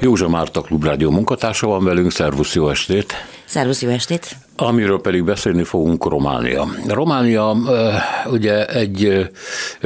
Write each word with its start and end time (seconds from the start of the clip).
Józsa 0.00 0.28
Márta 0.28 0.60
Klubrádió 0.60 1.10
munkatársa 1.10 1.66
van 1.66 1.84
velünk, 1.84 2.10
szervusz, 2.10 2.54
jó 2.54 2.68
estét! 2.68 3.12
Szervusz, 3.44 3.82
jó 3.82 3.88
estét! 3.88 4.36
Amiről 4.56 5.00
pedig 5.00 5.24
beszélni 5.24 5.62
fogunk 5.62 6.04
Románia. 6.04 6.66
Románia 6.86 7.56
ugye 8.26 8.66
egy 8.66 9.28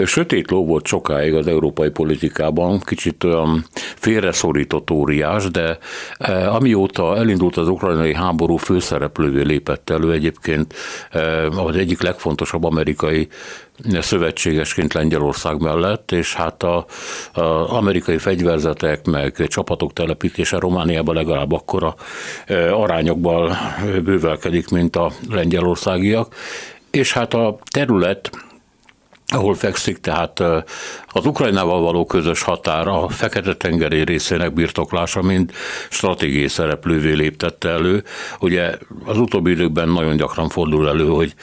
sötét 0.04 0.50
ló 0.50 0.66
volt 0.66 0.86
sokáig 0.86 1.34
az 1.34 1.46
európai 1.46 1.90
politikában, 1.90 2.80
kicsit 2.80 3.24
olyan 3.24 3.66
félreszorított 3.96 4.90
óriás, 4.90 5.50
de 5.50 5.78
amióta 6.48 7.16
elindult 7.16 7.56
az 7.56 7.68
ukrajnai 7.68 8.14
háború 8.14 8.56
főszereplővé 8.56 9.42
lépett 9.42 9.90
elő 9.90 10.12
egyébként 10.12 10.74
az 11.56 11.76
egyik 11.76 12.02
legfontosabb 12.02 12.64
amerikai 12.64 13.28
szövetségesként 14.00 14.92
Lengyelország 14.92 15.60
mellett, 15.60 16.12
és 16.12 16.34
hát 16.34 16.62
a, 16.62 16.86
a 17.32 17.74
amerikai 17.74 18.18
fegyverzetek 18.18 19.06
meg 19.06 19.46
csapatok 19.46 19.92
telepítése 19.92 20.58
Romániában 20.58 21.14
legalább 21.14 21.52
akkora 21.52 21.94
arányokban 22.72 23.56
bővelkedik, 24.04 24.68
mint 24.68 24.96
a 24.96 25.10
lengyelországiak, 25.30 26.34
és 26.90 27.12
hát 27.12 27.34
a 27.34 27.58
terület 27.70 28.30
ahol 29.34 29.54
fekszik, 29.54 29.98
tehát 29.98 30.42
az 31.12 31.26
Ukrajnával 31.26 31.80
való 31.80 32.04
közös 32.04 32.42
határ 32.42 32.88
a 32.88 33.08
Fekete-tengeri 33.08 34.04
részének 34.04 34.52
birtoklása, 34.52 35.22
mint 35.22 35.52
stratégiai 35.90 36.48
szereplővé 36.48 37.12
léptette 37.12 37.68
elő. 37.68 38.04
Ugye 38.40 38.76
az 39.04 39.18
utóbbi 39.18 39.50
időkben 39.50 39.88
nagyon 39.88 40.16
gyakran 40.16 40.48
fordul 40.48 40.88
elő, 40.88 41.06
hogy 41.06 41.34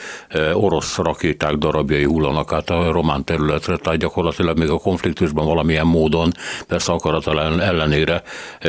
orosz 0.52 0.96
rakéták 0.96 1.54
darabjai 1.54 2.04
hullanak 2.04 2.52
át 2.52 2.70
a 2.70 2.92
román 2.92 3.24
területre, 3.24 3.76
tehát 3.76 3.98
gyakorlatilag 3.98 4.58
még 4.58 4.70
a 4.70 4.78
konfliktusban 4.78 5.46
valamilyen 5.46 5.86
módon, 5.86 6.32
persze 6.66 6.92
akaratlan 6.92 7.60
ellenére 7.60 8.22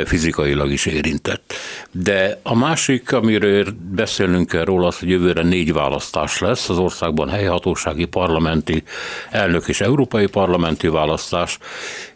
fizikailag 0.05 0.71
is 0.71 0.85
érintett. 0.85 1.53
De 1.91 2.39
a 2.43 2.55
másik, 2.55 3.13
amiről 3.13 3.65
beszélnünk 3.91 4.47
kell 4.47 4.63
róla, 4.63 4.87
az, 4.87 4.99
hogy 4.99 5.09
jövőre 5.09 5.43
négy 5.43 5.73
választás 5.73 6.39
lesz 6.39 6.69
az 6.69 6.77
országban 6.77 7.29
helyhatósági, 7.29 8.05
parlamenti, 8.05 8.83
elnök 9.29 9.67
és 9.67 9.81
európai 9.81 10.27
parlamenti 10.27 10.87
választás, 10.91 11.57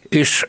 és 0.09 0.47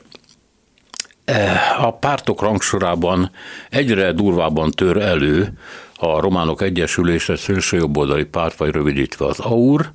eh, 1.24 1.84
a 1.84 1.92
pártok 1.92 2.40
rangsorában 2.40 3.30
egyre 3.70 4.12
durvábban 4.12 4.70
tör 4.70 4.96
elő 4.96 5.52
a 5.96 6.20
Románok 6.20 6.62
Egyesülése 6.62 7.36
szélsőjobboldali 7.36 8.24
párt, 8.24 8.56
vagy 8.56 8.70
rövidítve 8.70 9.26
az 9.26 9.38
AUR, 9.38 9.90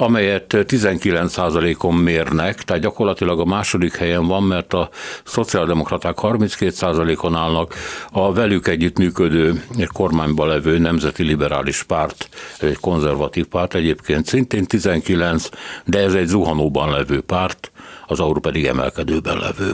amelyet 0.00 0.44
19%-on 0.48 1.94
mérnek, 1.94 2.62
tehát 2.62 2.82
gyakorlatilag 2.82 3.40
a 3.40 3.44
második 3.44 3.96
helyen 3.96 4.26
van, 4.26 4.42
mert 4.42 4.72
a 4.72 4.88
szociáldemokraták 5.24 6.16
32%-on 6.22 7.34
állnak, 7.34 7.74
a 8.10 8.32
velük 8.32 8.68
együttműködő 8.68 9.64
kormányban 9.92 10.48
levő 10.48 10.78
Nemzeti 10.78 11.22
Liberális 11.22 11.82
Párt, 11.82 12.28
egy 12.60 12.80
konzervatív 12.80 13.46
párt 13.46 13.74
egyébként 13.74 14.26
szintén 14.26 14.64
19, 14.64 15.48
de 15.84 15.98
ez 15.98 16.14
egy 16.14 16.26
zuhanóban 16.26 16.90
levő 16.90 17.20
párt, 17.20 17.70
az 18.06 18.20
Aur 18.20 18.40
pedig 18.40 18.64
emelkedőben 18.64 19.38
levő. 19.38 19.72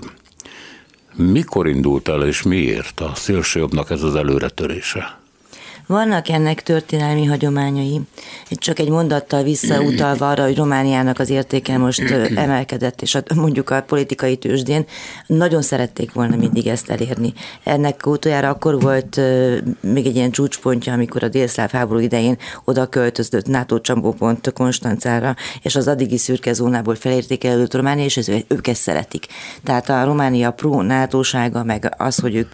Mikor 1.14 1.68
indult 1.68 2.08
el 2.08 2.26
és 2.26 2.42
miért 2.42 3.00
a 3.00 3.12
szélsőjobbnak 3.14 3.90
ez 3.90 4.02
az 4.02 4.14
előretörése? 4.14 5.25
Vannak 5.86 6.28
ennek 6.28 6.62
történelmi 6.62 7.24
hagyományai. 7.24 8.00
Csak 8.50 8.78
egy 8.78 8.88
mondattal 8.88 9.42
visszautalva 9.42 10.30
arra, 10.30 10.44
hogy 10.44 10.56
Romániának 10.56 11.18
az 11.18 11.30
értéke 11.30 11.78
most 11.78 12.10
emelkedett, 12.34 13.02
és 13.02 13.14
a, 13.14 13.22
mondjuk 13.34 13.70
a 13.70 13.82
politikai 13.82 14.36
tőzsdén 14.36 14.84
nagyon 15.26 15.62
szerették 15.62 16.12
volna 16.12 16.36
mindig 16.36 16.66
ezt 16.66 16.90
elérni. 16.90 17.32
Ennek 17.64 18.06
utoljára 18.06 18.48
akkor 18.48 18.80
volt 18.80 19.20
még 19.80 20.06
egy 20.06 20.16
ilyen 20.16 20.30
csúcspontja, 20.30 20.92
amikor 20.92 21.22
a 21.22 21.28
délszláv 21.28 21.70
háború 21.70 22.00
idején 22.00 22.38
oda 22.64 22.86
költözött 22.86 23.46
NATO 23.46 23.80
csambópont 23.80 24.52
Konstancára, 24.52 25.36
és 25.62 25.76
az 25.76 25.88
addigi 25.88 26.18
szürke 26.18 26.52
zónából 26.52 26.94
felértékelődött 26.94 27.74
Románia, 27.74 28.04
és 28.04 28.16
ez, 28.16 28.28
ők 28.48 28.66
ezt 28.66 28.82
szeretik. 28.82 29.26
Tehát 29.62 29.88
a 29.88 30.04
Románia 30.04 30.50
pro 30.50 30.82
nato 30.82 31.20
meg 31.64 31.94
az, 31.98 32.18
hogy 32.18 32.34
ők 32.34 32.48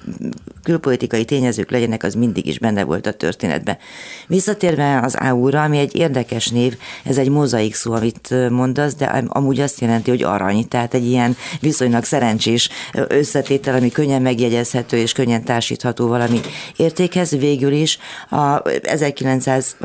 külpolitikai 0.63 1.25
tényezők 1.25 1.71
legyenek, 1.71 2.03
az 2.03 2.15
mindig 2.15 2.47
is 2.47 2.59
benne 2.59 2.85
volt 2.85 3.07
a 3.07 3.13
történetben. 3.23 3.79
Visszatérve 4.27 5.01
az 5.03 5.15
AU-ra, 5.15 5.63
ami 5.63 5.79
egy 5.79 5.97
érdekes 5.97 6.49
név, 6.49 6.77
ez 7.05 7.19
egy 7.19 7.29
mozaik 7.29 7.75
szó, 7.75 7.93
amit 7.93 8.51
mondasz, 8.51 8.95
de 8.95 9.05
amúgy 9.27 9.61
azt 9.61 9.81
jelenti, 9.81 10.11
hogy 10.11 10.23
arany, 10.23 10.69
tehát 10.69 10.95
egy 10.95 11.07
ilyen 11.07 11.37
viszonylag 11.61 12.05
szerencsés 12.05 12.69
összetétel, 13.09 13.75
ami 13.75 13.91
könnyen 13.91 14.23
megjegyezhető 14.23 14.97
és 14.97 15.13
könnyen 15.13 15.45
társítható 15.45 16.07
valami 16.07 16.41
értékhez. 16.77 17.31
Végül 17.31 17.73
is 17.73 17.99
a 18.31 18.63
1900, 18.83 19.77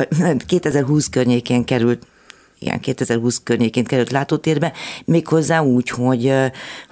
2020 0.48 1.10
környékén 1.10 1.64
került 1.64 2.08
ilyen 2.60 2.80
2020 2.80 3.42
környékén 3.44 3.84
került 3.84 4.12
látótérbe, 4.12 4.74
méghozzá 5.06 5.62
úgy, 5.62 5.90
hogy, 5.90 6.34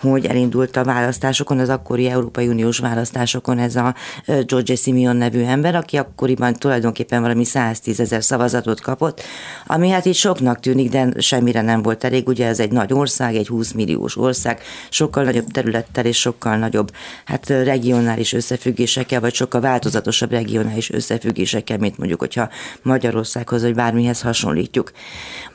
hogy 0.02 0.26
elindult 0.26 0.76
a 0.76 0.84
választásokon, 0.84 1.59
az 1.59 1.70
akkori 1.70 2.08
Európai 2.08 2.48
Uniós 2.48 2.78
választásokon 2.80 3.59
ez 3.59 3.76
a 3.76 3.96
George 4.26 4.76
Simeon 4.76 5.16
nevű 5.16 5.44
ember, 5.44 5.76
aki 5.76 5.98
akkoriban 5.98 6.53
tulajdonképpen 6.53 7.22
valami 7.22 7.44
110 7.44 8.00
ezer 8.00 8.24
szavazatot 8.24 8.81
kapott, 8.81 9.22
ami 9.68 9.90
hát 9.90 10.06
így 10.06 10.16
soknak 10.16 10.59
tűnik, 10.59 10.90
de 10.90 11.09
semmire 11.18 11.62
nem 11.62 11.82
volt 11.82 12.03
elég. 12.03 12.28
Ugye 12.28 12.47
ez 12.47 12.59
egy 12.59 12.72
nagy 12.72 12.94
ország, 12.94 13.36
egy 13.36 13.47
20 13.47 13.72
milliós 13.72 14.18
ország, 14.18 14.62
sokkal 14.90 15.24
nagyobb 15.24 15.47
területtel 15.52 16.06
és 16.06 16.20
sokkal 16.20 16.58
nagyobb 16.58 16.92
hát 17.26 17.50
regionális 17.50 18.34
összefüggésekkel, 18.34 19.20
vagy 19.20 19.34
sokkal 19.34 19.62
változatosabb 19.62 20.32
regionális 20.32 20.92
összefüggésekkel, 20.92 21.78
mint 21.78 21.97
mondjuk, 21.97 22.20
hogyha 22.20 22.50
Magyarországhoz 22.82 23.62
vagy 23.62 23.76
bármihez 23.76 24.22
hasonlítjuk. 24.22 24.92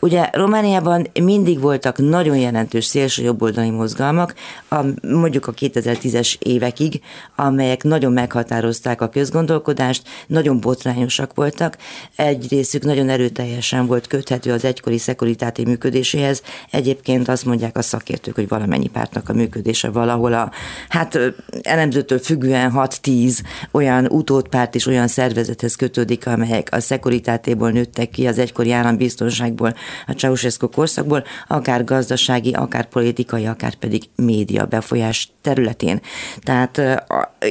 Ugye 0.00 0.28
Romániában 0.32 1.06
mindig 1.22 1.60
voltak 1.60 1.98
nagyon 1.98 2.36
jelentős 2.36 2.84
szélső 2.84 3.22
jobboldali 3.22 3.70
mozgalmak, 3.70 4.34
a, 4.68 4.84
mondjuk 5.02 5.46
a 5.46 5.52
2010-es 5.52 6.36
évekig, 6.38 7.00
amelyek 7.36 7.82
nagyon 7.82 8.12
meghatározták 8.12 9.00
a 9.00 9.08
közgondolkodást, 9.08 10.02
nagyon 10.26 10.60
botrányosak 10.60 11.34
voltak. 11.34 11.76
Egy 12.16 12.46
részük 12.50 12.82
nagyon 12.82 13.08
erőteljesen 13.08 13.86
volt 13.86 14.06
köthető 14.06 14.52
az 14.52 14.64
egykori 14.64 14.98
szekuritáti 14.98 15.64
működéséhez. 15.64 16.42
Egyébként 16.70 17.28
azt 17.28 17.44
mondják 17.44 17.76
a 17.76 17.82
szakértők, 17.82 18.34
hogy 18.34 18.48
valamennyi 18.48 18.88
pártnak 18.88 19.28
a 19.28 19.32
működése 19.32 19.90
valahol 19.90 20.32
a, 20.32 20.50
hát 20.88 21.18
elemzőtől 21.62 22.18
függően 22.18 22.72
6-10 22.74 23.38
olyan 23.70 24.06
utódpárt 24.06 24.74
és 24.74 24.86
olyan 24.86 25.08
szervezethez 25.08 25.74
kötődik, 25.74 26.26
amelyek 26.26 26.68
a 26.70 26.80
szekuritátéból 26.80 27.70
nőttek 27.70 28.10
ki, 28.10 28.26
az 28.26 28.38
egykori 28.38 28.72
állambiztonságból, 28.72 29.74
a 30.06 30.12
Ceausescu 30.12 30.68
korszakból, 30.68 31.24
akár 31.48 31.84
gazdasági, 31.84 32.52
akár 32.52 32.88
politikai, 32.88 33.46
akár 33.46 33.74
pedig 33.74 34.02
média 34.14 34.66
befolyás 34.66 35.32
területén. 35.42 36.00
Tehát 36.42 36.80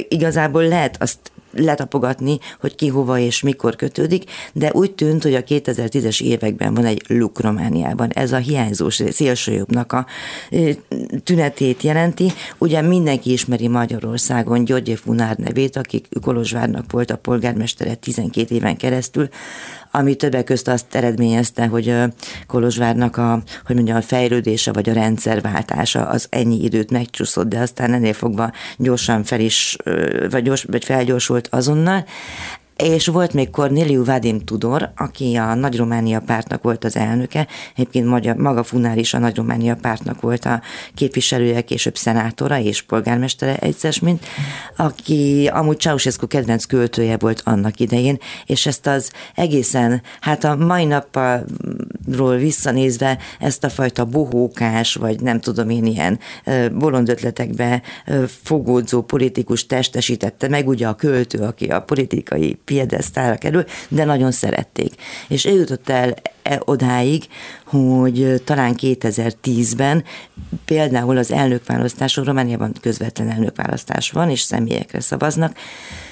igazából 0.08 0.68
lehet 0.68 1.02
azt 1.02 1.18
letapogatni, 1.52 2.38
hogy 2.60 2.74
ki 2.74 2.88
hova 2.88 3.18
és 3.18 3.42
mikor 3.42 3.76
kötődik, 3.76 4.24
de 4.52 4.70
úgy 4.72 4.92
tűnt, 4.92 5.22
hogy 5.22 5.34
a 5.34 5.42
2010-es 5.42 6.22
években 6.22 6.74
van 6.74 6.84
egy 6.84 7.02
luk 7.08 7.40
Romániában. 7.40 8.10
Ez 8.10 8.32
a 8.32 8.36
hiányzó 8.36 8.90
szélsőjobbnak 8.90 9.92
a 9.92 10.06
tünetét 11.24 11.82
jelenti. 11.82 12.32
Ugye 12.58 12.80
mindenki 12.80 13.32
ismeri 13.32 13.68
Magyarországon 13.68 14.64
György 14.64 14.98
Funár 15.02 15.36
nevét, 15.36 15.76
aki 15.76 16.02
Kolozsvárnak 16.20 16.92
volt 16.92 17.10
a 17.10 17.16
polgármestere 17.16 17.94
12 17.94 18.54
éven 18.54 18.76
keresztül, 18.76 19.28
ami 19.90 20.14
többek 20.14 20.44
közt 20.44 20.68
azt 20.68 20.94
eredményezte, 20.94 21.66
hogy 21.66 21.94
Kolozsvárnak 22.46 23.16
a, 23.16 23.42
hogy 23.64 23.74
mondjam, 23.74 23.96
a 23.96 24.02
fejlődése 24.02 24.72
vagy 24.72 24.88
a 24.88 24.92
rendszerváltása 24.92 26.06
az 26.06 26.26
ennyi 26.30 26.62
időt 26.62 26.90
megcsúszott, 26.90 27.48
de 27.48 27.58
aztán 27.58 27.92
ennél 27.92 28.12
fogva 28.12 28.52
gyorsan 28.76 29.24
fel 29.24 29.40
is, 29.40 29.76
vagy, 30.30 30.42
gyors, 30.42 30.64
vagy 30.64 30.84
felgyorsult 30.84 31.48
azonnal. 31.50 32.04
És 32.82 33.06
volt 33.06 33.32
még 33.32 33.50
Corneliu 33.50 34.04
Vadim 34.04 34.40
Tudor, 34.40 34.90
aki 34.96 35.34
a 35.36 35.54
Nagy 35.54 35.76
Románia 35.76 36.20
pártnak 36.20 36.62
volt 36.62 36.84
az 36.84 36.96
elnöke, 36.96 37.46
egyébként 37.74 38.06
maga, 38.06 38.34
maga 38.34 38.62
Funár 38.62 38.98
is 38.98 39.14
a 39.14 39.18
Nagy 39.18 39.36
Románia 39.36 39.74
pártnak 39.74 40.20
volt 40.20 40.44
a 40.44 40.60
képviselője, 40.94 41.60
később 41.60 41.96
szenátora 41.96 42.58
és 42.58 42.82
polgármestere 42.82 43.56
egyszer, 43.56 43.94
mint 44.02 44.26
aki 44.76 45.50
amúgy 45.52 45.80
Ceausescu 45.80 46.26
kedvenc 46.26 46.64
költője 46.64 47.16
volt 47.16 47.42
annak 47.44 47.80
idején, 47.80 48.18
és 48.46 48.66
ezt 48.66 48.86
az 48.86 49.10
egészen, 49.34 50.02
hát 50.20 50.44
a 50.44 50.56
mai 50.56 50.84
napról 52.10 52.36
visszanézve 52.36 53.18
ezt 53.38 53.64
a 53.64 53.68
fajta 53.68 54.04
bohókás, 54.04 54.94
vagy 54.94 55.20
nem 55.20 55.40
tudom 55.40 55.70
én 55.70 55.86
ilyen 55.86 56.18
bolondötletekbe 56.72 57.82
fogódzó 58.42 59.02
politikus 59.02 59.66
testesítette 59.66 60.48
meg, 60.48 60.68
ugye 60.68 60.86
a 60.86 60.94
költő, 60.94 61.38
aki 61.38 61.66
a 61.66 61.82
politikai 61.82 62.58
piedesztára 62.64 63.36
kerül, 63.36 63.64
de 63.88 64.04
nagyon 64.04 64.30
szerették. 64.30 64.92
És 65.28 65.44
ő 65.44 65.58
jutott 65.58 65.88
el 65.88 66.14
odáig, 66.58 67.24
hogy 67.64 68.42
talán 68.44 68.74
2010-ben 68.80 70.04
például 70.64 71.16
az 71.16 71.32
elnökválasztáson, 71.32 72.24
Romániában 72.24 72.72
közvetlen 72.80 73.30
elnökválasztás 73.30 74.10
van, 74.10 74.30
és 74.30 74.40
személyekre 74.40 75.00
szavaznak, 75.00 75.56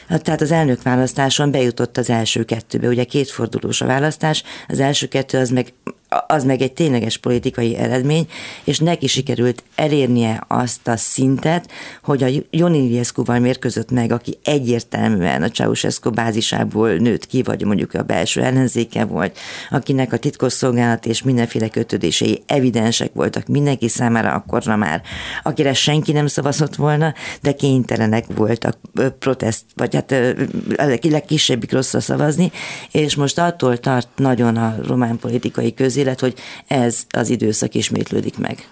tehát 0.08 0.40
az 0.40 0.50
elnökválasztáson 0.50 1.50
bejutott 1.50 1.96
az 1.96 2.10
első 2.10 2.44
kettőbe, 2.44 2.88
ugye 2.88 3.04
kétfordulós 3.04 3.80
a 3.80 3.86
választás, 3.86 4.42
az 4.68 4.80
első 4.80 5.08
kettő 5.08 5.38
az 5.38 5.50
meg 5.50 5.72
az 6.26 6.44
meg 6.44 6.60
egy 6.60 6.72
tényleges 6.72 7.16
politikai 7.16 7.76
eredmény, 7.76 8.26
és 8.64 8.78
neki 8.78 9.06
sikerült 9.06 9.62
elérnie 9.74 10.44
azt 10.48 10.88
a 10.88 10.96
szintet, 10.96 11.70
hogy 12.02 12.22
a 12.22 12.28
Joni 12.50 12.78
Iliescu-val 12.78 13.38
mérkőzött 13.38 13.90
meg, 13.90 14.12
aki 14.12 14.38
egyértelműen 14.44 15.42
a 15.42 15.48
Ceausescu 15.48 16.10
bázisából 16.10 16.92
nőtt 16.92 17.26
ki, 17.26 17.42
vagy 17.42 17.64
mondjuk 17.64 17.94
a 17.94 18.02
belső 18.02 18.42
ellenzéke 18.42 19.04
volt, 19.04 19.38
akinek 19.70 20.12
a 20.12 20.16
titkosszolgálat 20.16 21.06
és 21.06 21.22
mindenféle 21.22 21.68
kötődései 21.68 22.42
evidensek 22.46 23.12
voltak 23.12 23.46
mindenki 23.46 23.88
számára 23.88 24.32
akkorra 24.32 24.76
már, 24.76 25.02
akire 25.42 25.74
senki 25.74 26.12
nem 26.12 26.26
szavazott 26.26 26.76
volna, 26.76 27.14
de 27.42 27.52
kénytelenek 27.52 28.24
voltak 28.34 28.78
protest, 29.18 29.64
vagy 29.74 29.94
hát 29.94 30.12
a 30.76 30.98
legkisebbik 31.02 31.72
rosszra 31.72 32.00
szavazni, 32.00 32.52
és 32.92 33.14
most 33.14 33.38
attól 33.38 33.78
tart 33.78 34.08
nagyon 34.16 34.56
a 34.56 34.76
román 34.86 35.18
politikai 35.18 35.74
közé, 35.74 35.97
élet, 35.98 36.20
hogy 36.20 36.34
ez 36.66 37.06
az 37.10 37.28
időszak 37.30 37.74
ismétlődik 37.74 38.38
meg. 38.38 38.68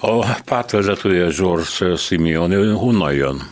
A 0.00 0.40
pártvezetője 0.44 1.26
George 1.38 1.96
Simeon, 1.96 2.50
ő 2.50 2.72
honnan 2.72 3.12
jön? 3.12 3.50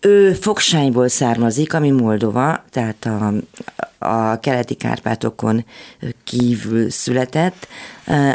Ő 0.00 0.32
Fogsányból 0.32 1.08
származik, 1.08 1.74
ami 1.74 1.90
Moldova, 1.90 2.64
tehát 2.70 3.04
a, 3.04 3.32
a 4.02 4.38
keleti 4.40 4.74
Kárpátokon 4.74 5.64
kívül 6.24 6.90
született. 6.90 7.68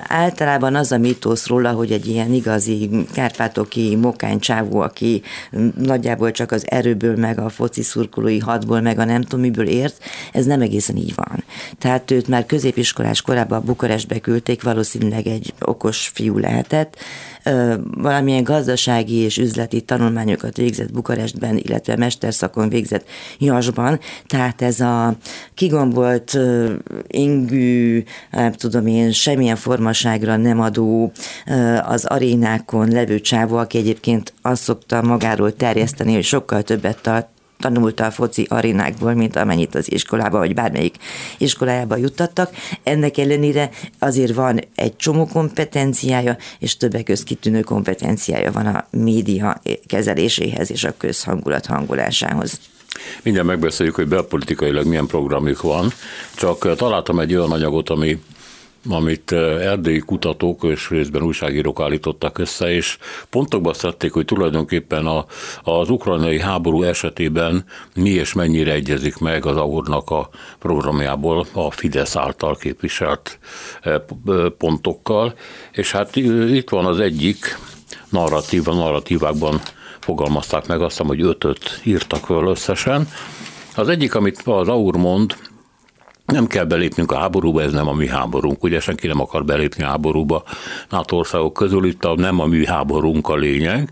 Általában 0.08 0.76
az 0.76 0.92
a 0.92 0.98
mítosz 0.98 1.48
róla, 1.48 1.72
hogy 1.72 1.92
egy 1.92 2.08
ilyen 2.08 2.34
igazi 2.34 2.90
kárpátoki 3.14 3.96
mokánycsávó, 3.96 4.80
aki 4.80 5.22
nagyjából 5.78 6.32
csak 6.32 6.52
az 6.52 6.66
erőből, 6.70 7.16
meg 7.16 7.40
a 7.40 7.50
foci 7.50 7.82
szurkolói 7.82 8.40
hadból, 8.40 8.82
meg 8.82 9.00
a 9.00 9.04
nem 9.04 9.22
tudom 9.22 9.40
miből 9.40 9.68
ért, 9.68 10.04
ez 10.34 10.46
nem 10.46 10.62
egészen 10.62 10.96
így 10.96 11.16
van. 11.16 11.44
Tehát 11.78 12.12
őt 12.12 12.28
már 12.28 12.46
középiskolás 12.46 13.22
korában 13.22 13.64
Bukarestbe 13.66 14.20
küldték, 14.20 14.64
valószínűleg 14.64 15.28
egy 15.28 15.54
okos 15.60 16.12
fiú 16.14 16.38
lehetett, 16.38 16.98
valamilyen 17.98 18.44
gazdasági 18.44 19.16
és 19.16 19.38
üzleti 19.38 19.82
tanulmányokat 19.82 20.58
végzett 20.58 20.92
Bukarestben, 20.92 21.58
illetve 21.58 21.96
mesterszakon 21.98 22.70
végzett 22.70 23.08
Jasban, 23.40 24.00
tehát 24.26 24.62
ez 24.62 24.80
a 24.80 25.16
kigombolt, 25.54 26.40
ingű, 27.08 28.04
nem 28.32 28.52
tudom 28.52 28.88
én, 28.88 29.12
semmilyen 29.12 29.56
formaságra 29.56 30.38
nem 30.38 30.60
adó 30.60 31.12
az 31.84 32.06
arénákon 32.06 32.92
levő 32.92 33.20
csávó, 33.20 33.58
aki 33.58 33.78
egyébként 33.78 34.34
azt 34.42 34.62
szokta 34.62 35.02
magáról 35.02 35.56
terjeszteni, 35.56 36.14
hogy 36.14 36.24
sokkal 36.24 36.62
többet 36.62 37.02
tart 37.02 37.28
tanulta 37.60 38.06
a 38.06 38.12
foci 38.12 38.46
arénákból, 38.50 39.14
mint 39.14 39.36
amennyit 39.36 39.76
az 39.76 39.92
iskolába, 39.92 40.38
vagy 40.38 40.54
bármelyik 40.54 40.96
iskolájába 41.38 41.96
juttattak. 41.96 42.56
Ennek 42.84 43.18
ellenére 43.18 43.70
azért 44.00 44.34
van 44.34 44.60
egy 44.76 44.96
csomó 44.96 45.26
kompetenciája, 45.26 46.38
és 46.60 46.78
többek 46.78 47.04
között 47.04 47.26
kitűnő 47.26 47.62
kompetenciája 47.62 48.52
van 48.52 48.66
a 48.66 48.88
média 48.92 49.62
kezeléséhez 49.86 50.72
és 50.72 50.84
a 50.84 50.94
közhangulat 50.98 51.66
hangolásához. 51.66 52.60
Mindjárt 53.24 53.48
megbeszéljük, 53.48 53.96
hogy 53.96 54.08
belpolitikailag 54.08 54.86
milyen 54.86 55.08
programjuk 55.08 55.62
van, 55.62 55.92
csak 56.36 56.76
találtam 56.76 57.20
egy 57.20 57.36
olyan 57.36 57.52
anyagot, 57.52 57.90
ami 57.90 58.20
amit 58.90 59.32
erdélyi 59.32 60.00
kutatók 60.00 60.64
és 60.64 60.90
részben 60.90 61.22
újságírók 61.22 61.82
állítottak 61.82 62.38
össze, 62.38 62.72
és 62.74 62.98
pontokba 63.30 63.74
szedték, 63.74 64.12
hogy 64.12 64.26
tulajdonképpen 64.26 65.06
a, 65.06 65.26
az 65.62 65.90
ukrajnai 65.90 66.40
háború 66.40 66.84
esetében 66.84 67.66
mi 67.96 68.10
és 68.10 68.34
mennyire 68.34 68.72
egyezik 68.72 69.18
meg 69.18 69.46
az 69.46 69.58
AUR-nak 69.58 70.10
a 70.10 70.30
programjából 70.60 71.46
a 71.54 71.72
Fidesz 71.72 72.16
által 72.16 72.56
képviselt 72.56 73.40
pontokkal, 74.58 75.34
és 75.72 75.92
hát 75.92 76.16
itt 76.16 76.70
van 76.70 76.86
az 76.86 77.00
egyik 77.00 77.58
narratíva, 78.10 78.74
narratívákban 78.74 79.62
fogalmazták 80.00 80.68
meg, 80.68 80.82
azt 80.82 80.98
hogy 80.98 81.22
ötöt 81.22 81.82
írtak 81.84 82.26
föl 82.26 82.48
összesen. 82.48 83.08
Az 83.76 83.90
egyik, 83.90 84.16
amit 84.16 84.42
az 84.46 84.68
AUR 84.68 84.96
mond, 84.96 85.36
nem 86.28 86.48
kell 86.48 86.64
belépnünk 86.64 87.12
a 87.12 87.18
háborúba, 87.18 87.62
ez 87.62 87.72
nem 87.72 87.88
a 87.88 87.94
mi 87.94 88.08
háborunk. 88.08 88.64
Ugye 88.64 88.80
senki 88.80 89.08
nem 89.08 89.22
akar 89.22 89.46
belépni 89.46 89.84
a 89.84 89.88
háborúba 89.88 90.44
NATO 90.90 91.16
országok 91.18 91.54
közül, 91.54 91.86
itt 91.86 92.04
a, 92.04 92.16
nem 92.16 92.40
a 92.40 92.46
mi 92.46 92.66
háborunk 92.66 93.28
a 93.28 93.36
lényeg. 93.36 93.90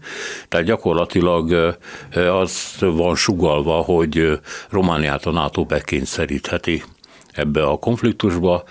Tehát 0.47 0.65
gyakorlatilag 0.65 1.75
az 2.41 2.75
van 2.79 3.15
sugalva, 3.15 3.73
hogy 3.73 4.39
Romániát 4.69 5.25
a 5.25 5.31
NATO 5.31 5.63
bekényszerítheti 5.63 6.83
ebbe 7.31 7.63
a 7.63 7.77
konfliktusba, 7.77 8.63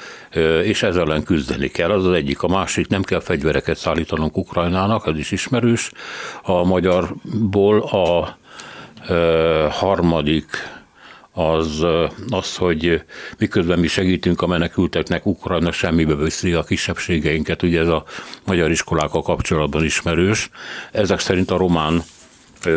és 0.62 0.82
ezzel 0.82 1.02
ellen 1.02 1.22
küzdeni 1.22 1.68
kell. 1.68 1.90
Az 1.90 2.06
az 2.06 2.12
egyik. 2.12 2.42
A 2.42 2.48
másik, 2.48 2.88
nem 2.88 3.02
kell 3.02 3.20
fegyvereket 3.20 3.76
szállítanunk 3.76 4.36
Ukrajnának, 4.36 5.06
ez 5.06 5.18
is 5.18 5.30
ismerős. 5.30 5.90
A 6.42 6.64
magyarból 6.64 7.80
a 7.80 8.36
harmadik 9.70 10.46
az 11.34 11.86
az, 12.28 12.56
hogy 12.56 13.02
miközben 13.38 13.78
mi 13.78 13.86
segítünk 13.86 14.42
a 14.42 14.46
menekülteknek, 14.46 15.26
Ukrajna 15.26 15.72
semmibe 15.72 16.14
veszi 16.14 16.52
a 16.52 16.62
kisebbségeinket, 16.62 17.62
ugye 17.62 17.80
ez 17.80 17.88
a 17.88 18.04
magyar 18.46 18.70
iskolákkal 18.70 19.22
kapcsolatban 19.22 19.84
ismerős. 19.84 20.50
Ezek 20.92 21.18
szerint 21.18 21.50
a 21.50 21.56
román 21.56 22.02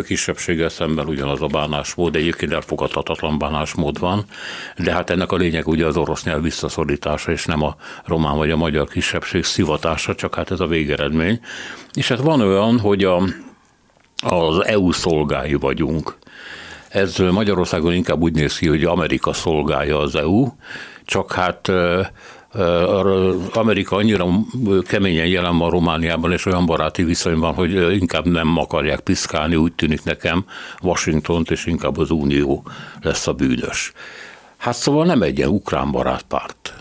kisebbséggel 0.05 0.69
szemben 0.69 1.07
ugyanaz 1.07 1.41
a 1.41 1.47
bánásmód, 1.47 2.15
egyébként 2.15 2.51
elfogadhatatlan 2.51 3.37
bánásmód 3.37 3.99
van, 3.99 4.25
de 4.77 4.93
hát 4.93 5.09
ennek 5.09 5.31
a 5.31 5.35
lényeg 5.35 5.67
ugye 5.67 5.85
az 5.85 5.97
orosz 5.97 6.23
nyelv 6.23 6.41
visszaszorítása, 6.41 7.31
és 7.31 7.45
nem 7.45 7.63
a 7.63 7.75
román 8.05 8.37
vagy 8.37 8.51
a 8.51 8.57
magyar 8.57 8.87
kisebbség 8.87 9.43
szivatása, 9.43 10.15
csak 10.15 10.35
hát 10.35 10.51
ez 10.51 10.59
a 10.59 10.67
végeredmény. 10.67 11.39
És 11.93 12.07
hát 12.07 12.19
van 12.19 12.41
olyan, 12.41 12.79
hogy 12.79 13.03
a, 13.03 13.23
az 14.17 14.65
EU 14.65 14.91
szolgái 14.91 15.53
vagyunk. 15.53 16.17
Ez 16.89 17.17
Magyarországon 17.17 17.93
inkább 17.93 18.21
úgy 18.21 18.33
néz 18.33 18.57
ki, 18.57 18.67
hogy 18.67 18.83
Amerika 18.83 19.33
szolgálja 19.33 19.99
az 19.99 20.15
EU, 20.15 20.47
csak 21.05 21.33
hát 21.33 21.71
Amerika 23.53 23.95
annyira 23.95 24.27
keményen 24.87 25.27
jelen 25.27 25.57
van 25.57 25.69
Romániában, 25.69 26.31
és 26.31 26.45
olyan 26.45 26.65
baráti 26.65 27.03
viszonyban, 27.03 27.53
hogy 27.53 27.93
inkább 27.99 28.25
nem 28.25 28.57
akarják 28.57 28.99
piszkálni, 28.99 29.55
úgy 29.55 29.73
tűnik 29.73 30.03
nekem 30.03 30.45
Washingtont, 30.81 31.51
és 31.51 31.65
inkább 31.65 31.97
az 31.97 32.11
Unió 32.11 32.63
lesz 33.01 33.27
a 33.27 33.33
bűnös. 33.33 33.91
Hát 34.57 34.75
szóval 34.75 35.05
nem 35.05 35.21
egy 35.21 35.37
ilyen 35.37 35.49
ukrán 35.49 35.91
barát 35.91 36.23
párt 36.23 36.76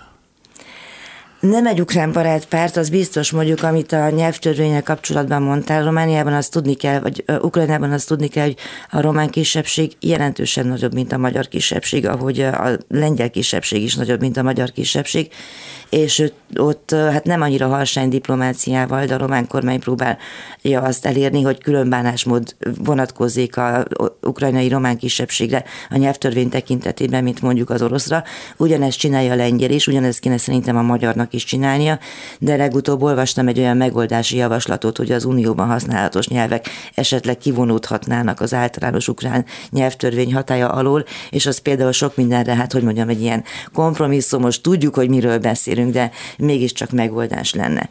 nem 1.51 1.67
egy 1.67 1.81
ukrán 1.81 2.13
barát 2.13 2.47
párt, 2.47 2.77
az 2.77 2.89
biztos 2.89 3.31
mondjuk, 3.31 3.63
amit 3.63 3.93
a 3.93 4.11
nyelvtörvényel 4.11 4.83
kapcsolatban 4.83 5.43
mondtál, 5.43 5.85
Romániában 5.85 6.33
azt 6.33 6.51
tudni 6.51 6.75
kell, 6.75 7.01
vagy 7.01 7.25
Ukrajnában 7.41 7.93
azt 7.93 8.09
tudni 8.09 8.29
kell, 8.29 8.45
hogy 8.45 8.57
a 8.91 9.01
román 9.01 9.29
kisebbség 9.29 9.93
jelentősen 10.01 10.67
nagyobb, 10.67 10.95
mint 10.95 11.13
a 11.13 11.19
magyar 11.19 11.49
kisebbség, 11.49 12.07
ahogy 12.07 12.41
a 12.41 12.77
lengyel 12.89 13.31
kisebbség 13.31 13.83
is 13.83 13.95
nagyobb, 13.95 14.21
mint 14.21 14.37
a 14.37 14.43
magyar 14.43 14.73
kisebbség, 14.73 15.33
és 15.91 16.31
ott 16.57 16.91
hát 16.91 17.25
nem 17.25 17.41
annyira 17.41 17.69
harsány 17.69 18.09
diplomáciával, 18.09 19.05
de 19.05 19.15
a 19.15 19.19
román 19.19 19.47
kormány 19.47 19.81
próbálja 19.81 20.17
azt 20.63 21.07
elérni, 21.07 21.43
hogy 21.43 21.63
külön 21.63 21.89
bánásmód 21.89 22.57
vonatkozzék 22.85 23.57
a 23.57 23.85
ukrajnai 24.23 24.69
román 24.69 24.97
kisebbségre 24.97 25.65
a 25.91 25.97
nyelvtörvény 25.97 26.49
tekintetében, 26.49 27.23
mint 27.23 27.41
mondjuk 27.43 27.71
az 27.71 27.83
oroszra. 27.83 28.25
Ugyanezt 28.57 28.99
csinálja 28.99 29.33
a 29.33 29.37
lengyel 29.37 29.71
is, 29.71 29.87
ugyanezt 29.87 30.19
kéne 30.19 30.39
szerintem 30.39 30.77
a 30.77 30.83
magyarnak 30.83 31.33
is 31.33 31.45
csinálnia, 31.45 31.99
de 32.39 32.57
legutóbb 32.57 33.03
olvastam 33.03 33.49
egy 33.49 33.59
olyan 33.59 33.77
megoldási 33.77 34.37
javaslatot, 34.37 34.97
hogy 34.97 35.13
az 35.13 35.25
unióban 35.25 35.67
használatos 35.67 36.29
nyelvek 36.29 36.69
esetleg 36.95 37.39
kivonódhatnának 37.39 38.41
az 38.41 38.55
általános 38.55 39.09
ukrán 39.09 39.45
nyelvtörvény 39.71 40.35
hatája 40.35 40.69
alól, 40.69 41.05
és 41.31 41.47
az 41.47 41.59
például 41.59 41.93
sok 41.93 42.17
mindenre, 42.17 42.55
hát 42.55 42.73
hogy 42.73 42.83
mondjam, 42.83 43.09
egy 43.09 43.21
ilyen 43.21 43.45
kompromisszumos, 43.73 44.61
tudjuk, 44.61 44.95
hogy 44.95 45.09
miről 45.09 45.39
beszélünk, 45.77 45.93
de 45.93 46.11
mégiscsak 46.39 46.91
megoldás 46.91 47.55
lenne. 47.55 47.89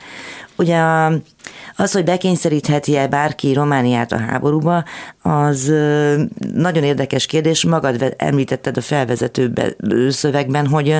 Ugye 0.55 0.79
az, 1.77 1.91
hogy 1.91 2.03
bekényszerítheti-e 2.03 3.07
bárki 3.07 3.53
Romániát 3.53 4.11
a 4.11 4.17
háborúba, 4.17 4.83
az 5.21 5.73
nagyon 6.53 6.83
érdekes 6.83 7.25
kérdés. 7.25 7.65
Magad 7.65 8.13
említetted 8.17 8.77
a 8.77 8.81
felvezető 8.81 9.53
szövegben, 10.09 10.67
hogy 10.67 10.97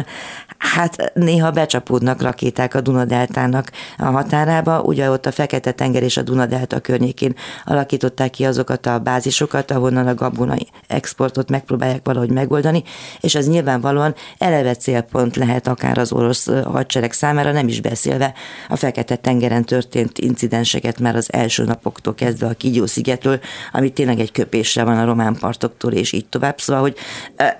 hát 0.58 1.12
néha 1.13 1.51
becsapódnak 1.51 2.22
rakéták 2.22 2.75
a 2.75 2.82
Dunadeltának 2.82 3.72
a 3.98 4.05
határába. 4.05 4.82
Ugye 4.82 5.10
ott 5.10 5.25
a 5.25 5.32
Fekete-tenger 5.32 6.03
és 6.03 6.17
a 6.17 6.22
Dunadelta 6.22 6.79
környékén 6.79 7.36
alakították 7.65 8.29
ki 8.29 8.46
azokat 8.46 8.86
a 8.86 9.00
bázisokat, 9.00 9.72
ahonnan 9.72 10.08
a 10.08 10.13
gabonai 10.13 10.67
exportot 10.88 11.50
megpróbálják 11.50 12.01
valahogy 12.03 12.32
megoldani, 12.32 12.84
és 13.22 13.36
ez 13.36 13.48
nyilvánvalóan 13.48 14.15
eleve 14.38 14.75
célpont 14.75 15.36
lehet 15.36 15.67
akár 15.67 15.98
az 15.98 16.12
orosz 16.12 16.50
hadsereg 16.63 17.12
számára, 17.12 17.51
nem 17.51 17.67
is 17.67 17.82
beszélve 17.82 18.34
a 18.70 18.75
Fekete-tengeren 18.75 19.63
történt 19.63 20.17
incidenseket 20.65 21.00
már 21.00 21.15
az 21.15 21.34
első 21.34 21.63
napoktól 21.63 22.15
kezdve 22.15 22.48
a 22.48 22.53
Kigyó 22.53 22.86
szigetről, 22.86 23.39
ami 23.72 23.89
tényleg 23.89 24.19
egy 24.19 24.31
köpésre 24.31 24.84
van 24.84 24.98
a 24.98 25.05
román 25.05 25.36
partoktól, 25.39 25.91
és 25.91 26.12
így 26.12 26.25
tovább. 26.25 26.60
Szóval, 26.60 26.81
hogy 26.81 26.95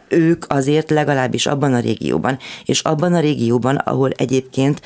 ők 0.08 0.46
azért 0.48 0.90
legalábbis 0.90 1.46
abban 1.46 1.74
a 1.74 1.80
régióban, 1.80 2.38
és 2.66 2.82
abban 2.82 3.14
a 3.14 3.20
régióban, 3.20 3.76
ahol 3.76 4.10
egyébként 4.10 4.82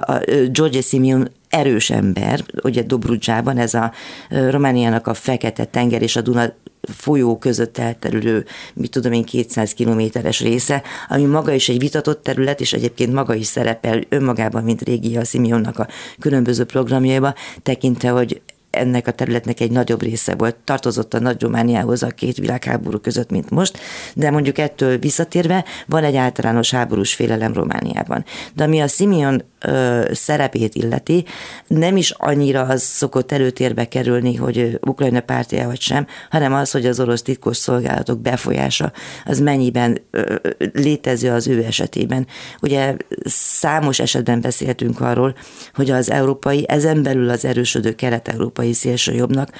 a 0.00 0.18
George 0.52 0.80
Simeon 0.80 1.28
erős 1.48 1.90
ember, 1.90 2.44
ugye 2.62 2.82
Dobrudzsában, 2.82 3.58
ez 3.58 3.74
a 3.74 3.92
Romániának 4.28 5.06
a 5.06 5.14
Fekete 5.14 5.64
tenger 5.64 6.02
és 6.02 6.16
a 6.16 6.20
Duna 6.20 6.52
folyó 6.88 7.38
között 7.38 7.78
elterülő, 7.78 8.44
mit 8.74 8.90
tudom 8.90 9.12
én, 9.12 9.24
200 9.24 9.72
kilométeres 9.72 10.40
része, 10.40 10.82
ami 11.08 11.24
maga 11.24 11.52
is 11.52 11.68
egy 11.68 11.78
vitatott 11.78 12.22
terület, 12.22 12.60
és 12.60 12.72
egyébként 12.72 13.12
maga 13.12 13.34
is 13.34 13.46
szerepel 13.46 14.02
önmagában, 14.08 14.64
mint 14.64 14.82
régi 14.82 15.16
a 15.16 15.24
Simeonnak 15.24 15.78
a 15.78 15.88
különböző 16.20 16.64
programjaiba, 16.64 17.34
tekintve, 17.62 18.08
hogy 18.08 18.40
ennek 18.74 19.06
a 19.06 19.10
területnek 19.10 19.60
egy 19.60 19.70
nagyobb 19.70 20.02
része 20.02 20.34
volt, 20.34 20.56
tartozott 20.64 21.14
a 21.14 21.20
Nagy 21.20 21.42
Romániához 21.42 22.02
a 22.02 22.06
két 22.06 22.36
világháború 22.36 22.98
között, 22.98 23.30
mint 23.30 23.50
most, 23.50 23.78
de 24.14 24.30
mondjuk 24.30 24.58
ettől 24.58 24.98
visszatérve 24.98 25.64
van 25.86 26.04
egy 26.04 26.16
általános 26.16 26.70
háborús 26.70 27.14
félelem 27.14 27.52
Romániában. 27.52 28.24
De 28.54 28.64
ami 28.64 28.80
a 28.80 28.86
Simeon 28.86 29.42
ö, 29.60 30.02
szerepét 30.12 30.74
illeti, 30.74 31.24
nem 31.66 31.96
is 31.96 32.10
annyira 32.10 32.62
az 32.62 32.82
szokott 32.82 33.32
előtérbe 33.32 33.88
kerülni, 33.88 34.34
hogy 34.34 34.78
Ukrajna 34.86 35.20
pártja 35.20 35.66
vagy 35.66 35.80
sem, 35.80 36.06
hanem 36.30 36.52
az, 36.54 36.70
hogy 36.70 36.86
az 36.86 37.00
orosz 37.00 37.22
titkos 37.22 37.56
szolgálatok 37.56 38.20
befolyása 38.20 38.92
az 39.24 39.40
mennyiben 39.40 39.98
ö, 40.10 40.34
létező 40.72 41.30
az 41.30 41.48
ő 41.48 41.64
esetében. 41.64 42.26
Ugye 42.62 42.96
számos 43.24 43.98
esetben 43.98 44.40
beszéltünk 44.40 45.00
arról, 45.00 45.34
hogy 45.74 45.90
az 45.90 46.10
európai, 46.10 46.64
ezen 46.68 47.02
belül 47.02 47.30
az 47.30 47.44
erősödő 47.44 47.94
kelet-európai 47.94 48.63
szélsőjobbnak 48.72 49.50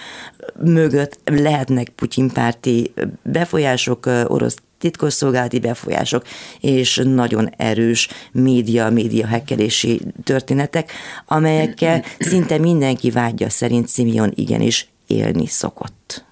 mögött 0.59 1.19
lehetnek 1.25 1.89
Putyin 1.89 2.31
párti 2.31 2.93
befolyások, 3.23 4.07
orosz 4.25 4.57
titkosszolgálati 4.79 5.59
befolyások 5.59 6.25
és 6.61 7.01
nagyon 7.05 7.51
erős 7.57 8.09
média, 8.33 8.91
média 8.91 9.27
hekkelési 9.27 10.01
történetek, 10.25 10.93
amelyekkel 11.27 12.05
szinte 12.19 12.59
mindenki 12.59 13.11
vágya 13.11 13.51
szerint 13.51 13.89
Simeon 13.89 14.33
igenis 14.35 14.89
élni 15.07 15.47
szokott. 15.47 16.25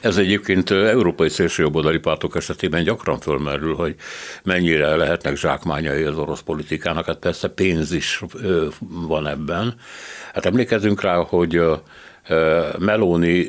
Ez 0.00 0.16
egyébként 0.16 0.70
európai 0.70 1.28
szélsőjobboldali 1.28 1.98
pártok 1.98 2.36
esetében 2.36 2.82
gyakran 2.82 3.18
fölmerül, 3.18 3.74
hogy 3.74 3.94
mennyire 4.42 4.96
lehetnek 4.96 5.36
zsákmányai 5.36 6.02
az 6.02 6.18
orosz 6.18 6.40
politikának. 6.40 7.06
Hát 7.06 7.18
persze 7.18 7.48
pénz 7.48 7.92
is 7.92 8.22
van 8.88 9.26
ebben. 9.26 9.74
Hát 10.34 10.46
emlékezünk 10.46 11.00
rá, 11.00 11.16
hogy 11.16 11.60
Meloni 12.78 13.48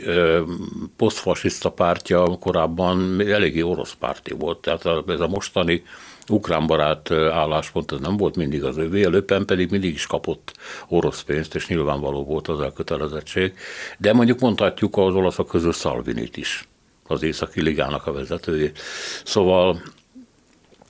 posztfasiszta 0.97 1.69
pártja 1.69 2.37
korábban 2.39 3.21
eléggé 3.21 3.61
orosz 3.61 3.93
párti 3.99 4.33
volt, 4.33 4.57
tehát 4.57 4.85
ez 5.07 5.19
a 5.19 5.27
mostani 5.27 5.83
ukrán 6.29 6.67
barát 6.67 7.11
álláspont 7.11 7.91
ez 7.91 7.99
nem 7.99 8.17
volt 8.17 8.35
mindig 8.35 8.63
az 8.63 8.77
övé, 8.77 9.03
a 9.03 9.09
Löpen 9.09 9.45
pedig 9.45 9.71
mindig 9.71 9.93
is 9.93 10.07
kapott 10.07 10.53
orosz 10.87 11.21
pénzt, 11.21 11.55
és 11.55 11.67
nyilvánvaló 11.67 12.23
volt 12.23 12.47
az 12.47 12.61
elkötelezettség. 12.61 13.53
De 13.97 14.13
mondjuk 14.13 14.39
mondhatjuk 14.39 14.97
az 14.97 15.13
olaszok 15.13 15.47
közül 15.47 15.73
Salvinit 15.73 16.37
is, 16.37 16.67
az 17.07 17.23
északi 17.23 17.61
ligának 17.61 18.07
a 18.07 18.13
vezetőjét. 18.13 18.79
Szóval 19.23 19.81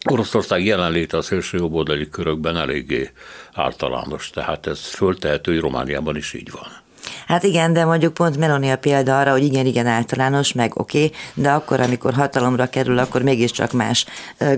Oroszország 0.10 0.66
jelenléte 0.66 1.18
a 1.18 1.22
szélső 1.22 1.58
jobboldali 1.58 2.10
körökben 2.10 2.58
eléggé 2.58 3.12
általános, 3.54 4.30
tehát 4.30 4.68
ez 4.68 4.80
föltehető, 4.80 5.52
hogy 5.52 5.62
Romániában 5.62 6.16
is 6.16 6.34
így 6.34 6.52
van. 6.52 6.86
Hát 7.28 7.44
igen, 7.44 7.74
de 7.74 7.86
mondjuk 7.86 8.14
pont 8.14 8.38
Meloni 8.38 8.70
a 8.70 8.78
példa 8.78 9.20
arra, 9.20 9.32
hogy 9.32 9.44
igen, 9.44 9.66
igen, 9.66 9.86
általános, 9.86 10.54
meg 10.54 10.80
oké, 10.80 10.98
okay, 10.98 11.18
de 11.34 11.50
akkor, 11.50 11.80
amikor 11.80 12.14
hatalomra 12.14 12.66
kerül, 12.66 12.98
akkor 12.98 13.22
mégiscsak 13.22 13.72
más 13.72 14.06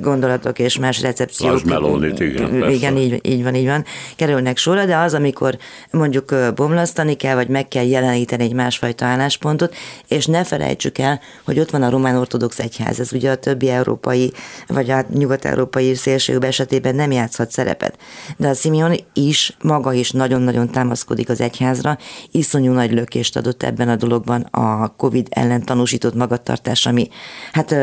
gondolatok 0.01 0.59
és 0.59 0.77
más 0.77 1.01
recepciók. 1.01 1.53
Az 1.53 1.61
Melonit, 1.61 2.19
igen. 2.19 2.69
Igen, 2.69 2.97
így, 2.97 3.19
így 3.23 3.43
van, 3.43 3.55
így 3.55 3.65
van. 3.65 3.85
Kerülnek 4.15 4.57
sorra, 4.57 4.85
de 4.85 4.97
az, 4.97 5.13
amikor 5.13 5.57
mondjuk 5.91 6.35
bomlasztani 6.55 7.13
kell, 7.13 7.35
vagy 7.35 7.47
meg 7.47 7.67
kell 7.67 7.85
jeleníteni 7.85 8.43
egy 8.43 8.53
másfajta 8.53 9.05
álláspontot, 9.05 9.75
és 10.07 10.25
ne 10.25 10.43
felejtsük 10.43 10.97
el, 10.97 11.19
hogy 11.45 11.59
ott 11.59 11.69
van 11.69 11.83
a 11.83 11.89
román 11.89 12.17
ortodox 12.17 12.59
egyház, 12.59 12.99
ez 12.99 13.13
ugye 13.13 13.31
a 13.31 13.35
többi 13.35 13.69
európai, 13.69 14.31
vagy 14.67 14.89
a 14.89 15.05
nyugat-európai 15.13 15.95
szélsőjobb 15.95 16.43
esetében 16.43 16.95
nem 16.95 17.11
játszhat 17.11 17.51
szerepet. 17.51 17.97
De 18.37 18.47
a 18.47 18.53
Simeon 18.53 18.95
is, 19.13 19.57
maga 19.61 19.93
is 19.93 20.11
nagyon-nagyon 20.11 20.69
támaszkodik 20.69 21.29
az 21.29 21.41
egyházra, 21.41 21.97
iszonyú 22.39 22.71
nagy 22.71 22.91
lökést 22.91 23.37
adott 23.37 23.63
ebben 23.63 23.89
a 23.89 23.95
dologban 23.95 24.41
a 24.41 24.93
COVID 24.97 25.27
ellen 25.29 25.65
tanúsított 25.65 26.13
magatartás, 26.13 26.85
ami 26.85 27.09
hát 27.51 27.75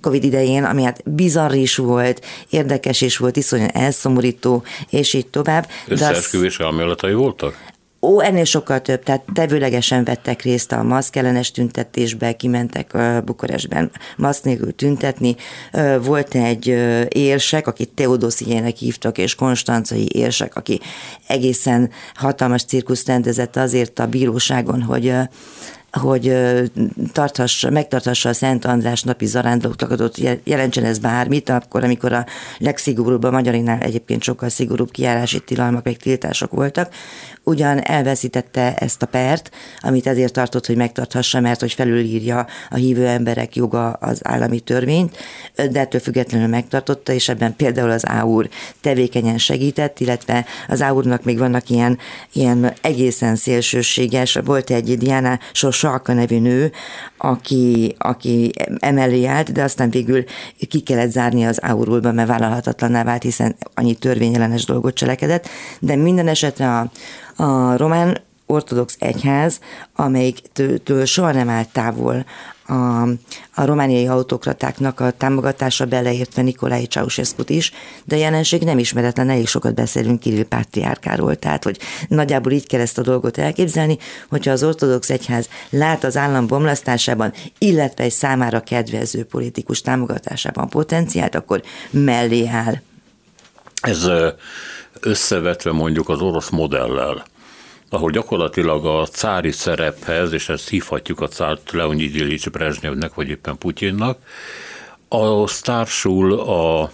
COVID 0.00 0.24
idején, 0.24 0.64
ami 0.64 0.82
hát 0.82 1.10
bizarr 1.10 1.52
is 1.52 1.76
volt, 1.76 2.24
érdekes 2.50 3.00
is 3.00 3.16
volt, 3.16 3.36
iszonyú 3.36 3.66
elszomorító, 3.72 4.62
és 4.90 5.12
így 5.12 5.26
tovább. 5.26 5.68
Összeesküvés 5.86 6.58
elméletei 6.58 7.14
voltak? 7.14 7.74
Ó, 8.06 8.20
ennél 8.20 8.44
sokkal 8.44 8.80
több, 8.80 9.02
tehát 9.02 9.24
tevőlegesen 9.34 10.04
vettek 10.04 10.42
részt 10.42 10.72
a 10.72 10.82
maszkellenes 10.82 11.50
tüntetésbe, 11.50 12.32
kimentek 12.32 12.96
Bukarestben 13.24 13.90
maszk 14.16 14.44
nélkül 14.44 14.74
tüntetni. 14.74 15.36
Volt 16.02 16.34
egy 16.34 16.66
érsek, 17.08 17.66
akit 17.66 17.90
Teodosziének 17.94 18.76
hívtak, 18.76 19.18
és 19.18 19.34
konstancai 19.34 20.08
érsek, 20.12 20.56
aki 20.56 20.80
egészen 21.26 21.90
hatalmas 22.14 22.64
cirkuszt 22.64 23.06
rendezett 23.06 23.56
azért 23.56 23.98
a 23.98 24.06
bíróságon, 24.06 24.82
hogy 24.82 25.12
hogy 25.96 26.36
tarthassa, 27.12 27.70
megtarthassa 27.70 28.28
a 28.28 28.32
Szent 28.32 28.64
András 28.64 29.02
napi 29.02 29.26
zarándoklat, 29.26 30.20
jelentsen 30.44 30.84
ez 30.84 30.98
bármit, 30.98 31.48
akkor, 31.48 31.84
amikor 31.84 32.12
a 32.12 32.26
legszigorúbb, 32.58 33.24
a 33.24 33.30
magyarinál 33.30 33.80
egyébként 33.80 34.22
sokkal 34.22 34.48
szigorúbb 34.48 34.90
kiárási 34.90 35.40
tilalmak, 35.44 35.84
meg 35.84 35.96
tiltások 35.96 36.50
voltak, 36.50 36.94
ugyan 37.44 37.82
elveszítette 37.82 38.74
ezt 38.74 39.02
a 39.02 39.06
pert, 39.06 39.50
amit 39.80 40.06
ezért 40.06 40.32
tartott, 40.32 40.66
hogy 40.66 40.76
megtarthassa, 40.76 41.40
mert 41.40 41.60
hogy 41.60 41.72
felülírja 41.72 42.46
a 42.70 42.74
hívő 42.74 43.06
emberek 43.06 43.56
joga 43.56 43.90
az 43.90 44.20
állami 44.22 44.60
törvényt, 44.60 45.16
de 45.70 45.80
ettől 45.80 46.00
függetlenül 46.00 46.48
megtartotta, 46.48 47.12
és 47.12 47.28
ebben 47.28 47.56
például 47.56 47.90
az 47.90 48.08
áur 48.08 48.48
tevékenyen 48.80 49.38
segített, 49.38 50.00
illetve 50.00 50.44
az 50.68 50.82
áurnak 50.82 51.24
még 51.24 51.38
vannak 51.38 51.70
ilyen, 51.70 51.98
ilyen 52.32 52.72
egészen 52.80 53.36
szélsőséges, 53.36 54.38
volt 54.44 54.70
egy 54.70 54.98
Diana 54.98 55.38
Sosalka 55.86 56.12
nevű 56.12 56.40
nő, 56.40 56.72
aki, 57.16 57.94
aki 57.98 58.50
emellé 58.78 59.24
állt, 59.24 59.52
de 59.52 59.62
aztán 59.62 59.90
végül 59.90 60.24
ki 60.68 60.80
kellett 60.80 61.10
zárni 61.10 61.44
az 61.44 61.64
áurulba, 61.64 62.12
mert 62.12 62.28
vállalhatatlaná 62.28 63.04
vált, 63.04 63.22
hiszen 63.22 63.56
annyi 63.74 63.94
törvényellenes 63.94 64.64
dolgot 64.64 64.94
cselekedett, 64.94 65.48
de 65.80 65.96
minden 65.96 66.28
esetre 66.28 66.78
a, 66.78 66.90
a 67.42 67.76
román 67.76 68.18
ortodox 68.46 68.96
egyház, 68.98 69.60
amelyiktől 69.94 71.04
soha 71.04 71.32
nem 71.32 71.48
állt 71.48 71.68
távol 71.68 72.24
a, 72.66 73.02
a 73.54 73.64
romániai 73.64 74.06
autokratáknak 74.06 75.00
a 75.00 75.10
támogatása 75.10 75.84
beleértve 75.84 76.42
Nikolai 76.42 76.86
ceausescu 76.86 77.42
is, 77.46 77.72
de 78.04 78.14
a 78.14 78.18
jelenség 78.18 78.62
nem 78.62 78.78
ismeretlen, 78.78 79.30
elég 79.30 79.46
sokat 79.46 79.74
beszélünk 79.74 80.20
Kirill 80.20 80.44
pátriárkáról, 80.44 81.36
tehát 81.36 81.64
hogy 81.64 81.78
nagyjából 82.08 82.52
így 82.52 82.66
kell 82.66 82.80
ezt 82.80 82.98
a 82.98 83.02
dolgot 83.02 83.38
elképzelni, 83.38 83.98
hogyha 84.28 84.50
az 84.50 84.62
ortodox 84.62 85.10
egyház 85.10 85.48
lát 85.70 86.04
az 86.04 86.16
állam 86.16 86.46
bomlasztásában, 86.46 87.32
illetve 87.58 88.04
egy 88.04 88.12
számára 88.12 88.60
kedvező 88.60 89.24
politikus 89.24 89.80
támogatásában 89.80 90.68
potenciált, 90.68 91.34
akkor 91.34 91.62
mellé 91.90 92.46
áll. 92.46 92.74
Ez 93.80 94.08
összevetve 95.00 95.72
mondjuk 95.72 96.08
az 96.08 96.20
orosz 96.20 96.50
modellel, 96.50 97.24
ahol 97.90 98.10
gyakorlatilag 98.10 98.86
a 98.86 99.06
cári 99.06 99.50
szerephez, 99.50 100.32
és 100.32 100.48
ezt 100.48 100.68
hívhatjuk 100.68 101.20
a 101.20 101.28
cárt 101.28 101.72
Leonid 101.72 102.14
Ilyich 102.14 102.50
Brezsnyevnek, 102.50 103.14
vagy 103.14 103.28
éppen 103.28 103.58
Putyinnak, 103.58 104.18
az 105.08 105.60
társul 105.60 106.32
a, 106.32 106.90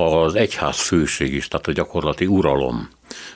az 0.00 0.34
egyház 0.34 0.80
főség 0.80 1.34
is, 1.34 1.48
tehát 1.48 1.66
a 1.66 1.72
gyakorlati 1.72 2.26
uralom 2.26 2.88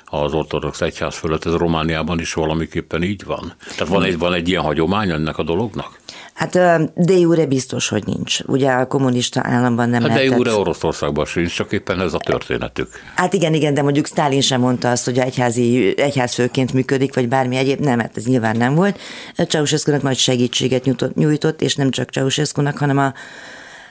az 0.05 0.33
ortodox 0.33 0.81
egyház 0.81 1.17
fölött, 1.17 1.45
ez 1.45 1.55
Romániában 1.55 2.21
is 2.21 2.33
valamiképpen 2.33 3.03
így 3.03 3.25
van. 3.25 3.55
Tehát 3.59 3.89
van 3.89 4.03
egy, 4.03 4.19
van 4.19 4.33
egy 4.33 4.49
ilyen 4.49 4.63
hagyomány 4.63 5.11
ennek 5.11 5.39
a 5.39 5.43
dolognak? 5.43 5.99
Hát 6.37 6.53
de 6.95 7.13
jure 7.13 7.47
biztos, 7.47 7.89
hogy 7.89 8.07
nincs. 8.07 8.39
Ugye 8.47 8.71
a 8.71 8.87
kommunista 8.87 9.41
államban 9.45 9.89
nem 9.89 10.01
hát 10.01 10.11
lehetett. 10.11 10.31
De 10.31 10.37
jure 10.37 10.53
Oroszországban 10.53 11.25
sincs, 11.25 11.55
csak 11.55 11.73
éppen 11.73 12.01
ez 12.01 12.15
a 12.15 12.19
történetük. 12.19 12.89
Hát 13.15 13.33
igen, 13.33 13.55
igen, 13.55 13.75
de 13.75 13.83
mondjuk 13.83 14.07
Stálin 14.07 14.41
sem 14.41 14.61
mondta 14.61 14.91
azt, 14.91 15.05
hogy 15.05 15.19
egyházi, 15.19 15.95
egyházfőként 15.97 16.73
működik, 16.73 17.15
vagy 17.15 17.29
bármi 17.29 17.57
egyéb. 17.57 17.81
Nem, 17.81 17.99
hát 17.99 18.17
ez 18.17 18.25
nyilván 18.25 18.57
nem 18.57 18.75
volt. 18.75 19.01
ceausescu 19.49 19.97
nagy 20.03 20.17
segítséget 20.17 20.85
nyújtott, 20.85 21.15
nyújtott, 21.15 21.63
és 21.63 21.75
nem 21.75 21.91
csak 21.91 22.11
ceausescu 22.11 22.63
hanem 22.77 22.99
a 22.99 23.13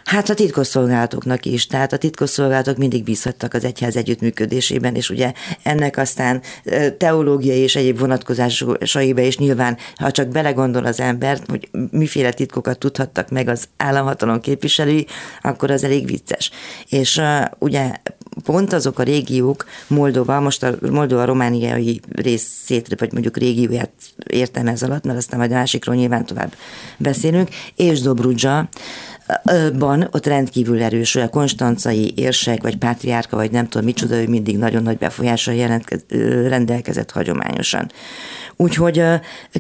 Hát 0.06 0.30
a 0.30 0.34
titkosszolgálatoknak 0.34 1.46
is, 1.46 1.68
tehát 1.68 1.94
a 1.94 1.98
titkosszolgálatok 1.98 2.78
mindig 2.78 3.04
bízhattak 3.04 3.54
az 3.54 3.64
egyház 3.64 3.96
együttműködésében, 3.96 4.96
és 4.96 5.10
ugye 5.10 5.34
ennek 5.64 5.98
aztán 5.98 6.42
teológiai 6.98 7.60
és 7.60 7.76
egyéb 7.76 8.00
vonatkozásaiba 8.00 9.22
is 9.22 9.38
nyilván, 9.38 9.78
ha 9.96 10.12
csak 10.12 10.28
belegondol 10.28 10.86
az 10.86 11.00
ember, 11.00 11.40
hogy 11.48 11.70
miféle 11.92 12.32
titkokat 12.32 12.80
tudhattak 12.80 13.30
meg 13.30 13.48
az 13.48 13.68
államhatalom 13.78 14.40
képviselői, 14.40 15.06
akkor 15.42 15.72
az 15.72 15.84
elég 15.84 16.06
vicces. 16.06 16.52
És 16.90 17.22
ugye 17.60 17.92
pont 18.44 18.74
azok 18.74 19.00
a 19.00 19.04
régiók, 19.04 19.66
Moldova, 19.88 20.40
most 20.40 20.64
a 20.64 20.76
Moldova 20.90 21.26
romániai 21.26 22.02
részét, 22.12 22.96
vagy 23.00 23.12
mondjuk 23.12 23.38
régióját 23.38 23.92
értem 24.30 24.68
ez 24.68 24.84
alatt, 24.84 25.04
mert 25.04 25.18
aztán 25.18 25.40
majd 25.40 25.52
a 25.52 25.56
másikról 25.56 25.96
nyilván 25.96 26.26
tovább 26.26 26.54
beszélünk, 26.98 27.50
és 27.76 28.02
Dobrudzsa, 28.02 28.70
ban 29.78 30.08
ott 30.12 30.26
rendkívül 30.26 30.82
erős, 30.82 31.16
a 31.16 31.30
konstancai 31.30 32.14
érsek, 32.16 32.62
vagy 32.62 32.78
pátriárka, 32.78 33.36
vagy 33.36 33.52
nem 33.52 33.68
tudom 33.68 33.86
micsoda, 33.86 34.16
ő 34.16 34.28
mindig 34.28 34.58
nagyon 34.58 34.84
nagy 34.84 34.98
befolyással 34.98 35.80
rendelkezett 36.48 37.12
hagyományosan. 37.12 37.92
Úgyhogy 38.58 39.04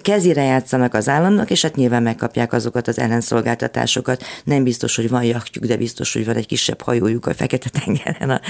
kezire 0.01 0.43
játszanak 0.43 0.93
az 0.93 1.09
államnak, 1.09 1.51
és 1.51 1.61
hát 1.61 1.75
nyilván 1.75 2.03
megkapják 2.03 2.53
azokat 2.53 2.87
az 2.87 2.99
ellenszolgáltatásokat. 2.99 4.23
Nem 4.43 4.63
biztos, 4.63 4.95
hogy 4.95 5.09
van 5.09 5.23
jachtjuk, 5.23 5.65
de 5.65 5.77
biztos, 5.77 6.13
hogy 6.13 6.25
van 6.25 6.35
egy 6.35 6.47
kisebb 6.47 6.81
hajójuk 6.81 7.25
a 7.25 7.33
Fekete-tengeren 7.33 8.29
a 8.29 8.41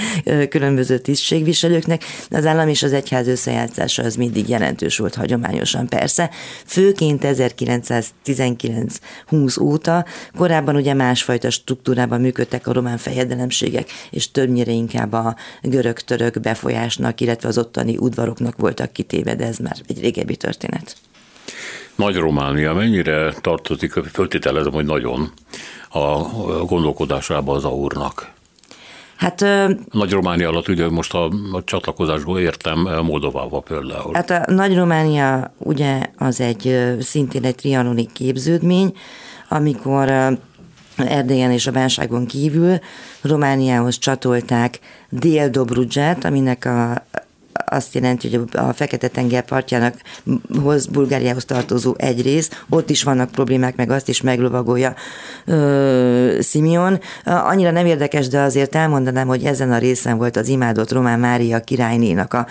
különböző 0.48 0.98
tisztségviselőknek. 0.98 2.04
Az 2.30 2.46
állam 2.46 2.68
és 2.68 2.82
az 2.82 2.92
egyház 2.92 3.28
összejátszása 3.28 4.02
az 4.02 4.16
mindig 4.16 4.48
jelentős 4.48 4.98
volt 4.98 5.14
hagyományosan 5.14 5.86
persze. 5.86 6.30
Főként 6.66 7.22
1919-20 7.24 9.60
óta, 9.60 10.04
korábban 10.36 10.76
ugye 10.76 10.94
másfajta 11.06 11.50
struktúrában 11.50 12.20
működtek 12.20 12.66
a 12.66 12.72
román 12.72 12.96
fejedelemségek, 12.96 13.90
és 14.10 14.30
többnyire 14.30 14.72
inkább 14.72 15.12
a 15.12 15.36
görög-török 15.62 16.40
befolyásnak, 16.40 17.20
illetve 17.20 17.48
az 17.48 17.58
ottani 17.58 17.96
udvaroknak 17.96 18.56
voltak 18.56 18.92
kitéve, 18.92 19.34
de 19.34 19.46
ez 19.46 19.56
már 19.58 19.76
egy 19.88 20.00
régebbi 20.00 20.36
történet. 20.36 20.96
Nagy 21.94 22.16
Románia 22.16 22.74
mennyire 22.74 23.32
tartozik, 23.40 23.92
föltételezem, 23.92 24.72
hogy 24.72 24.84
nagyon 24.84 25.32
a 25.88 26.18
gondolkodásába 26.64 27.54
az 27.54 27.64
aurnak? 27.64 28.34
Hát, 29.16 29.44
Nagy 29.90 30.12
Románia 30.12 30.48
alatt 30.48 30.68
ugye 30.68 30.88
most 30.88 31.14
a, 31.14 31.30
a 31.52 31.64
csatlakozásból 31.64 32.38
értem 32.38 32.78
Moldovával 33.02 33.62
például. 33.62 34.14
Hát 34.14 34.30
a 34.30 34.52
Nagy 34.52 34.76
Románia 34.76 35.54
ugye 35.58 36.02
az 36.16 36.40
egy 36.40 36.94
szintén 37.00 37.44
egy 37.44 37.54
trianoni 37.54 38.06
képződmény, 38.12 38.92
amikor 39.48 40.38
Erdélyen 40.96 41.50
és 41.50 41.66
a 41.66 41.70
bánságon 41.70 42.26
kívül 42.26 42.78
Romániához 43.20 43.98
csatolták 43.98 44.78
Dél-Dobrudzsát, 45.08 46.24
aminek 46.24 46.64
a 46.64 47.04
azt 47.64 47.94
jelenti, 47.94 48.36
hogy 48.36 48.48
a 48.52 48.72
Fekete-tenger 48.72 49.44
partjának 49.44 49.94
hoz, 50.62 50.86
Bulgáriához 50.86 51.44
tartozó 51.44 51.94
egy 51.96 52.22
rész, 52.22 52.50
ott 52.68 52.90
is 52.90 53.02
vannak 53.02 53.30
problémák, 53.30 53.76
meg 53.76 53.90
azt 53.90 54.08
is 54.08 54.20
meglovagolja 54.20 54.94
ö, 55.44 56.38
Simeon. 56.42 57.00
Annyira 57.24 57.70
nem 57.70 57.86
érdekes, 57.86 58.28
de 58.28 58.40
azért 58.40 58.74
elmondanám, 58.74 59.26
hogy 59.26 59.44
ezen 59.44 59.72
a 59.72 59.78
részen 59.78 60.16
volt 60.16 60.36
az 60.36 60.48
imádott 60.48 60.92
Román 60.92 61.20
Mária 61.20 61.60
királynénak 61.60 62.34
a 62.34 62.46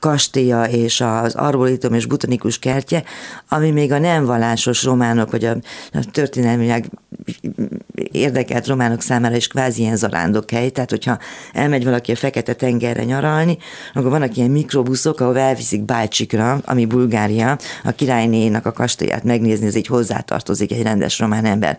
kastélya 0.00 0.64
és 0.64 1.00
az 1.00 1.34
arbolitum 1.34 1.94
és 1.94 2.06
botanikus 2.06 2.58
kertje, 2.58 3.02
ami 3.48 3.70
még 3.70 3.92
a 3.92 3.98
nem 3.98 4.24
vallásos 4.24 4.84
románok, 4.84 5.30
vagy 5.30 5.44
a, 5.44 5.56
a 5.92 6.04
történelmileg 6.10 6.90
érdekelt 8.12 8.66
románok 8.66 9.00
számára 9.00 9.36
is 9.36 9.46
kvázi 9.46 9.80
ilyen 9.80 9.98
hely, 10.52 10.70
tehát 10.70 10.90
hogyha 10.90 11.18
elmegy 11.52 11.84
valaki 11.84 12.12
a 12.12 12.16
Fekete 12.16 12.54
tengerre 12.54 13.04
nyaralni, 13.04 13.58
akkor 13.94 14.10
vannak 14.10 14.36
ilyen 14.36 14.50
mikrobuszok, 14.50 15.20
ahol 15.20 15.38
elviszik 15.38 15.82
Bácsikra, 15.82 16.60
ami 16.64 16.86
Bulgária, 16.86 17.58
a 17.84 17.90
királynénak 17.90 18.66
a 18.66 18.72
kastélyát 18.72 19.24
megnézni, 19.24 19.66
ez 19.66 19.74
így 19.74 19.86
hozzátartozik 19.86 20.72
egy 20.72 20.82
rendes 20.82 21.18
román 21.18 21.44
ember 21.44 21.78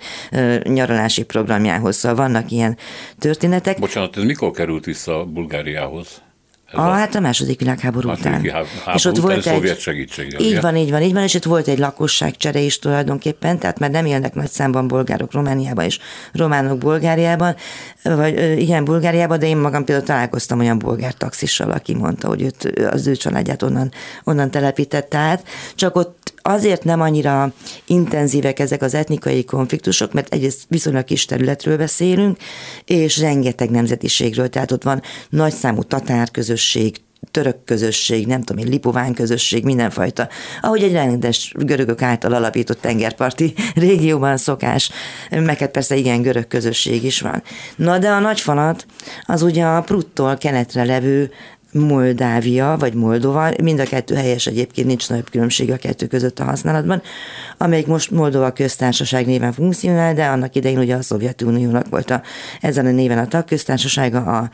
nyaralási 0.63 1.23
programjához. 1.23 1.95
Szóval 1.95 2.27
vannak 2.27 2.51
ilyen 2.51 2.77
történetek. 3.19 3.79
Bocsánat, 3.79 4.17
ez 4.17 4.23
mikor 4.23 4.51
került 4.51 4.85
vissza 4.85 5.25
Bulgáriához? 5.25 6.21
A, 6.71 6.81
a, 6.81 6.91
hát 6.91 7.15
a 7.15 7.19
második 7.19 7.59
világháború 7.59 8.09
után. 8.09 8.33
Háború 8.33 8.67
és 8.93 9.05
ott 9.05 9.17
volt 9.17 9.47
egy, 9.47 9.79
segítség. 9.79 10.35
Így 10.39 10.61
van, 10.61 10.75
így 10.75 10.91
van, 10.91 11.01
így 11.01 11.13
van, 11.13 11.23
és 11.23 11.33
itt 11.33 11.43
volt 11.43 11.67
egy 11.67 11.77
lakosságcsere 11.77 12.59
is 12.59 12.79
tulajdonképpen, 12.79 13.59
tehát 13.59 13.79
már 13.79 13.89
nem 13.91 14.05
élnek 14.05 14.33
nagy 14.33 14.49
számban 14.49 14.87
bolgárok 14.87 15.31
Romániában 15.31 15.85
és 15.85 15.99
románok 16.33 16.77
Bulgáriában, 16.77 17.55
vagy 18.03 18.59
igen, 18.59 18.85
Bulgáriában, 18.85 19.39
de 19.39 19.47
én 19.47 19.57
magam 19.57 19.83
például 19.85 20.07
találkoztam 20.07 20.59
olyan 20.59 20.79
bolgár 20.79 21.13
taxissal, 21.13 21.71
aki 21.71 21.95
mondta, 21.95 22.27
hogy 22.27 22.41
őt, 22.41 22.73
az 22.91 23.07
ő 23.07 23.15
családját 23.15 23.61
onnan, 23.61 23.91
onnan 24.23 24.51
telepítette 24.51 25.17
át, 25.17 25.43
csak 25.75 25.95
ott 25.95 26.20
azért 26.41 26.83
nem 26.83 27.01
annyira 27.01 27.53
intenzívek 27.85 28.59
ezek 28.59 28.81
az 28.81 28.93
etnikai 28.93 29.45
konfliktusok, 29.45 30.13
mert 30.13 30.33
egyrészt 30.33 30.65
viszonylag 30.67 31.03
kis 31.03 31.25
területről 31.25 31.77
beszélünk, 31.77 32.37
és 32.85 33.19
rengeteg 33.19 33.69
nemzetiségről, 33.69 34.49
tehát 34.49 34.71
ott 34.71 34.83
van 34.83 35.01
nagyszámú 35.29 35.83
tatár 35.83 36.31
közösség, 36.31 37.01
török 37.31 37.63
közösség, 37.63 38.27
nem 38.27 38.41
tudom 38.41 38.65
én, 38.65 38.71
lipován 38.71 39.13
közösség, 39.13 39.63
mindenfajta, 39.63 40.29
ahogy 40.61 40.83
egy 40.83 40.91
rendes 40.91 41.53
görögök 41.57 42.01
által 42.01 42.33
alapított 42.33 42.81
tengerparti 42.81 43.53
régióban 43.75 44.37
szokás, 44.37 44.91
meg 45.29 45.71
persze 45.71 45.95
igen, 45.95 46.21
görög 46.21 46.47
közösség 46.47 47.03
is 47.03 47.21
van. 47.21 47.43
Na 47.75 47.97
de 47.97 48.09
a 48.09 48.19
nagyfanat 48.19 48.85
az 49.25 49.41
ugye 49.41 49.63
a 49.63 49.81
Pruttól 49.81 50.37
keletre 50.37 50.83
levő 50.83 51.31
Moldávia 51.73 52.75
vagy 52.79 52.93
Moldova, 52.93 53.51
mind 53.63 53.79
a 53.79 53.83
kettő 53.83 54.15
helyes 54.15 54.47
egyébként, 54.47 54.87
nincs 54.87 55.09
nagyobb 55.09 55.29
különbség 55.29 55.71
a 55.71 55.77
kettő 55.77 56.07
között 56.07 56.39
a 56.39 56.43
használatban, 56.43 57.01
amelyik 57.57 57.87
most 57.87 58.11
Moldova 58.11 58.51
köztársaság 58.51 59.25
néven 59.25 59.51
funkcionál, 59.51 60.13
de 60.13 60.25
annak 60.25 60.55
idején 60.55 60.79
ugye 60.79 60.95
a 60.95 61.01
Szovjetuniónak 61.01 61.89
volt 61.89 62.09
a, 62.09 62.21
ezen 62.61 62.85
a 62.85 62.91
néven 62.91 63.17
a 63.17 63.27
tagköztársasága, 63.27 64.19
a 64.19 64.49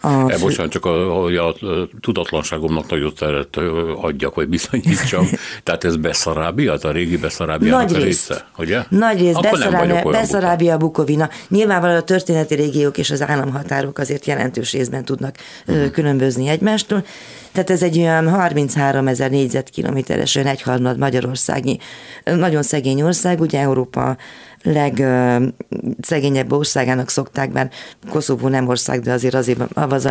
a 0.00 0.30
e, 0.30 0.38
bocsánat, 0.38 0.72
csak 0.72 0.84
a, 0.84 1.24
a, 1.24 1.48
a 1.48 1.54
tudatlanságomnak 2.00 2.90
nagyot 2.90 3.18
teret 3.18 3.56
adjak, 4.00 4.34
vagy 4.34 4.48
bizonyítsam. 4.48 5.28
Tehát 5.64 5.84
ez 5.84 5.96
Beszarábia, 5.96 6.72
a 6.82 6.90
régi 6.90 7.16
Beszarábia 7.16 7.76
Nagy 7.76 7.92
része, 7.92 8.04
része, 8.04 8.46
ugye? 8.58 8.82
Nagy 8.88 9.20
rész, 9.20 9.36
Beszarábia, 9.40 10.02
Beszarábia, 10.02 10.76
Bukovina. 10.76 11.28
Nyilvánvalóan 11.48 11.98
a 11.98 12.02
történeti 12.02 12.54
régiók 12.54 12.98
és 12.98 13.10
az 13.10 13.22
államhatárok 13.22 13.98
azért 13.98 14.26
jelentős 14.26 14.72
részben 14.72 15.04
tudnak 15.04 15.36
uh-huh. 15.66 15.90
különbözni 15.90 16.48
egymástól. 16.48 17.04
Tehát 17.52 17.70
ez 17.70 17.82
egy 17.82 17.98
olyan 17.98 18.28
33 18.28 19.06
ezer 19.06 19.30
négyzetkilométeres, 19.30 20.34
olyan 20.34 20.48
egyharmad 20.48 20.98
Magyarországi, 20.98 21.78
nagyon 22.24 22.62
szegény 22.62 23.02
ország, 23.02 23.40
ugye 23.40 23.60
Európa 23.60 24.16
legszegényebb 24.62 26.52
országának 26.52 27.08
szokták, 27.08 27.52
bár 27.52 27.70
Koszovó 28.08 28.48
nem 28.48 28.68
ország, 28.68 29.00
de 29.00 29.12
azért 29.12 29.34
azért 29.34 29.60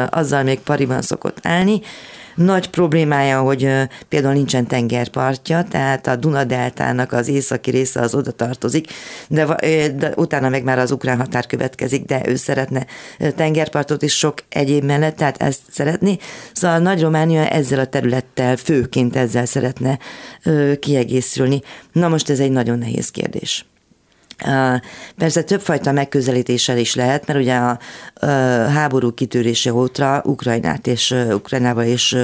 azzal, 0.09 0.43
még 0.43 0.59
pariban 0.59 1.01
szokott 1.01 1.37
állni. 1.41 1.81
nagy 2.35 2.69
problémája, 2.69 3.41
hogy 3.41 3.69
például 4.09 4.33
nincsen 4.33 4.67
tengerpartja, 4.67 5.63
tehát 5.63 6.07
a 6.07 6.15
Duna-deltának 6.15 7.11
az 7.11 7.27
északi 7.27 7.71
része 7.71 7.99
az 7.99 8.15
oda 8.15 8.31
tartozik, 8.31 8.87
de, 9.27 9.45
de 9.95 10.13
utána 10.15 10.49
meg 10.49 10.63
már 10.63 10.79
az 10.79 10.91
ukrán 10.91 11.17
határ 11.17 11.45
következik, 11.45 12.05
de 12.05 12.21
ő 12.25 12.35
szeretne 12.35 12.85
tengerpartot 13.35 14.01
is 14.01 14.17
sok 14.17 14.43
egyéb 14.49 14.83
mellett, 14.83 15.15
tehát 15.15 15.41
ezt 15.41 15.61
szeretné. 15.69 16.17
Szóval 16.53 16.79
Nagy-Románia 16.79 17.47
ezzel 17.47 17.79
a 17.79 17.85
területtel, 17.85 18.55
főként 18.55 19.15
ezzel 19.15 19.45
szeretne 19.45 19.99
kiegészülni. 20.79 21.61
Na 21.91 22.07
most 22.07 22.29
ez 22.29 22.39
egy 22.39 22.51
nagyon 22.51 22.77
nehéz 22.77 23.09
kérdés. 23.09 23.65
Persze 25.17 25.43
többfajta 25.43 25.91
megközelítéssel 25.91 26.77
is 26.77 26.95
lehet, 26.95 27.27
mert 27.27 27.39
ugye 27.39 27.55
a, 27.55 27.79
háború 28.69 29.13
kitörése 29.13 29.73
óta 29.73 30.21
Ukrajnát 30.25 30.87
és 30.87 31.15
Ukrajnával 31.31 31.83
és 31.83 32.17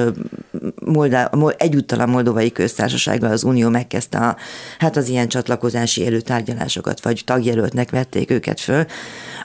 Moldá, 0.85 1.29
egyúttal 1.57 1.99
a 1.99 2.05
Moldovai 2.05 2.51
Köztársasággal 2.51 3.31
az 3.31 3.43
Unió 3.43 3.69
megkezdte 3.69 4.17
a, 4.17 4.35
hát 4.77 4.97
az 4.97 5.07
ilyen 5.07 5.27
csatlakozási 5.27 6.05
előtárgyalásokat, 6.05 7.03
vagy 7.03 7.21
tagjelöltnek 7.25 7.89
vették 7.89 8.31
őket 8.31 8.59
föl, 8.59 8.85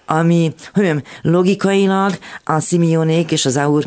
ami 0.07 0.55
hogy 0.73 1.03
logikailag 1.23 2.19
a 2.45 2.61
Simionék 2.61 3.33
és 3.33 3.47
az 3.47 3.57
Aur 3.57 3.85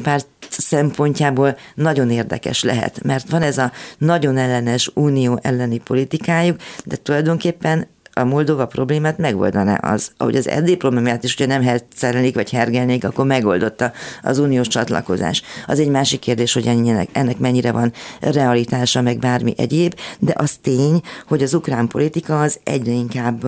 szempontjából 0.49 1.57
nagyon 1.75 2.11
érdekes 2.11 2.63
lehet, 2.63 3.03
mert 3.03 3.29
van 3.29 3.41
ez 3.41 3.57
a 3.57 3.71
nagyon 3.97 4.37
ellenes 4.37 4.91
unió 4.93 5.39
elleni 5.41 5.77
politikájuk, 5.77 6.57
de 6.85 6.95
tulajdonképpen 6.95 7.87
a 8.13 8.23
Moldova 8.23 8.65
problémát 8.65 9.17
megoldaná 9.17 9.75
az, 9.75 10.11
ahogy 10.17 10.35
az 10.35 10.47
Erdély 10.47 10.75
problémát 10.75 11.23
is 11.23 11.33
ugye 11.33 11.45
nem 11.45 11.61
hercelnék 11.61 12.35
vagy 12.35 12.49
hergelnék, 12.49 13.03
akkor 13.03 13.25
megoldotta 13.25 13.91
az 14.23 14.37
uniós 14.37 14.67
csatlakozás. 14.67 15.41
Az 15.67 15.79
egy 15.79 15.89
másik 15.89 16.19
kérdés, 16.19 16.53
hogy 16.53 16.67
ennek, 16.67 17.09
ennek 17.11 17.37
mennyire 17.37 17.71
van 17.71 17.93
realitása, 18.19 19.01
meg 19.01 19.19
bármi 19.19 19.53
egyéb, 19.57 19.95
de 20.19 20.33
az 20.37 20.57
tény, 20.61 21.01
hogy 21.27 21.43
az 21.43 21.53
ukrán 21.53 21.87
politika 21.87 22.41
az 22.41 22.59
egyre 22.63 22.91
inkább 22.91 23.45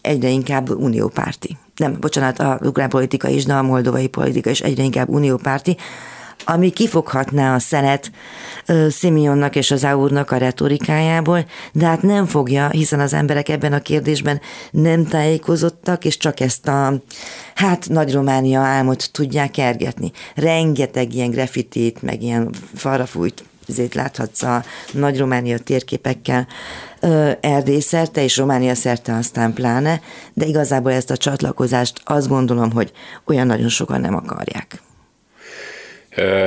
egyre 0.00 0.28
inkább 0.28 0.70
uniópárti. 0.70 1.56
Nem, 1.76 1.96
bocsánat, 2.00 2.38
a 2.38 2.58
ukrán 2.62 2.88
politika 2.88 3.28
is, 3.28 3.44
de 3.44 3.54
a 3.54 3.62
moldovai 3.62 4.08
politika 4.08 4.50
is 4.50 4.60
egyre 4.60 4.82
inkább 4.82 5.08
uniópárti 5.08 5.76
ami 6.44 6.70
kifoghatná 6.70 7.54
a 7.54 7.58
szenet 7.58 8.10
Simeonnak 8.90 9.56
és 9.56 9.70
az 9.70 9.84
Aurnak 9.84 10.30
a 10.30 10.36
retorikájából, 10.36 11.44
de 11.72 11.86
hát 11.86 12.02
nem 12.02 12.26
fogja, 12.26 12.68
hiszen 12.68 13.00
az 13.00 13.12
emberek 13.12 13.48
ebben 13.48 13.72
a 13.72 13.80
kérdésben 13.80 14.40
nem 14.70 15.06
tájékozottak, 15.06 16.04
és 16.04 16.16
csak 16.16 16.40
ezt 16.40 16.68
a 16.68 17.02
hát 17.54 17.88
Nagy 17.88 18.12
Románia 18.12 18.60
álmot 18.60 19.10
tudják 19.12 19.50
kergetni. 19.50 20.12
Rengeteg 20.34 21.14
ilyen 21.14 21.30
graffitit, 21.30 22.02
meg 22.02 22.22
ilyen 22.22 22.54
farafújt 22.74 23.44
ezért 23.68 23.94
láthatsz 23.94 24.42
a 24.42 24.64
Nagy 24.92 25.18
Románia 25.18 25.58
térképekkel 25.58 26.46
Erdély 27.40 27.80
szerte 27.80 28.22
és 28.22 28.36
Románia 28.36 28.74
szerte 28.74 29.14
aztán 29.14 29.52
pláne, 29.52 30.00
de 30.34 30.44
igazából 30.44 30.92
ezt 30.92 31.10
a 31.10 31.16
csatlakozást 31.16 32.00
azt 32.04 32.28
gondolom, 32.28 32.72
hogy 32.72 32.92
olyan 33.24 33.46
nagyon 33.46 33.68
sokan 33.68 34.00
nem 34.00 34.14
akarják. 34.14 34.82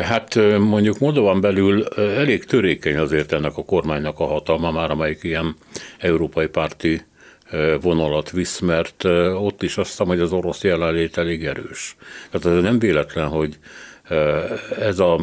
Hát 0.04 0.36
mondjuk 0.60 1.00
Moldovan 1.00 1.42
belül 1.42 1.84
elég 1.98 2.46
törékeny 2.46 2.98
azért 2.98 3.32
ennek 3.32 3.58
a 3.58 3.64
kormánynak 3.64 4.20
a 4.20 4.26
hatalma, 4.26 4.72
már 4.72 4.92
amelyik 4.92 5.24
ilyen 5.24 5.56
európai 5.98 6.48
párti 6.48 7.02
vonalat 7.82 8.32
visz, 8.32 8.60
mert 8.60 9.04
ott 9.34 9.64
is 9.64 9.78
azt 9.78 9.90
hiszem, 9.90 10.08
hogy 10.08 10.20
az 10.20 10.32
orosz 10.32 10.64
jelenlét 10.64 11.18
elég 11.18 11.46
erős. 11.46 11.96
Tehát 12.32 12.58
ez 12.58 12.64
nem 12.64 12.80
véletlen, 12.80 13.28
hogy 13.28 13.58
ez 14.80 15.00
a 15.00 15.22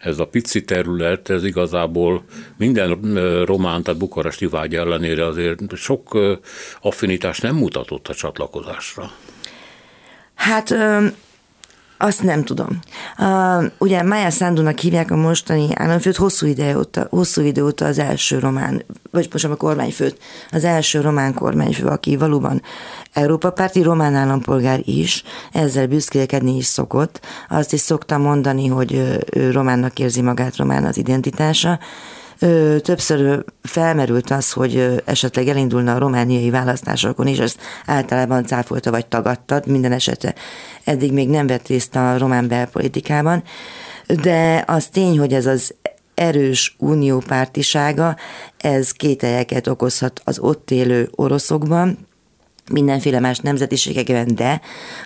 ez 0.00 0.18
a 0.18 0.26
pici 0.26 0.64
terület, 0.64 1.30
ez 1.30 1.44
igazából 1.44 2.24
minden 2.56 3.00
román, 3.44 3.82
tehát 3.82 4.00
bukaresti 4.00 4.46
vágy 4.46 4.74
ellenére 4.74 5.26
azért 5.26 5.76
sok 5.76 6.18
affinitást 6.80 7.42
nem 7.42 7.56
mutatott 7.56 8.08
a 8.08 8.14
csatlakozásra. 8.14 9.10
Hát 10.34 10.74
azt 12.02 12.22
nem 12.22 12.44
tudom. 12.44 12.78
Uh, 13.18 13.64
ugye 13.78 14.02
Maya 14.02 14.30
Sandunak 14.30 14.78
hívják 14.78 15.10
a 15.10 15.16
mostani 15.16 15.68
államfőt, 15.74 16.16
hosszú 16.16 16.46
ide 16.46 16.76
óta, 16.76 17.06
hosszú 17.10 17.42
idő 17.42 17.64
óta 17.64 17.84
az 17.84 17.98
első 17.98 18.38
román, 18.38 18.84
vagy 19.10 19.28
most 19.32 19.44
a 19.44 19.56
kormányfőt, 19.56 20.18
az 20.50 20.64
első 20.64 21.00
román 21.00 21.34
kormányfő, 21.34 21.86
aki 21.86 22.16
valóban 22.16 22.62
Európa 23.12 23.50
párti 23.50 23.82
román 23.82 24.14
állampolgár 24.14 24.80
is, 24.84 25.22
ezzel 25.52 25.86
büszkélkedni 25.86 26.56
is 26.56 26.66
szokott. 26.66 27.20
Azt 27.48 27.72
is 27.72 27.80
szokta 27.80 28.18
mondani, 28.18 28.66
hogy 28.66 28.92
ő 29.32 29.50
románnak 29.50 29.98
érzi 29.98 30.20
magát, 30.20 30.56
román 30.56 30.84
az 30.84 30.96
identitása, 30.96 31.78
többször 32.82 33.44
felmerült 33.62 34.30
az, 34.30 34.52
hogy 34.52 35.02
esetleg 35.04 35.48
elindulna 35.48 35.94
a 35.94 35.98
romániai 35.98 36.50
választásokon 36.50 37.26
is, 37.26 37.38
ezt 37.38 37.60
általában 37.86 38.46
cáfolta 38.46 38.90
vagy 38.90 39.06
tagadtad, 39.06 39.66
minden 39.66 39.92
esetre 39.92 40.34
eddig 40.84 41.12
még 41.12 41.28
nem 41.28 41.46
vett 41.46 41.66
részt 41.66 41.96
a 41.96 42.18
román 42.18 42.48
belpolitikában, 42.48 43.42
de 44.06 44.64
az 44.66 44.86
tény, 44.86 45.18
hogy 45.18 45.32
ez 45.32 45.46
az 45.46 45.74
erős 46.14 46.76
uniópártisága, 46.78 48.16
ez 48.56 48.90
kételyeket 48.90 49.66
okozhat 49.66 50.20
az 50.24 50.38
ott 50.38 50.70
élő 50.70 51.08
oroszokban, 51.14 51.98
mindenféle 52.72 53.20
más 53.20 53.38
nemzetiségekben, 53.38 54.34
de 54.34 54.60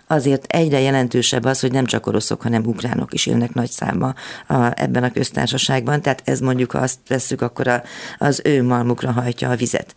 azért 0.06 0.44
egyre 0.44 0.80
jelentősebb 0.80 1.44
az, 1.44 1.60
hogy 1.60 1.72
nem 1.72 1.84
csak 1.84 2.06
oroszok, 2.06 2.42
hanem 2.42 2.64
ukránok 2.64 3.14
is 3.14 3.26
élnek 3.26 3.54
nagy 3.54 3.70
számba 3.70 4.14
a, 4.48 4.54
ebben 4.74 5.02
a 5.04 5.10
köztársaságban, 5.10 6.02
tehát 6.02 6.22
ez 6.24 6.40
mondjuk, 6.40 6.70
ha 6.70 6.78
azt 6.78 6.98
veszük, 7.08 7.42
akkor 7.42 7.68
a, 7.68 7.82
az 8.18 8.40
ő 8.44 8.62
malmukra 8.62 9.12
hajtja 9.12 9.50
a 9.50 9.56
vizet. 9.56 9.94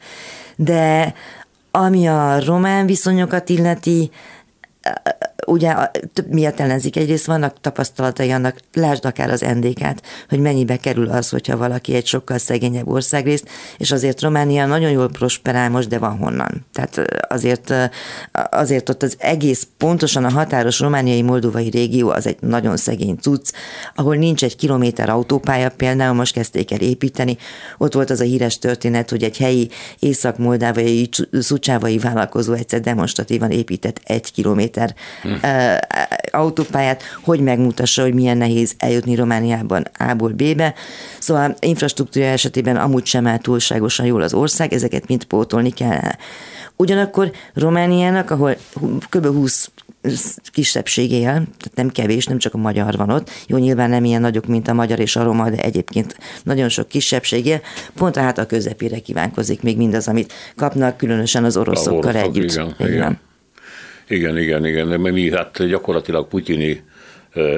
De 0.56 1.14
ami 1.72 2.08
a 2.08 2.46
román 2.46 2.86
viszonyokat 2.86 3.50
illeti, 3.50 4.12
ugye 5.48 5.76
miatt 6.30 6.60
ellenzik. 6.60 6.96
Egyrészt 6.96 7.26
vannak 7.26 7.62
tapasztalatai 7.62 8.32
annak, 8.32 8.58
lásd 8.74 9.06
akár 9.06 9.30
az 9.30 9.40
NDK-t, 9.40 10.02
hogy 10.30 10.40
mennyibe 10.40 10.78
kerül 10.78 11.10
az, 11.10 11.30
hogyha 11.30 11.58
valaki 11.58 11.94
egy 11.94 12.06
sokkal 12.06 12.38
szegényebb 12.38 12.88
országrészt, 12.88 13.50
és 13.78 13.92
azért 13.92 14.22
Románia 14.22 14.66
nagyon 14.66 14.92
jól 14.92 15.10
prosperál 15.10 15.70
most, 15.70 15.88
de 15.88 15.98
van 15.98 16.18
honnan. 16.18 16.66
Tehát 16.74 17.02
azért, 17.30 17.74
azért 18.32 18.90
ott 18.90 19.04
az 19.04 19.16
egész 19.20 19.68
pontosan 19.78 20.26
a 20.26 20.32
határos 20.32 20.80
romániai 20.80 21.22
moldovai 21.22 21.70
régió 21.70 22.10
az 22.10 22.28
egy 22.28 22.38
nagyon 22.40 22.78
szegény 22.78 23.18
cucc, 23.22 23.52
ahol 23.96 24.16
nincs 24.16 24.44
egy 24.44 24.56
kilométer 24.56 25.10
autópálya, 25.10 25.70
például 25.70 26.14
most 26.14 26.34
kezdték 26.34 26.72
el 26.72 26.80
építeni. 26.80 27.38
Ott 27.78 27.94
volt 27.94 28.10
az 28.10 28.20
a 28.20 28.24
híres 28.24 28.60
történet, 28.60 29.10
hogy 29.10 29.24
egy 29.24 29.38
helyi 29.38 29.70
észak-moldávai, 30.00 31.10
szucsávai 31.32 31.98
vállalkozó 31.98 32.54
egyszer 32.54 32.82
demonstratívan 32.82 33.52
épített 33.52 34.02
egy 34.04 34.32
kilométer 34.32 34.96
hm 35.22 35.36
autópályát, 36.32 37.04
hogy 37.24 37.40
megmutassa, 37.40 38.02
hogy 38.02 38.14
milyen 38.14 38.38
nehéz 38.38 38.74
eljutni 38.78 39.16
Romániában 39.16 39.88
A-ból 39.98 40.32
B-be. 40.32 40.74
Szóval 41.20 41.56
infrastruktúra 41.60 42.26
esetében 42.26 42.76
amúgy 42.76 43.06
sem 43.06 43.28
áll 43.28 43.38
túlságosan 43.38 44.06
jól 44.06 44.22
az 44.22 44.34
ország, 44.34 44.74
ezeket 44.74 45.08
mind 45.08 45.24
pótolni 45.24 45.70
kell. 45.70 46.12
Ugyanakkor 46.76 47.32
Romániának, 47.54 48.32
ahol 48.32 48.56
kb. 49.10 49.26
20 49.26 49.70
kisebbség 50.52 51.12
él, 51.12 51.24
tehát 51.24 51.72
nem 51.76 51.90
kevés, 51.90 52.26
nem 52.26 52.38
csak 52.38 52.54
a 52.54 52.58
magyar 52.58 52.96
van 52.96 53.10
ott. 53.10 53.30
Jó, 53.48 53.58
nyilván 53.58 53.90
nem 53.90 54.04
ilyen 54.04 54.22
nagyok, 54.22 54.46
mint 54.46 54.68
a 54.68 54.74
magyar 54.74 55.00
és 55.00 55.16
a 55.16 55.24
roma, 55.24 55.50
de 55.50 55.58
egyébként 55.58 56.18
nagyon 56.44 56.70
sok 56.70 56.88
kisebbség 56.88 57.46
él. 57.46 57.62
Pont 57.96 58.18
a 58.18 58.22
hát 58.22 58.38
a 58.38 58.46
közepére 58.46 59.00
kívánkozik 59.00 59.62
még 59.62 59.78
mindaz, 59.78 60.08
amit 60.08 60.34
kapnak, 60.56 60.98
különösen 60.98 61.44
az 61.44 61.58
oroszokkal 61.58 62.16
oroszok, 62.16 62.36
együtt. 62.36 62.52
Igen, 62.52 62.76
igen. 62.78 62.92
igen. 62.92 63.20
Igen, 64.08 64.38
igen, 64.38 64.66
igen, 64.66 64.88
mert 64.88 65.14
mi 65.14 65.32
hát 65.32 65.68
gyakorlatilag 65.68 66.28
putyini 66.28 66.84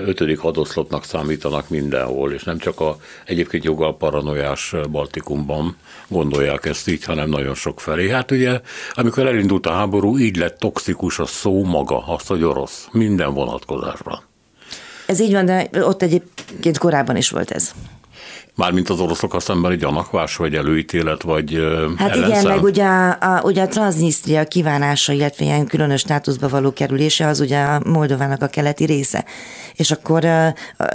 ötödik 0.06 0.40
hadoszlopnak 0.40 1.04
számítanak 1.04 1.70
mindenhol, 1.70 2.34
és 2.34 2.44
nem 2.44 2.58
csak 2.58 2.80
a 2.80 2.98
egyébként 3.26 3.64
joggal 3.64 3.98
paranoiás 3.98 4.76
Baltikumban 4.92 5.76
gondolják 6.08 6.66
ezt 6.66 6.88
így, 6.88 7.04
hanem 7.04 7.30
nagyon 7.30 7.56
sok 7.56 7.80
felé. 7.80 8.10
Hát 8.10 8.32
ugye, 8.32 8.62
amikor 8.94 9.28
elindult 9.28 9.66
a 9.66 9.72
háború, 9.72 10.18
így 10.18 10.36
lett 10.38 10.58
toxikus 10.58 11.20
a 11.20 11.26
szó 11.26 11.64
maga, 11.64 12.08
az, 12.08 12.28
hogy 12.28 12.44
orosz, 12.44 12.88
minden 12.92 13.34
vonatkozásban. 13.34 14.22
Ez 15.06 15.20
így 15.20 15.32
van, 15.32 15.46
de 15.46 15.70
ott 15.72 16.02
egyébként 16.02 16.78
korábban 16.78 17.16
is 17.16 17.30
volt 17.30 17.52
ez. 17.52 17.72
Mármint 18.60 18.90
az 18.90 19.00
oroszok 19.00 19.42
szemben 19.42 19.72
egy 19.72 19.80
gyanakvás, 19.80 20.36
vagy 20.36 20.54
előítélet, 20.54 21.22
vagy 21.24 21.58
Hát 21.98 22.10
ellenszer. 22.10 22.40
igen, 22.42 22.46
meg 22.56 22.64
ugye 22.64 22.86
a, 22.86 23.42
ugye 23.44 23.62
a 23.62 23.68
Transnistria 23.68 24.44
kívánása, 24.44 25.14
illetve 25.14 25.46
ilyen 25.46 25.66
különös 25.66 26.00
státuszba 26.00 26.48
való 26.50 26.74
kerülése, 26.74 27.28
az 27.28 27.40
ugye 27.40 27.60
a 27.62 27.82
Moldovának 27.86 28.42
a 28.42 28.48
keleti 28.48 28.86
része. 28.86 29.26
és 29.76 29.92
akkor 29.92 30.26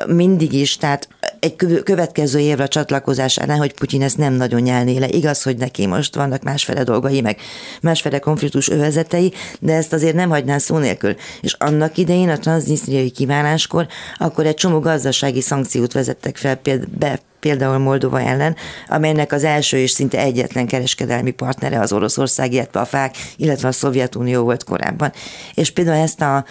mindig 0.07 0.53
is, 0.53 0.77
tehát 0.77 1.09
egy 1.40 1.57
következő 1.85 2.38
évre 2.38 2.66
csatlakozás 2.66 3.37
ellen, 3.37 3.59
hogy 3.59 3.74
Putyin 3.74 4.03
ezt 4.03 4.18
nem 4.18 4.33
nagyon 4.33 4.61
nyelné 4.61 4.98
le. 4.98 5.09
Igaz, 5.09 5.42
hogy 5.42 5.57
neki 5.57 5.87
most 5.87 6.14
vannak 6.14 6.42
másfele 6.42 6.83
dolgai, 6.85 7.20
meg 7.20 7.38
másfele 7.83 8.18
konfliktus 8.18 8.68
övezetei, 8.68 9.33
de 9.61 9.74
ezt 9.74 9.92
azért 9.92 10.14
nem 10.14 10.29
hagyná 10.29 10.59
szó 10.59 10.79
nélkül. 10.79 11.14
És 11.40 11.53
annak 11.59 11.96
idején 11.96 12.29
a 12.29 12.38
transznisztriai 12.38 13.11
kívánáskor 13.11 13.87
akkor 14.16 14.46
egy 14.46 14.55
csomó 14.55 14.79
gazdasági 14.79 15.40
szankciót 15.40 15.92
vezettek 15.92 16.37
fel 16.37 16.61
be 16.98 17.20
például 17.44 17.78
Moldova 17.78 18.20
ellen, 18.20 18.57
amelynek 18.88 19.33
az 19.33 19.44
első 19.44 19.76
és 19.76 19.90
szinte 19.90 20.18
egyetlen 20.18 20.66
kereskedelmi 20.66 21.30
partnere 21.30 21.80
az 21.80 21.92
Oroszország, 21.92 22.52
illetve 22.52 22.80
a 22.80 22.85
fák, 22.85 23.16
illetve 23.37 23.68
a 23.68 23.72
Szovjetunió 23.72 24.42
volt 24.42 24.64
korábban. 24.64 25.12
És 25.54 25.70
például 25.70 26.02
ezt 26.02 26.20
a 26.20 26.44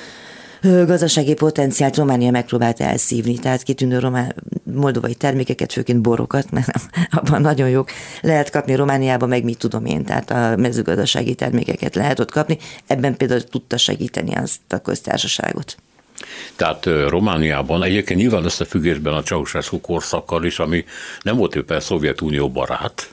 gazdasági 0.62 1.34
potenciált 1.34 1.96
Románia 1.96 2.32
megpróbált 2.32 2.82
elszívni, 2.82 3.38
tehát 3.38 3.64
kitűnő 3.64 4.00
román, 4.00 4.36
moldovai 4.64 5.16
termékeket, 5.16 5.74
főként 5.74 6.02
borokat, 6.02 6.52
mert 6.52 6.70
abban 7.20 7.42
nagyon 7.42 7.70
jók 7.70 7.90
lehet 8.22 8.50
kapni 8.50 8.76
Romániában, 8.76 9.30
meg 9.30 9.44
mit 9.44 9.58
tudom 9.58 9.86
én, 9.86 10.04
tehát 10.04 10.32
a 10.32 10.56
mezőgazdasági 10.56 11.36
termékeket 11.36 11.96
lehet 11.96 12.20
ott 12.20 12.32
kapni, 12.32 12.58
ebben 12.88 13.18
például 13.18 13.44
tudta 13.44 13.78
segíteni 13.78 14.36
azt 14.36 14.60
a 14.70 14.78
köztársaságot. 14.78 15.76
Tehát 16.64 17.10
Romániában 17.10 17.84
egyébként 17.84 18.20
nyilván 18.20 18.46
összefüggésben 18.46 19.14
a 19.14 19.22
Ceausescu 19.22 19.82
korszakkal 19.82 20.44
is, 20.46 20.60
ami 20.60 20.86
nem 21.22 21.36
volt 21.36 21.56
éppen 21.56 21.80
Szovjetunió 21.80 22.50
barát, 22.50 23.13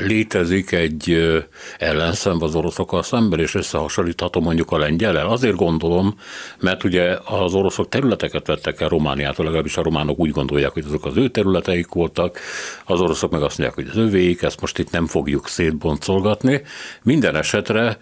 létezik 0.00 0.72
egy 0.72 1.32
ellenszem 1.78 2.36
az 2.40 2.54
oroszokkal 2.54 3.02
szemben, 3.02 3.40
és 3.40 3.54
összehasonlíthatom 3.54 4.42
mondjuk 4.42 4.70
a 4.70 4.78
lengyelel. 4.78 5.26
Azért 5.26 5.56
gondolom, 5.56 6.14
mert 6.60 6.84
ugye 6.84 7.18
az 7.24 7.54
oroszok 7.54 7.88
területeket 7.88 8.46
vettek 8.46 8.80
el 8.80 8.88
Romániától, 8.88 9.44
legalábbis 9.44 9.76
a 9.76 9.82
románok 9.82 10.18
úgy 10.18 10.30
gondolják, 10.30 10.72
hogy 10.72 10.84
azok 10.86 11.04
az 11.04 11.16
ő 11.16 11.28
területeik 11.28 11.88
voltak, 11.88 12.38
az 12.84 13.00
oroszok 13.00 13.30
meg 13.30 13.42
azt 13.42 13.58
mondják, 13.58 13.78
hogy 13.78 13.88
az 13.90 14.06
övéik, 14.06 14.42
ezt 14.42 14.60
most 14.60 14.78
itt 14.78 14.90
nem 14.90 15.06
fogjuk 15.06 15.48
szétboncolgatni. 15.48 16.62
Minden 17.02 17.36
esetre, 17.36 17.96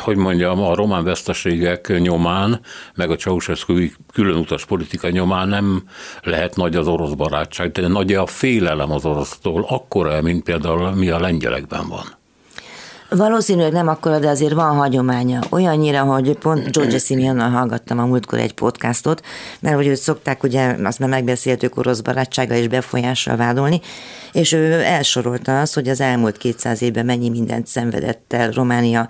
hogy 0.00 0.16
mondjam, 0.16 0.62
a 0.62 0.74
román 0.74 1.04
veszteségek 1.04 1.98
nyomán, 1.98 2.60
meg 2.94 3.10
a 3.10 3.16
Ceausescu 3.16 3.74
külön 4.12 4.36
utas 4.36 4.64
politika 4.64 5.08
nyomán 5.08 5.48
nem 5.48 5.82
lehet 6.22 6.56
nagy 6.56 6.76
az 6.76 6.86
orosz 6.86 7.12
barátság, 7.12 7.70
de 7.70 7.88
nagy 7.88 8.14
a 8.14 8.26
félelem 8.26 8.90
az 8.90 9.04
orosztól, 9.04 9.64
akkora, 9.92 10.22
mint 10.22 10.42
például 10.42 10.90
mi 10.90 11.08
a 11.08 11.20
lengyelekben 11.20 11.88
van. 11.88 12.04
Valószínűleg 13.10 13.72
nem 13.72 13.88
akkora, 13.88 14.18
de 14.18 14.28
azért 14.28 14.52
van 14.52 14.76
hagyománya. 14.76 15.40
Olyannyira, 15.50 16.02
hogy 16.02 16.38
pont 16.38 16.70
George 16.76 16.98
Simeonnal 16.98 17.50
hallgattam 17.50 17.98
a 17.98 18.06
múltkor 18.06 18.38
egy 18.38 18.54
podcastot, 18.54 19.22
mert 19.60 19.76
hogy 19.76 19.86
őt 19.86 19.96
szokták, 19.96 20.42
ugye 20.42 20.76
azt 20.82 20.98
már 20.98 21.08
megbeszéltük 21.08 21.76
orosz 21.76 22.00
barátsággal 22.00 22.56
és 22.56 22.68
befolyással 22.68 23.36
vádolni, 23.36 23.80
és 24.32 24.52
ő 24.52 24.72
elsorolta 24.72 25.60
azt, 25.60 25.74
hogy 25.74 25.88
az 25.88 26.00
elmúlt 26.00 26.36
200 26.36 26.82
évben 26.82 27.04
mennyi 27.04 27.28
mindent 27.28 27.66
szenvedett 27.66 28.32
el 28.32 28.50
Románia 28.50 29.08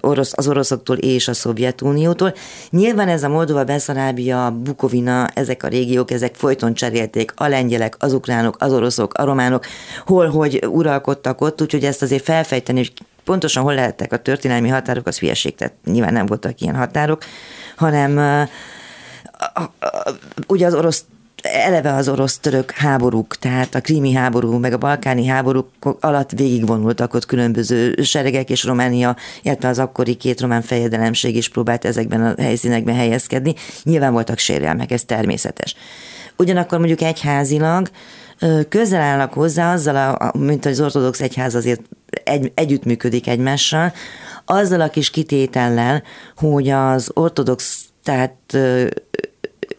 orosz, 0.00 0.32
az 0.34 0.48
oroszoktól 0.48 0.96
és 0.96 1.28
a 1.28 1.34
Szovjetuniótól. 1.34 2.34
Nyilván 2.70 3.08
ez 3.08 3.22
a 3.22 3.28
Moldova, 3.28 3.64
Beszarábia, 3.64 4.56
Bukovina, 4.62 5.28
ezek 5.28 5.62
a 5.62 5.68
régiók, 5.68 6.10
ezek 6.10 6.34
folyton 6.34 6.74
cserélték 6.74 7.32
a 7.36 7.48
lengyelek, 7.48 7.96
az 7.98 8.12
ukránok, 8.12 8.56
az 8.58 8.72
oroszok, 8.72 9.14
a 9.14 9.24
románok, 9.24 9.66
hol 10.06 10.28
hogy 10.28 10.66
uralkodtak 10.66 11.40
ott, 11.40 11.62
úgyhogy 11.62 11.84
ezt 11.84 12.02
azért 12.02 12.24
felfejteni, 12.24 12.78
hogy 12.78 12.92
pontosan 13.24 13.62
hol 13.62 13.74
lehettek 13.74 14.12
a 14.12 14.16
történelmi 14.16 14.68
határok, 14.68 15.06
az 15.06 15.18
hülyeség, 15.18 15.54
tehát 15.54 15.74
nyilván 15.84 16.12
nem 16.12 16.26
voltak 16.26 16.60
ilyen 16.60 16.76
határok, 16.76 17.22
hanem 17.76 18.46
ugye 20.46 20.66
az 20.66 20.74
orosz 20.74 21.04
eleve 21.42 21.94
az 21.94 22.08
orosz-török 22.08 22.70
háborúk, 22.70 23.36
tehát 23.36 23.74
a 23.74 23.80
krími 23.80 24.12
háború, 24.12 24.58
meg 24.58 24.72
a 24.72 24.78
balkáni 24.78 25.26
háborúk 25.26 25.68
alatt 26.00 26.30
végigvonultak 26.30 27.14
ott 27.14 27.26
különböző 27.26 27.94
seregek, 28.02 28.50
és 28.50 28.64
Románia, 28.64 29.16
illetve 29.42 29.68
az 29.68 29.78
akkori 29.78 30.14
két 30.14 30.40
román 30.40 30.62
fejedelemség 30.62 31.36
is 31.36 31.48
próbált 31.48 31.84
ezekben 31.84 32.24
a 32.24 32.42
helyszínekben 32.42 32.94
helyezkedni. 32.94 33.54
Nyilván 33.82 34.12
voltak 34.12 34.38
sérelmek, 34.38 34.90
ez 34.90 35.04
természetes. 35.04 35.74
Ugyanakkor 36.36 36.78
mondjuk 36.78 37.00
egyházilag 37.00 37.88
közel 38.68 39.00
állnak 39.00 39.32
hozzá 39.32 39.72
azzal, 39.72 39.96
a, 39.96 40.38
mint 40.38 40.66
az 40.66 40.80
ortodox 40.80 41.20
egyház 41.20 41.54
azért 41.54 41.80
egy, 42.24 42.52
együttműködik 42.54 43.28
egymással, 43.28 43.92
azzal 44.44 44.80
a 44.80 44.90
kis 44.90 45.10
kitétellel, 45.10 46.02
hogy 46.36 46.68
az 46.68 47.10
ortodox, 47.14 47.84
tehát 48.02 48.56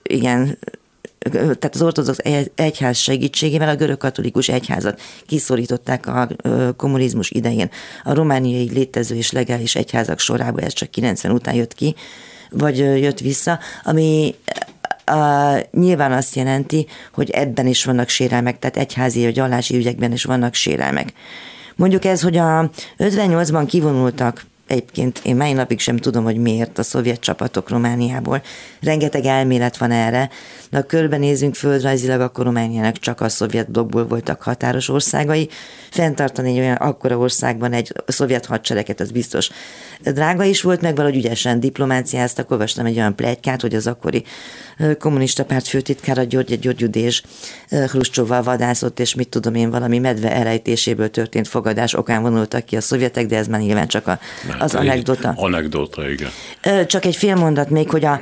igen, 0.04 0.58
tehát 1.30 1.76
az 1.76 1.82
ortodox 1.82 2.18
egyház 2.56 2.98
segítségével 2.98 3.70
a 3.70 3.76
görög 3.76 3.98
katolikus 3.98 4.50
egyházat 4.50 5.02
kiszorították 5.28 6.08
a 6.08 6.28
kommunizmus 6.76 7.32
idején. 7.32 7.70
A 8.04 8.14
romániai 8.14 8.70
létező 8.74 9.16
és 9.16 9.32
legális 9.32 9.76
egyházak 9.76 10.20
sorába 10.20 10.60
ez 10.60 10.74
csak 10.74 10.90
90 10.90 11.32
után 11.32 11.56
jött 11.56 11.74
ki, 11.74 11.96
vagy 12.50 12.78
jött 12.78 13.20
vissza, 13.20 13.60
ami 13.84 14.36
a, 15.06 15.56
nyilván 15.72 16.12
azt 16.12 16.36
jelenti, 16.36 16.88
hogy 17.14 17.30
ebben 17.30 17.68
is 17.68 17.86
vannak 17.86 18.10
sérelmek, 18.10 18.60
tehát 18.60 18.78
egyházi 18.78 19.24
vagy 19.24 19.40
allási 19.40 19.76
ügyekben 19.76 20.12
is 20.12 20.24
vannak 20.24 20.54
sérelmek. 20.54 21.14
Mondjuk 21.76 22.06
ez, 22.06 22.22
hogy 22.22 22.38
a 22.38 22.70
58-ban 22.98 23.66
kivonultak 23.68 24.46
Egyébként 24.72 25.20
én 25.24 25.36
mai 25.36 25.54
napig 25.54 25.80
sem 25.80 25.98
tudom, 25.98 26.24
hogy 26.24 26.38
miért 26.38 26.78
a 26.78 26.84
szovjet 26.84 27.20
csapatok 27.20 27.70
Romániából. 27.70 28.42
Rengeteg 28.82 29.26
elmélet 29.26 29.78
van 29.78 29.92
erre, 29.92 30.30
de 30.70 30.78
ha 30.78 30.84
körbenézünk 30.84 31.56
földrajzilag, 31.56 32.22
akkor 32.22 32.46
Romániának 32.46 32.98
csak 32.98 33.22
a 33.22 33.30
szovjet 33.30 33.72
blokkból 33.72 34.08
voltak 34.08 34.42
határos 34.42 34.90
országai. 34.90 35.50
Fentartani 35.90 36.52
egy 36.52 36.58
olyan 36.58 36.76
akkora 36.76 37.18
országban 37.18 37.74
egy 37.74 37.94
szovjet 38.08 38.46
hadsereget, 38.46 39.00
az 39.00 39.12
biztos 39.12 39.50
drága 40.04 40.44
is 40.44 40.62
volt, 40.62 40.82
meg 40.82 40.96
valahogy 40.96 41.18
ügyesen 41.18 41.60
diplomáciáztak. 41.60 42.52
Olvastam 42.52 42.86
egy 42.86 42.98
olyan 42.98 43.16
plegykát, 43.16 43.62
hogy 43.62 43.76
az 43.76 43.88
akkori 43.88 44.24
kommunista 45.00 45.46
párt 45.46 45.68
főtitkára 45.68 46.24
György 46.24 46.60
György 46.60 46.84
Udés 46.84 47.24
Hruscsóval 47.70 48.44
vadászott, 48.44 49.00
és 49.00 49.16
mit 49.16 49.30
tudom 49.30 49.56
én, 49.56 49.70
valami 49.70 50.00
medve 50.00 50.32
elejtéséből 50.32 51.10
történt 51.10 51.48
fogadás 51.48 51.94
okán 51.94 52.22
vonultak 52.22 52.66
ki 52.66 52.76
a 52.76 52.82
szovjetek, 52.82 53.26
de 53.26 53.38
ez 53.38 53.48
már 53.48 53.60
nyilván 53.60 53.88
csak 53.88 54.08
a, 54.08 54.20
az 54.62 54.76
anekdota. 54.76 55.34
Anekdota, 55.36 56.10
igen. 56.10 56.30
Csak 56.88 57.06
egy 57.06 57.16
fél 57.16 57.36
mondat 57.36 57.70
még, 57.70 57.90
hogy 57.90 58.06
a, 58.06 58.20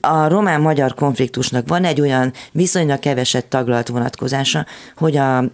a 0.00 0.28
román-magyar 0.28 0.94
konfliktusnak 0.94 1.68
van 1.68 1.84
egy 1.84 2.00
olyan 2.00 2.32
viszonylag 2.52 2.98
keveset 2.98 3.46
taglalt 3.46 3.88
vonatkozása, 3.88 4.66
hogy 4.96 5.16
a 5.16 5.44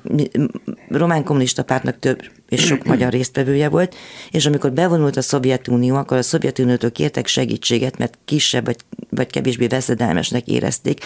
román 0.88 1.24
kommunista 1.24 1.62
pártnak 1.62 1.98
több 1.98 2.22
és 2.48 2.66
sok 2.66 2.84
magyar 2.84 3.12
résztvevője 3.12 3.68
volt, 3.68 3.94
és 4.30 4.46
amikor 4.46 4.72
bevonult 4.72 5.16
a 5.16 5.22
Szovjetunió, 5.22 5.94
akkor 5.94 6.16
a 6.16 6.22
Szovjetuniótól 6.22 6.90
kértek 6.90 7.26
segítséget, 7.26 7.98
mert 7.98 8.18
kisebb 8.24 8.64
vagy, 8.64 8.76
vagy 9.10 9.30
kevésbé 9.30 9.66
veszedelmesnek 9.66 10.46
érezték, 10.46 11.04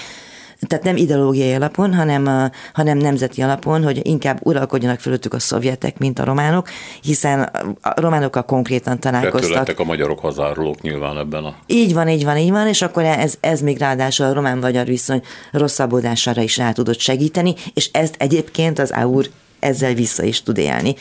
tehát 0.61 0.85
nem 0.85 0.97
ideológiai 0.97 1.53
alapon, 1.53 1.95
hanem, 1.95 2.51
hanem 2.73 2.99
nemzeti 2.99 3.43
alapon, 3.43 3.83
hogy 3.83 4.01
inkább 4.07 4.39
uralkodjanak 4.43 5.01
fölöttük 5.01 5.35
a 5.35 5.39
szovjetek, 5.39 5.99
mint 5.99 6.19
a 6.19 6.25
románok, 6.25 6.69
hiszen 7.03 7.43
a 7.81 8.01
románokkal 8.01 8.45
konkrétan 8.45 9.01
találkoztak. 9.01 9.79
a 9.79 9.85
magyarok 9.85 10.19
hazárulók 10.19 10.81
nyilván 10.81 11.19
ebben 11.19 11.45
a... 11.45 11.55
Így 11.67 11.95
van, 11.95 12.09
így 12.09 12.25
van, 12.25 12.37
így 12.37 12.51
van, 12.51 12.69
és 12.69 12.83
akkor 12.83 13.03
ez, 13.03 13.35
ez 13.41 13.61
még 13.61 13.79
ráadásul 13.79 14.27
a 14.27 14.33
román-magyar 14.33 14.87
viszony 14.87 15.23
rosszabbodására 15.53 16.43
is 16.43 16.57
rá 16.57 16.73
tudott 16.73 16.99
segíteni, 16.99 17.55
és 17.75 17.89
ezt 17.93 18.15
egyébként 18.19 18.79
az 18.79 18.91
AUR 18.91 19.27
ezzel 19.59 19.95
vissza 19.95 20.23
is 20.23 20.43
tud 20.43 20.59
élni 20.59 20.95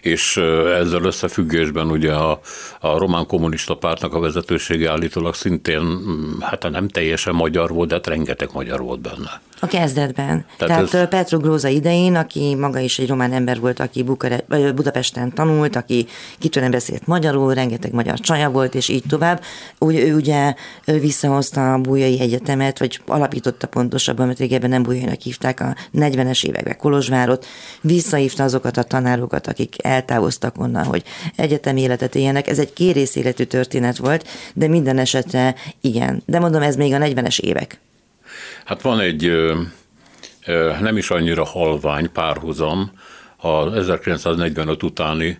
és 0.00 0.36
ezzel 0.76 1.04
összefüggésben 1.04 1.90
ugye 1.90 2.12
a, 2.12 2.40
a 2.80 2.98
román 2.98 3.26
kommunista 3.26 3.74
pártnak 3.74 4.14
a 4.14 4.20
vezetősége 4.20 4.90
állítólag 4.90 5.34
szintén, 5.34 5.80
mm, 5.80 6.40
hát 6.40 6.70
nem 6.70 6.88
teljesen 6.88 7.34
magyar 7.34 7.70
volt, 7.70 7.88
de 7.88 7.94
hát 7.94 8.06
rengeteg 8.06 8.48
magyar 8.52 8.80
volt 8.80 9.00
benne. 9.00 9.40
A 9.60 9.66
kezdetben. 9.66 10.44
Tehát, 10.56 10.90
Tehát 10.90 10.94
ez... 10.94 11.08
Petro 11.08 11.38
Gróza 11.38 11.68
idején, 11.68 12.14
aki 12.14 12.54
maga 12.54 12.78
is 12.78 12.98
egy 12.98 13.08
román 13.08 13.32
ember 13.32 13.60
volt, 13.60 13.80
aki 13.80 14.02
Bukare, 14.02 14.44
vagy 14.48 14.74
Budapesten 14.74 15.32
tanult, 15.34 15.76
aki 15.76 16.06
kitűnően 16.38 16.70
beszélt 16.70 17.06
magyarul, 17.06 17.54
rengeteg 17.54 17.92
magyar 17.92 18.20
csaja 18.20 18.50
volt, 18.50 18.74
és 18.74 18.88
így 18.88 19.02
tovább. 19.08 19.42
Úgy, 19.78 19.94
ő 19.94 20.14
ugye 20.14 20.54
ő 20.84 20.98
visszahozta 20.98 21.72
a 21.72 21.78
Bújai 21.78 22.20
Egyetemet, 22.20 22.78
vagy 22.78 23.00
alapította 23.06 23.66
pontosabban, 23.66 24.26
mert 24.26 24.38
régebben 24.38 24.70
nem 24.70 24.82
Bújainak 24.82 25.20
hívták 25.20 25.60
a 25.60 25.76
40-es 25.94 26.44
években 26.44 26.76
Kolozsvárot, 26.76 27.46
visszahívta 27.80 28.42
azokat 28.42 28.76
a 28.76 28.82
tanárokat, 28.82 29.46
akik 29.46 29.74
eltávoztak 29.82 30.60
onnan, 30.60 30.84
hogy 30.84 31.02
egyetemi 31.36 31.80
életet 31.80 32.14
éljenek. 32.14 32.48
Ez 32.48 32.58
egy 32.58 32.72
kérész 32.72 33.16
életű 33.16 33.44
történet 33.44 33.96
volt, 33.96 34.28
de 34.54 34.68
minden 34.68 34.98
esetre 34.98 35.54
igen. 35.80 36.22
De 36.26 36.38
mondom, 36.38 36.62
ez 36.62 36.76
még 36.76 36.92
a 36.92 36.98
40-es 36.98 37.38
évek. 37.40 37.78
Hát 38.64 38.82
van 38.82 39.00
egy 39.00 39.32
nem 40.80 40.96
is 40.96 41.10
annyira 41.10 41.44
halvány 41.44 42.12
párhuzam 42.12 42.92
a 43.36 43.74
1945 43.74 44.82
utáni 44.82 45.38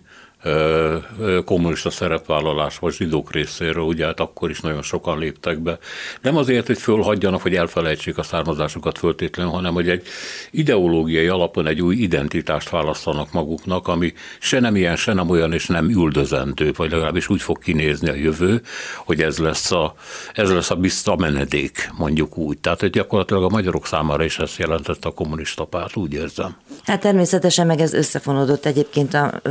kommunista 1.45 1.89
szerepvállalás 1.89 2.79
vagy 2.79 2.93
zsidók 2.93 3.31
részéről, 3.31 3.83
ugye 3.83 4.05
hát 4.05 4.19
akkor 4.19 4.49
is 4.49 4.59
nagyon 4.59 4.81
sokan 4.81 5.19
léptek 5.19 5.59
be. 5.59 5.77
Nem 6.21 6.37
azért, 6.37 6.67
hogy 6.67 6.77
fölhagyjanak, 6.77 7.41
hogy 7.41 7.55
elfelejtsék 7.55 8.17
a 8.17 8.23
származásukat 8.23 8.97
föltétlenül, 8.97 9.51
hanem 9.51 9.73
hogy 9.73 9.89
egy 9.89 10.07
ideológiai 10.51 11.27
alapon 11.27 11.67
egy 11.67 11.81
új 11.81 11.95
identitást 11.95 12.69
választanak 12.69 13.31
maguknak, 13.31 13.87
ami 13.87 14.13
se 14.39 14.59
nem 14.59 14.75
ilyen, 14.75 14.95
se 14.95 15.13
nem 15.13 15.29
olyan, 15.29 15.53
és 15.53 15.65
nem 15.65 15.89
üldözendő, 15.89 16.71
vagy 16.75 16.91
legalábbis 16.91 17.29
úgy 17.29 17.41
fog 17.41 17.59
kinézni 17.59 18.09
a 18.09 18.13
jövő, 18.13 18.61
hogy 18.97 19.21
ez 19.21 19.37
lesz 19.37 19.71
a, 19.71 19.95
ez 20.33 20.51
lesz 20.51 20.71
a 20.71 20.75
bizta 20.75 21.15
menedék, 21.15 21.89
mondjuk 21.97 22.37
úgy. 22.37 22.57
Tehát 22.57 22.79
hogy 22.79 22.89
gyakorlatilag 22.89 23.43
a 23.43 23.49
magyarok 23.49 23.85
számára 23.85 24.23
is 24.23 24.39
ezt 24.39 24.57
jelentette 24.57 25.07
a 25.07 25.11
kommunista 25.11 25.65
párt, 25.65 25.95
úgy 25.95 26.13
érzem. 26.13 26.55
Hát 26.83 27.01
természetesen 27.01 27.67
meg 27.67 27.79
ez 27.79 27.93
összefonódott 27.93 28.65
egyébként 28.65 29.13
a 29.13 29.41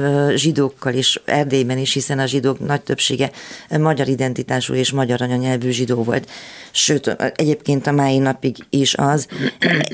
zsidókkal 0.84 0.94
is, 0.94 1.20
Erdélyben 1.24 1.78
is, 1.78 1.92
hiszen 1.92 2.18
a 2.18 2.26
zsidók 2.26 2.66
nagy 2.66 2.82
többsége 2.82 3.30
magyar 3.78 4.08
identitású 4.08 4.74
és 4.74 4.92
magyar 4.92 5.22
anyanyelvű 5.22 5.70
zsidó 5.70 6.02
volt. 6.02 6.30
Sőt, 6.70 7.16
egyébként 7.36 7.86
a 7.86 7.92
mai 7.92 8.18
napig 8.18 8.56
is 8.70 8.94
az. 8.94 9.26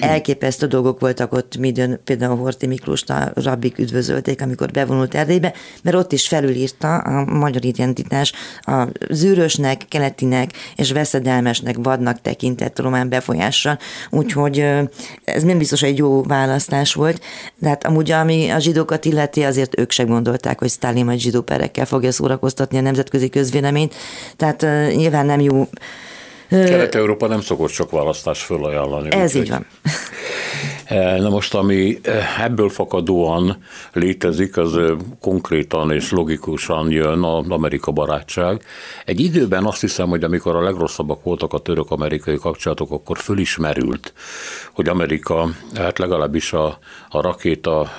Elképesztő 0.00 0.66
dolgok 0.66 1.00
voltak 1.00 1.32
ott, 1.32 1.56
midőn 1.56 2.00
például 2.04 2.36
Horti 2.36 2.66
Miklóst 2.66 3.10
a 3.10 3.32
rabbik 3.34 3.78
üdvözölték, 3.78 4.42
amikor 4.42 4.70
bevonult 4.70 5.14
Erdélybe, 5.14 5.52
mert 5.82 5.96
ott 5.96 6.12
is 6.12 6.28
felülírta 6.28 6.96
a 6.96 7.24
magyar 7.24 7.64
identitás 7.64 8.32
a 8.60 8.86
zűrösnek, 9.10 9.84
keletinek 9.88 10.50
és 10.76 10.92
veszedelmesnek, 10.92 11.76
vadnak 11.82 12.20
tekintett 12.20 12.78
román 12.78 13.08
befolyással. 13.08 13.78
Úgyhogy 14.10 14.64
ez 15.24 15.42
nem 15.42 15.58
biztos 15.58 15.82
egy 15.82 15.98
jó 15.98 16.22
választás 16.22 16.94
volt, 16.94 17.22
de 17.58 17.68
hát 17.68 17.86
amúgy 17.86 18.10
ami 18.10 18.48
a 18.50 18.58
zsidókat 18.58 19.04
illeti, 19.04 19.42
azért 19.42 19.78
ők 19.78 19.90
se 19.90 20.02
gondolták, 20.02 20.58
hogy 20.58 20.68
Stalin 20.80 21.04
majd 21.04 21.18
zsidó 21.18 21.40
perekkel 21.40 21.86
fogja 21.86 22.12
szórakoztatni 22.12 22.78
a 22.78 22.80
nemzetközi 22.80 23.28
közvéleményt. 23.28 23.94
Tehát 24.36 24.60
nyilván 24.96 25.26
nem 25.26 25.40
jó 25.40 25.68
Kelet-Európa 26.50 27.26
nem 27.26 27.40
szokott 27.40 27.70
sok 27.70 27.90
választást 27.90 28.42
fölajánlani. 28.42 29.10
Ez 29.12 29.34
így 29.34 29.48
van. 29.48 29.66
Na 31.18 31.28
most, 31.28 31.54
ami 31.54 32.00
ebből 32.42 32.68
fakadóan 32.68 33.62
létezik, 33.92 34.56
az 34.56 34.78
konkrétan 35.20 35.90
és 35.90 36.10
logikusan 36.10 36.90
jön 36.90 37.22
az 37.22 37.48
Amerika 37.48 37.92
barátság. 37.92 38.62
Egy 39.04 39.20
időben 39.20 39.64
azt 39.64 39.80
hiszem, 39.80 40.08
hogy 40.08 40.24
amikor 40.24 40.56
a 40.56 40.62
legrosszabbak 40.62 41.22
voltak 41.22 41.52
a 41.52 41.58
török-amerikai 41.58 42.36
kapcsolatok, 42.36 42.90
akkor 42.90 43.18
fölismerült, 43.18 44.12
hogy 44.72 44.88
Amerika, 44.88 45.48
hát 45.74 45.98
legalábbis 45.98 46.52
a, 46.52 46.78
a 47.08 47.20
rakéta 47.20 47.90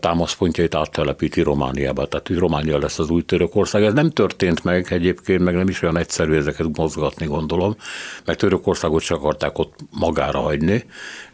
támaszpontjait 0.00 0.74
áttelepíti 0.74 1.42
Romániába, 1.42 2.06
tehát 2.06 2.28
hogy 2.28 2.38
Románia 2.38 2.78
lesz 2.78 2.98
az 2.98 3.10
új 3.10 3.22
Törökország. 3.22 3.82
Ez 3.82 3.92
nem 3.92 4.10
történt 4.10 4.64
meg 4.64 4.86
egyébként, 4.90 5.42
meg 5.42 5.54
nem 5.54 5.68
is 5.68 5.82
olyan 5.82 5.96
egyszerű 5.96 6.34
ezeket 6.34 6.76
mozgatni, 6.76 7.26
gondolom, 7.26 7.76
mert 8.24 8.38
Törökországot 8.38 9.02
csak 9.02 9.18
akarták 9.18 9.58
ott 9.58 9.74
magára 9.90 10.40
hagyni, 10.40 10.84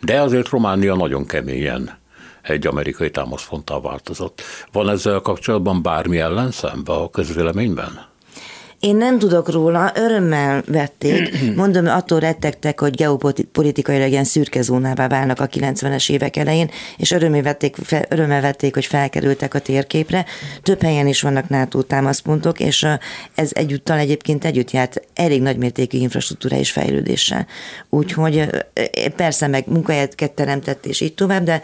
de 0.00 0.20
azért 0.20 0.48
Románia 0.48 0.94
nagyon 0.94 1.26
keményen 1.26 1.98
egy 2.42 2.66
amerikai 2.66 3.10
támaszponttá 3.10 3.80
változott. 3.80 4.42
Van 4.72 4.88
ezzel 4.88 5.20
kapcsolatban 5.20 5.82
bármi 5.82 6.18
ellenszembe 6.18 6.92
a 6.92 7.10
közvéleményben? 7.10 8.06
Én 8.80 8.96
nem 8.96 9.18
tudok 9.18 9.50
róla, 9.50 9.92
örömmel 9.94 10.62
vették. 10.66 11.30
Mondom, 11.56 11.86
attól 11.86 12.18
rettegtek, 12.18 12.80
hogy 12.80 12.94
geopolitikailag 12.94 14.10
ilyen 14.10 14.24
szürke 14.24 14.62
zónává 14.62 15.08
válnak 15.08 15.40
a 15.40 15.46
90-es 15.46 16.10
évek 16.10 16.36
elején, 16.36 16.70
és 16.96 17.10
örömmel 17.10 17.42
vették, 17.42 17.76
fel, 17.82 18.04
örömmel 18.08 18.40
vették, 18.40 18.74
hogy 18.74 18.86
felkerültek 18.86 19.54
a 19.54 19.58
térképre. 19.58 20.24
Több 20.62 20.82
helyen 20.82 21.06
is 21.06 21.22
vannak 21.22 21.48
NATO 21.48 21.82
támaszpontok, 21.82 22.60
és 22.60 22.86
ez 23.34 23.50
egyúttal 23.52 23.98
egyébként 23.98 24.44
együtt 24.44 24.70
járt 24.70 25.00
elég 25.14 25.42
nagymértékű 25.42 25.98
infrastruktúra 25.98 26.56
és 26.56 26.70
fejlődéssel. 26.70 27.46
Úgyhogy 27.88 28.48
persze 29.16 29.46
meg 29.46 29.64
munkahelyet 29.66 30.32
teremtett, 30.34 30.86
és 30.86 31.00
így 31.00 31.14
tovább, 31.14 31.44
de 31.44 31.62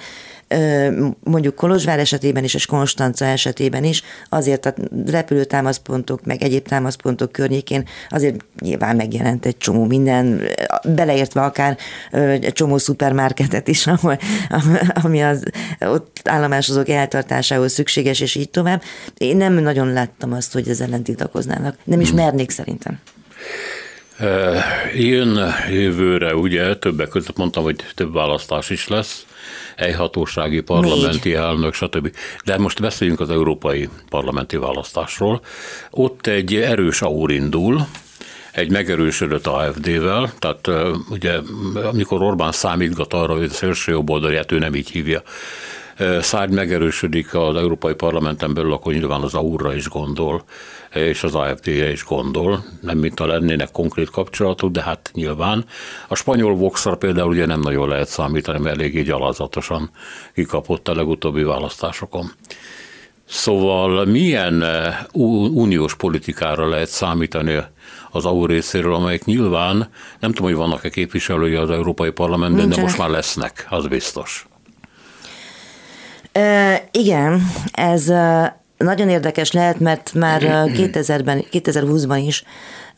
mondjuk 1.25 1.55
Kolozsvár 1.55 1.99
esetében 1.99 2.45
is, 2.45 2.55
és 2.55 2.67
Konstanca 2.67 3.25
esetében 3.25 3.85
is, 3.85 4.03
azért 4.29 4.67
a 4.67 4.75
repülőtámaszpontok, 5.07 6.25
meg 6.25 6.43
egyéb 6.43 6.69
támaszpontok 6.69 7.33
környékén 7.33 7.89
azért 8.09 8.45
nyilván 8.61 8.97
megjelent 8.97 9.47
egy 9.47 9.59
csomó 9.59 9.85
minden, 9.85 10.41
beleértve 10.85 11.41
akár 11.41 11.79
egy 12.11 12.53
csomó 12.53 12.79
szupermarketet 12.79 13.69
is, 13.69 13.87
ahol, 13.95 14.19
ami 15.03 15.23
az 15.23 15.43
ott 15.81 16.21
állomásozók 16.25 16.89
eltartásához 16.89 17.73
szükséges, 17.73 18.21
és 18.21 18.35
így 18.35 18.51
tovább. 18.51 18.83
Én 19.17 19.37
nem 19.37 19.55
nagyon 19.55 19.93
láttam 19.93 20.33
azt, 20.33 20.53
hogy 20.53 20.69
ez 20.69 20.81
ellen 20.81 21.03
tiltakoznának. 21.03 21.77
Nem 21.85 22.01
is 22.01 22.09
hmm. 22.09 22.19
mernék 22.19 22.51
szerintem. 22.51 22.99
Jön 24.95 25.55
jövőre, 25.71 26.35
ugye, 26.35 26.77
többek 26.77 27.09
között 27.09 27.37
mondtam, 27.37 27.63
hogy 27.63 27.77
több 27.95 28.13
választás 28.13 28.71
is 28.71 28.89
lesz 28.89 29.25
helyhatósági, 29.77 30.61
parlamenti 30.61 31.29
Négy. 31.29 31.39
elnök, 31.39 31.75
stb. 31.75 32.11
De 32.45 32.59
most 32.59 32.81
beszéljünk 32.81 33.21
az 33.21 33.31
európai 33.31 33.89
parlamenti 34.09 34.57
választásról. 34.57 35.41
Ott 35.91 36.27
egy 36.27 36.55
erős 36.55 37.03
aur 37.03 37.31
indul, 37.31 37.87
egy 38.53 38.71
megerősödött 38.71 39.47
AFD-vel, 39.47 40.33
tehát 40.39 40.71
ugye 41.11 41.39
amikor 41.85 42.23
Orbán 42.23 42.53
számítgat 42.53 43.13
arra, 43.13 43.33
hogy 43.33 43.45
a 43.45 43.49
szélső 43.55 43.93
jobboldaliát 43.93 44.53
ő 44.53 44.59
nem 44.59 44.75
így 44.75 44.91
hívja, 44.91 45.23
Szárny 46.21 46.55
megerősödik 46.55 47.35
az 47.35 47.57
Európai 47.57 47.95
Parlamenten 47.95 48.55
belül, 48.55 48.73
akkor 48.73 48.93
nyilván 48.93 49.21
az 49.21 49.35
AUR-ra 49.35 49.75
is 49.75 49.89
gondol, 49.89 50.45
és 50.95 51.23
az 51.23 51.35
AFD-re 51.35 51.91
is 51.91 52.05
gondol, 52.05 52.65
nem 52.81 52.99
mint 52.99 53.21
a 53.21 53.27
lennének 53.27 53.71
konkrét 53.71 54.11
kapcsolatok, 54.11 54.71
de 54.71 54.83
hát 54.83 55.11
nyilván. 55.13 55.65
A 56.09 56.15
spanyol 56.15 56.55
voxra 56.55 56.97
például 56.97 57.29
ugye 57.29 57.47
nem 57.47 57.61
nagyon 57.61 57.89
lehet 57.89 58.09
számítani, 58.09 58.59
mert 58.59 58.77
eléggé 58.77 59.03
gyalázatosan 59.03 59.91
kikapott 60.35 60.89
a 60.89 60.95
legutóbbi 60.95 61.43
választásokon. 61.43 62.33
Szóval 63.29 64.05
milyen 64.05 64.65
uniós 65.53 65.97
politikára 65.97 66.69
lehet 66.69 66.89
számítani 66.89 67.59
az 68.11 68.25
AU 68.25 68.47
részéről, 68.47 68.95
amelyek 68.95 69.25
nyilván, 69.25 69.89
nem 70.21 70.33
tudom, 70.33 70.51
hogy 70.51 70.59
vannak-e 70.59 70.89
képviselői 70.89 71.55
az 71.55 71.71
Európai 71.71 72.11
Parlamentben, 72.11 72.61
Nincsenek. 72.61 72.77
de 72.77 72.83
most 72.83 72.99
már 72.99 73.09
lesznek, 73.11 73.67
az 73.71 73.87
biztos. 73.87 74.47
E, 76.33 76.89
igen, 76.91 77.53
ez 77.73 78.13
nagyon 78.77 79.09
érdekes 79.09 79.53
lehet, 79.53 79.81
mert 79.81 80.15
már 80.15 80.43
2000-ben, 80.43 81.45
2020-ban 81.53 82.23
is 82.27 82.45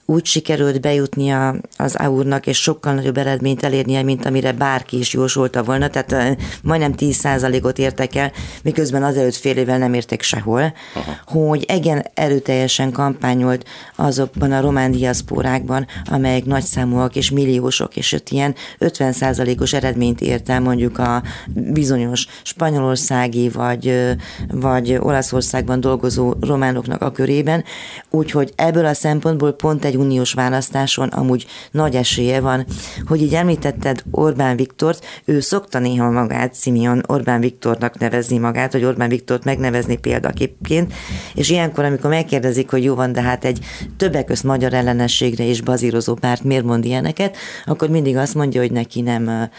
úgy 0.06 0.24
sikerült 0.24 0.80
bejutnia 0.80 1.54
az 1.76 1.94
AUR-nak, 1.94 2.46
és 2.46 2.62
sokkal 2.62 2.94
nagyobb 2.94 3.16
eredményt 3.16 3.62
elérnie, 3.62 4.02
mint 4.02 4.26
amire 4.26 4.52
bárki 4.52 4.98
is 4.98 5.12
jósolta 5.12 5.62
volna, 5.62 5.88
tehát 5.88 6.38
majdnem 6.62 6.94
10%-ot 6.96 7.78
értek 7.78 8.14
el, 8.14 8.32
miközben 8.62 9.02
azelőtt 9.02 9.34
fél 9.34 9.56
évvel 9.56 9.78
nem 9.78 9.94
értek 9.94 10.22
sehol, 10.22 10.72
Aha. 10.94 11.12
hogy 11.24 11.64
igen 11.72 12.04
erőteljesen 12.14 12.92
kampányolt 12.92 13.68
azokban 13.94 14.52
a 14.52 14.60
román 14.60 14.90
diaszpórákban, 14.90 15.86
amelyek 16.10 16.44
nagyszámúak 16.44 17.16
és 17.16 17.30
milliósok, 17.30 17.96
és 17.96 18.12
ott 18.12 18.28
ilyen 18.28 18.54
50%-os 18.80 19.72
eredményt 19.72 20.20
ért 20.20 20.48
el 20.48 20.60
mondjuk 20.60 20.98
a 20.98 21.22
bizonyos 21.54 22.26
spanyolországi 22.42 23.48
vagy, 23.48 24.14
vagy 24.52 24.96
Olaszországban 25.00 25.80
dolgozó 25.80 26.34
románoknak 26.40 27.02
a 27.02 27.12
körében, 27.12 27.64
úgyhogy 28.10 28.52
ebből 28.56 28.86
a 28.86 28.94
szempontból 28.94 29.52
pont 29.52 29.84
egy 29.84 29.95
egy 29.96 30.02
uniós 30.02 30.32
választáson 30.32 31.09
amúgy 31.09 31.46
nagy 31.70 31.94
esélye 31.94 32.40
van, 32.40 32.66
hogy 33.06 33.22
így 33.22 33.35
említetted 33.35 34.02
Orbán 34.11 34.56
Viktort, 34.56 35.04
ő 35.24 35.40
szokta 35.40 35.78
néha 35.78 36.11
magát 36.11 36.56
Simeon 36.56 37.02
Orbán 37.06 37.40
Viktornak 37.40 37.98
nevezni 37.98 38.38
magát, 38.38 38.72
hogy 38.72 38.85
Orbán 38.85 39.09
Viktort 39.09 39.44
megnevezni 39.44 39.96
példaképként, 39.96 40.92
és 41.35 41.50
ilyenkor, 41.50 41.85
amikor 41.85 42.11
megkérdezik, 42.11 42.70
hogy 42.70 42.85
jó 42.85 42.94
van, 42.94 43.12
de 43.12 43.22
hát 43.22 43.44
egy 43.44 43.59
többek 43.96 44.24
közt 44.24 44.44
magyar 44.44 44.74
ellenességre 44.74 45.44
és 45.44 45.61
bazírozó 45.61 46.14
párt 46.14 46.44
miért 46.44 46.64
mond 46.64 46.85
ilyeneket, 46.85 47.37
akkor 47.64 47.88
mindig 47.88 48.16
azt 48.16 48.35
mondja, 48.35 48.61
hogy 48.61 48.72
neki 48.72 49.00
nem 49.00 49.50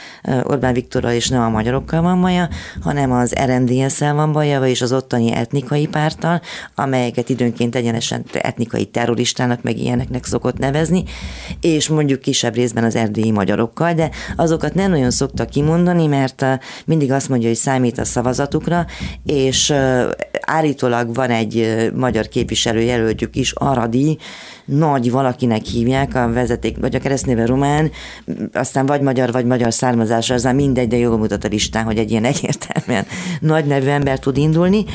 Orbán 0.44 0.74
Viktorral 0.74 1.12
és 1.12 1.28
nem 1.28 1.42
a 1.42 1.50
magyarokkal 1.50 2.02
van 2.02 2.22
baja, 2.22 2.50
hanem 2.82 3.12
az 3.12 3.34
RMDS-szel 3.46 4.14
van 4.14 4.32
baja, 4.32 4.66
és 4.66 4.82
az 4.82 4.94
ottani 4.94 5.32
etnikai 5.32 5.88
párttal, 5.88 6.42
amelyeket 6.76 7.30
időnként 7.30 7.76
egyenesen 7.76 8.26
etnikai 8.34 8.86
terroristának, 8.86 9.64
meg 9.64 9.78
ilyeneknek 9.78 10.26
szokott 10.28 10.58
nevezni, 10.58 11.04
és 11.62 11.88
mondjuk 11.88 12.20
kisebb 12.20 12.56
részben 12.56 12.84
az 12.84 12.96
erdélyi 12.96 13.32
magyarokkal, 13.32 13.94
de 13.94 14.10
azokat 14.36 14.74
nem 14.74 14.92
nagyon 14.92 15.12
szokta 15.12 15.46
kimondani, 15.46 16.08
mert 16.08 16.46
mindig 16.86 17.12
azt 17.12 17.30
mondja, 17.30 17.48
hogy 17.48 17.58
számít 17.58 18.00
a 18.00 18.06
szavazatukra, 18.06 18.86
és 19.26 19.74
állítólag 20.42 21.16
van 21.16 21.30
egy 21.30 21.90
magyar 21.96 22.28
képviselőjelöltjük 22.28 23.36
is, 23.36 23.52
Aradi, 23.52 24.18
nagy 24.66 25.12
valakinek 25.12 25.64
hívják 25.64 26.16
a 26.16 26.32
vezeték, 26.32 26.78
vagy 26.78 26.96
a 26.96 27.00
keresztnéve 27.00 27.46
román, 27.46 27.92
aztán 28.54 28.86
vagy 28.86 29.02
magyar, 29.02 29.32
vagy 29.32 29.46
magyar 29.46 29.74
származásra, 29.74 30.36
az 30.36 30.44
már 30.44 30.54
mindegy, 30.54 30.88
de 30.88 30.98
jól 30.98 31.18
mutat 31.18 31.44
a 31.44 31.48
listán, 31.48 31.84
hogy 31.84 31.98
egy 31.98 32.12
ilyen 32.12 32.26
egyértelműen 32.26 33.06
nagy 33.40 33.66
nevű 33.66 33.88
ember 33.88 34.20
tud 34.20 34.38
indulni. 34.38 34.86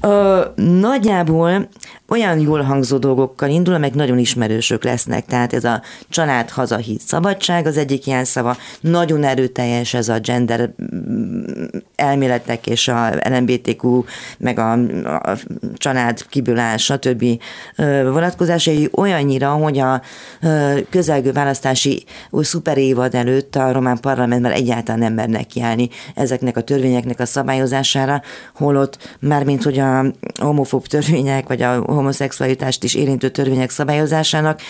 Ö, 0.00 0.44
nagyjából 0.80 1.68
olyan 2.08 2.38
jól 2.40 2.62
hangzó 2.62 2.98
dolgokkal 2.98 3.48
indul, 3.48 3.74
amelyek 3.74 3.94
nagyon 3.94 4.18
ismerősök 4.18 4.84
lesznek. 4.84 5.26
Tehát 5.26 5.52
ez 5.52 5.64
a 5.64 5.82
család, 6.08 6.50
hazahíd, 6.50 7.00
szabadság 7.00 7.66
az 7.66 7.76
egyik 7.76 8.06
ilyen 8.06 8.24
szava. 8.24 8.56
Nagyon 8.80 9.24
erőteljes 9.24 9.94
ez 9.94 10.08
a 10.08 10.18
gender 10.18 10.70
mm, 10.82 11.64
elméletek 11.96 12.66
és 12.66 12.88
a 12.88 13.10
LMBTQ, 13.28 14.04
meg 14.38 14.58
a, 14.58 14.72
a 15.02 15.36
család 15.74 16.26
kibülás, 16.28 16.84
stb. 16.84 17.24
vonatkozásai 18.02 18.88
olyannyira, 18.92 19.50
hogy 19.50 19.78
a 19.78 20.02
közelgő 20.90 21.32
választási 21.32 22.04
szuper 22.32 22.78
évad 22.78 23.14
előtt 23.14 23.56
a 23.56 23.72
román 23.72 24.00
parlamentben 24.00 24.52
egyáltalán 24.52 25.00
nem 25.00 25.12
mernek 25.12 25.46
kiállni 25.46 25.88
ezeknek 26.14 26.56
a 26.56 26.60
törvényeknek 26.60 27.20
a 27.20 27.26
szabályozására, 27.26 28.22
holott 28.54 29.16
mármint, 29.20 29.62
hogy 29.62 29.78
a 29.78 30.04
homofób 30.40 30.86
törvények, 30.86 31.48
vagy 31.48 31.62
a 31.62 31.95
homoszexualitást 31.96 32.84
is 32.84 32.94
érintő 32.94 33.28
törvények 33.28 33.70
szabályozásának 33.70 34.60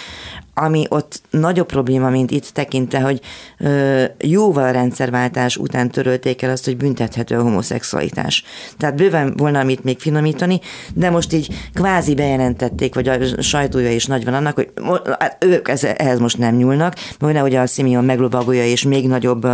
ami 0.58 0.86
ott 0.88 1.20
nagyobb 1.30 1.66
probléma, 1.66 2.10
mint 2.10 2.30
itt 2.30 2.48
tekintve, 2.48 3.00
hogy 3.00 3.20
ö, 3.58 4.04
jóval 4.18 4.64
a 4.64 4.70
rendszerváltás 4.70 5.56
után 5.56 5.90
törölték 5.90 6.42
el 6.42 6.50
azt, 6.50 6.64
hogy 6.64 6.76
büntethető 6.76 7.36
a 7.36 7.42
homoszexualitás. 7.42 8.44
Tehát 8.78 8.96
bőven 8.96 9.34
volna 9.36 9.58
amit 9.58 9.84
még 9.84 9.98
finomítani, 9.98 10.60
de 10.94 11.10
most 11.10 11.32
így 11.32 11.48
kvázi 11.74 12.14
bejelentették, 12.14 12.94
vagy 12.94 13.08
a 13.08 13.42
sajtója 13.42 13.92
is 13.92 14.06
nagy 14.06 14.24
van 14.24 14.34
annak, 14.34 14.54
hogy 14.54 14.70
hát 15.18 15.44
ők 15.44 15.68
ehhez 15.82 16.18
most 16.18 16.38
nem 16.38 16.56
nyúlnak, 16.56 16.94
hogy 17.18 17.54
a 17.54 17.66
Simeon 17.66 18.04
meglovagolja 18.04 18.64
és 18.64 18.82
még 18.82 19.08
nagyobb 19.08 19.46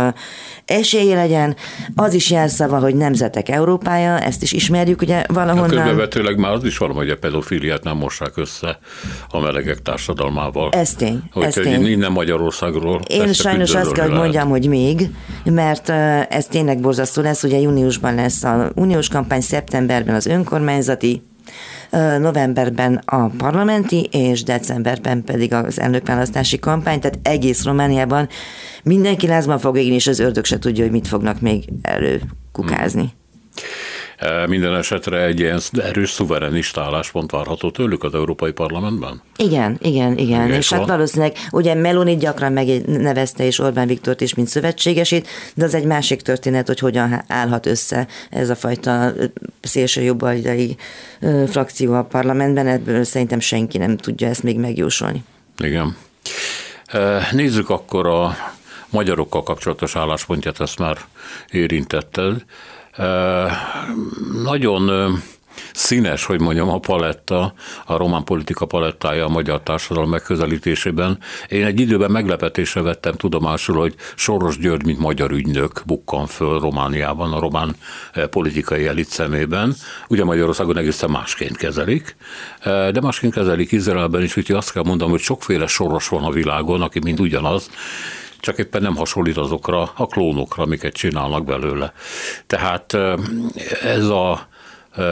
esélye 0.65 1.15
legyen. 1.15 1.55
Az 1.95 2.13
is 2.13 2.31
jelszava, 2.31 2.79
hogy 2.79 2.95
nemzetek 2.95 3.49
Európája, 3.49 4.19
ezt 4.19 4.41
is 4.41 4.51
ismerjük 4.51 5.01
ugye 5.01 5.23
valahonnan. 5.27 5.69
Körbevetőleg 5.69 6.37
már 6.37 6.51
az 6.51 6.63
is 6.63 6.77
van, 6.77 6.91
hogy 6.91 7.09
a 7.09 7.17
pedofiliát 7.17 7.83
nem 7.83 7.97
mossák 7.97 8.37
össze 8.37 8.79
a 9.29 9.39
melegek 9.39 9.81
társadalmával. 9.81 10.69
Ez 10.71 10.92
ez 10.93 11.09
tény. 11.09 11.21
ez 11.33 11.53
tény. 11.53 11.85
Innen 11.85 12.11
Magyarországról. 12.11 13.01
Én 13.07 13.33
sajnos 13.33 13.75
azt 13.75 13.91
kell, 13.91 14.07
hogy 14.07 14.17
mondjam, 14.17 14.49
hogy 14.49 14.67
még, 14.67 15.09
mert 15.43 15.89
ez 16.29 16.45
tényleg 16.45 16.79
borzasztó 16.79 17.21
lesz, 17.21 17.43
ugye 17.43 17.59
júniusban 17.59 18.15
lesz 18.15 18.43
a 18.43 18.71
uniós 18.75 19.07
kampány, 19.07 19.41
szeptemberben 19.41 20.15
az 20.15 20.25
önkormányzati, 20.25 21.21
novemberben 22.19 23.01
a 23.05 23.27
parlamenti, 23.27 24.09
és 24.11 24.43
decemberben 24.43 25.23
pedig 25.23 25.53
az 25.53 25.79
elnökválasztási 25.79 26.59
kampány, 26.59 26.99
tehát 26.99 27.19
egész 27.21 27.63
Romániában 27.63 28.27
mindenki 28.83 29.27
lázban 29.27 29.59
fog 29.59 29.77
égni, 29.77 29.95
és 29.95 30.07
az 30.07 30.19
ördög 30.19 30.45
se 30.45 30.59
tudja, 30.59 30.83
hogy 30.83 30.91
mit 30.91 31.07
fognak 31.07 31.41
még 31.41 31.63
előkukázni. 31.81 33.01
Hmm. 33.01 33.11
Minden 34.47 34.75
esetre 34.75 35.23
egy 35.23 35.39
ilyen 35.39 35.59
erős 35.73 36.09
szuverenista 36.09 36.81
álláspont 36.81 37.31
várható 37.31 37.71
tőlük 37.71 38.03
az 38.03 38.13
Európai 38.13 38.51
Parlamentben? 38.51 39.21
Igen, 39.37 39.77
igen, 39.81 40.17
igen. 40.17 40.51
és 40.51 40.73
hát 40.73 40.87
valószínűleg 40.87 41.35
ugye 41.51 41.73
Meloni 41.73 42.15
gyakran 42.15 42.51
megnevezte 42.51 43.45
és 43.45 43.59
Orbán 43.59 43.87
Viktort 43.87 44.21
is, 44.21 44.33
mint 44.33 44.47
szövetségesét, 44.47 45.27
de 45.55 45.63
az 45.65 45.73
egy 45.73 45.85
másik 45.85 46.21
történet, 46.21 46.67
hogy 46.67 46.79
hogyan 46.79 47.23
állhat 47.27 47.65
össze 47.65 48.07
ez 48.29 48.49
a 48.49 48.55
fajta 48.55 49.13
szélső 49.61 50.01
jobboldali 50.01 50.75
frakció 51.47 51.93
a 51.93 52.03
parlamentben, 52.03 52.67
ebből 52.67 53.03
szerintem 53.03 53.39
senki 53.39 53.77
nem 53.77 53.97
tudja 53.97 54.27
ezt 54.27 54.43
még 54.43 54.59
megjósolni. 54.59 55.23
Igen. 55.57 55.95
Nézzük 57.31 57.69
akkor 57.69 58.07
a 58.07 58.35
magyarokkal 58.89 59.43
kapcsolatos 59.43 59.95
álláspontját, 59.95 60.59
ezt 60.59 60.79
már 60.79 60.97
érintetted. 61.51 62.45
Nagyon 64.43 64.89
színes, 65.73 66.25
hogy 66.25 66.41
mondjam, 66.41 66.69
a 66.69 66.79
paletta, 66.79 67.53
a 67.85 67.97
román 67.97 68.23
politika 68.23 68.65
palettája 68.65 69.25
a 69.25 69.29
magyar 69.29 69.61
társadalom 69.61 70.09
megközelítésében. 70.09 71.17
Én 71.47 71.65
egy 71.65 71.79
időben 71.79 72.11
meglepetésre 72.11 72.81
vettem 72.81 73.13
tudomásul, 73.13 73.75
hogy 73.75 73.95
Soros 74.15 74.57
György, 74.57 74.85
mint 74.85 74.99
magyar 74.99 75.31
ügynök 75.31 75.81
bukkan 75.85 76.25
föl 76.25 76.59
Romániában, 76.59 77.33
a 77.33 77.39
román 77.39 77.75
politikai 78.29 78.87
elit 78.87 79.09
szemében. 79.09 79.75
Ugye 80.07 80.23
Magyarországon 80.23 80.77
egészen 80.77 81.09
másként 81.09 81.57
kezelik, 81.57 82.15
de 82.63 83.01
másként 83.01 83.33
kezelik 83.33 83.71
Izraelben 83.71 84.23
is, 84.23 84.37
úgyhogy 84.37 84.55
azt 84.55 84.71
kell 84.71 84.83
mondanom, 84.83 85.11
hogy 85.11 85.21
sokféle 85.21 85.67
Soros 85.67 86.07
van 86.07 86.23
a 86.23 86.31
világon, 86.31 86.81
aki 86.81 86.99
mind 86.99 87.19
ugyanaz, 87.19 87.69
csak 88.43 88.57
éppen 88.57 88.81
nem 88.81 88.95
hasonlít 88.95 89.37
azokra 89.37 89.91
a 89.95 90.05
klónokra, 90.05 90.63
amiket 90.63 90.93
csinálnak 90.93 91.45
belőle. 91.45 91.93
Tehát 92.47 92.97
ez 93.83 94.05
a 94.07 94.47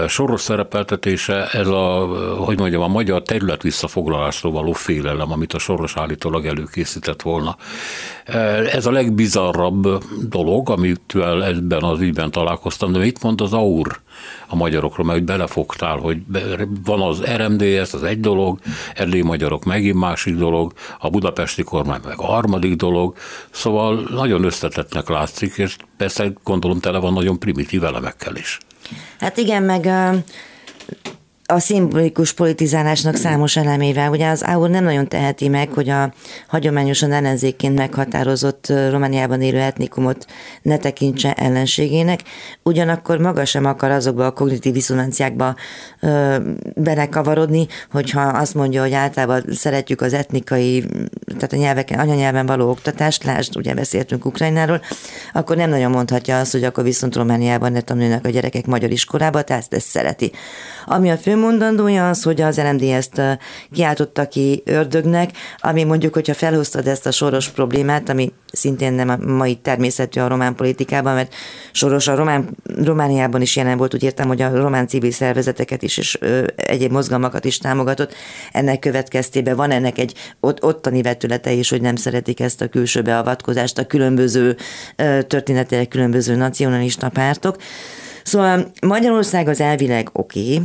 soros 0.08 0.42
szerepeltetése, 0.42 1.48
ez 1.48 1.68
a, 1.68 2.08
hogy 2.38 2.60
mondjam, 2.60 2.82
a 2.82 2.88
magyar 2.88 3.22
terület 3.22 3.62
visszafoglalásról 3.62 4.52
való 4.52 4.72
félelem, 4.72 5.32
amit 5.32 5.54
a 5.54 5.60
soros 5.60 5.96
állítólag 5.96 6.46
előkészített 6.46 7.22
volna. 7.22 7.56
Ez 8.72 8.86
a 8.86 8.92
legbizarrabb 8.92 10.04
dolog, 10.30 10.70
amit 10.70 11.16
ebben 11.42 11.84
az 11.84 12.00
ügyben 12.00 12.32
találkoztam, 12.32 12.92
de 12.92 13.00
mit 13.00 13.24
mond 13.24 13.42
az 13.42 13.54
AUR 13.54 14.02
a 14.48 14.56
magyarokról, 14.56 15.06
mert 15.06 15.24
belefogtál, 15.24 15.98
hogy 15.98 16.18
van 16.86 17.02
az 17.02 17.24
RMDS, 17.36 17.94
az 17.94 18.04
egy 18.04 18.20
dolog, 18.20 18.60
erdélyi 18.96 19.24
magyarok 19.24 19.66
megint 19.66 20.00
másik 20.00 20.36
dolog, 20.36 20.74
a 21.00 21.10
budapesti 21.10 21.64
kormány 21.64 22.02
meg 22.06 22.20
a 22.20 22.26
harmadik 22.26 22.76
dolog, 22.76 23.16
szóval 23.50 24.08
nagyon 24.10 24.44
összetettnek 24.44 25.10
látszik, 25.10 25.58
és 25.58 25.76
persze 25.98 26.34
gondolom 26.44 26.80
tele 26.80 27.00
van 27.00 27.14
nagyon 27.14 27.40
primitív 27.40 27.84
elemekkel 27.84 28.36
is. 28.36 28.60
Hát 29.20 29.38
igen, 29.38 29.64
meg 29.64 29.90
a 31.52 31.60
szimbolikus 31.60 32.34
politizálásnak 32.34 33.16
számos 33.16 33.56
elemével. 33.56 34.10
Ugye 34.10 34.30
az 34.30 34.42
AUR 34.42 34.70
nem 34.70 34.84
nagyon 34.84 35.08
teheti 35.08 35.48
meg, 35.48 35.70
hogy 35.74 35.90
a 35.90 36.14
hagyományosan 36.48 37.12
ellenzékként 37.12 37.78
meghatározott 37.78 38.74
Romániában 38.90 39.42
élő 39.42 39.60
etnikumot 39.60 40.26
ne 40.62 40.78
tekintse 40.78 41.34
ellenségének, 41.34 42.20
ugyanakkor 42.64 43.18
maga 43.18 43.46
sem 43.46 43.66
akar 43.66 43.92
azokba 43.92 44.26
a 44.26 44.32
kognitív 44.32 44.74
diszonanciákba 44.74 45.56
belekavarodni, 46.76 47.68
hogyha 47.92 48.22
azt 48.22 48.54
mondja, 48.54 48.82
hogy 48.82 48.94
általában 48.94 49.44
szeretjük 49.50 50.02
az 50.02 50.14
etnikai, 50.14 50.86
tehát 51.26 51.54
a 51.54 51.56
nyelveken, 51.56 52.00
anyanyelven 52.00 52.46
való 52.46 52.70
oktatást, 52.70 53.24
lásd, 53.24 53.56
ugye 53.56 53.74
beszéltünk 53.74 54.26
Ukrajnáról, 54.26 54.82
akkor 55.34 55.56
nem 55.56 55.70
nagyon 55.70 55.92
mondhatja 55.92 56.40
azt, 56.40 56.52
hogy 56.52 56.64
akkor 56.64 56.84
viszont 56.84 57.16
Romániában 57.16 57.72
ne 57.72 57.82
tanulnak 57.82 58.26
a 58.26 58.30
gyerekek 58.30 58.66
magyar 58.66 58.92
iskolába, 58.92 59.42
tehát 59.42 59.74
ezt 59.74 59.88
szereti. 59.88 60.32
Ami 60.86 61.10
a 61.10 61.18
fő 61.18 61.36
mondandója 61.36 62.10
az, 62.10 62.24
hogy 62.24 62.42
az 62.42 62.58
LMD 62.58 62.82
ezt 62.82 63.22
kiáltotta 63.72 64.28
ki 64.28 64.62
ördögnek, 64.66 65.32
ami 65.58 65.84
mondjuk, 65.84 66.14
hogyha 66.14 66.34
felhoztad 66.34 66.88
ezt 66.88 67.06
a 67.06 67.12
soros 67.12 67.50
problémát, 67.50 68.10
ami 68.10 68.34
szintén 68.52 68.94
nem 68.94 69.10
a 69.10 69.18
mai 69.18 69.56
természetű 69.56 70.20
a 70.20 70.28
román 70.28 70.56
politikában, 70.56 71.14
mert 71.14 71.34
soros 71.72 72.08
a 72.08 72.16
román, 72.16 72.58
Romániában 72.84 73.42
is 73.42 73.56
jelen 73.56 73.78
volt, 73.78 73.94
úgy 73.94 74.04
értem, 74.04 74.28
hogy 74.28 74.42
a 74.42 74.56
román 74.56 74.88
civil 74.88 75.12
szervezeteket 75.12 75.82
is, 75.82 75.98
és 75.98 76.18
ö, 76.20 76.44
egyéb 76.56 76.92
mozgalmakat 76.92 77.46
is 77.46 77.58
támogatott. 77.58 78.14
Ennek 78.52 78.80
következtében 78.80 79.56
van 79.56 79.72
ennek 79.72 79.98
egy 79.98 80.14
ott, 80.40 80.64
ottani 80.64 81.02
vetülete 81.02 81.52
is, 81.52 81.70
hogy 81.70 81.82
nem 81.82 81.96
szeretik 81.96 82.40
ezt 82.40 82.62
a 82.62 82.68
külső 82.68 83.02
beavatkozást, 83.02 83.78
a 83.78 83.86
különböző 83.86 84.56
történetileg 85.28 85.88
különböző 85.88 86.36
nacionalista 86.36 87.10
pártok. 87.10 87.58
Szóval 88.24 88.72
Magyarország 88.82 89.48
az 89.48 89.62
elvileg 89.62 90.10
oké, 90.14 90.54
okay, 90.54 90.62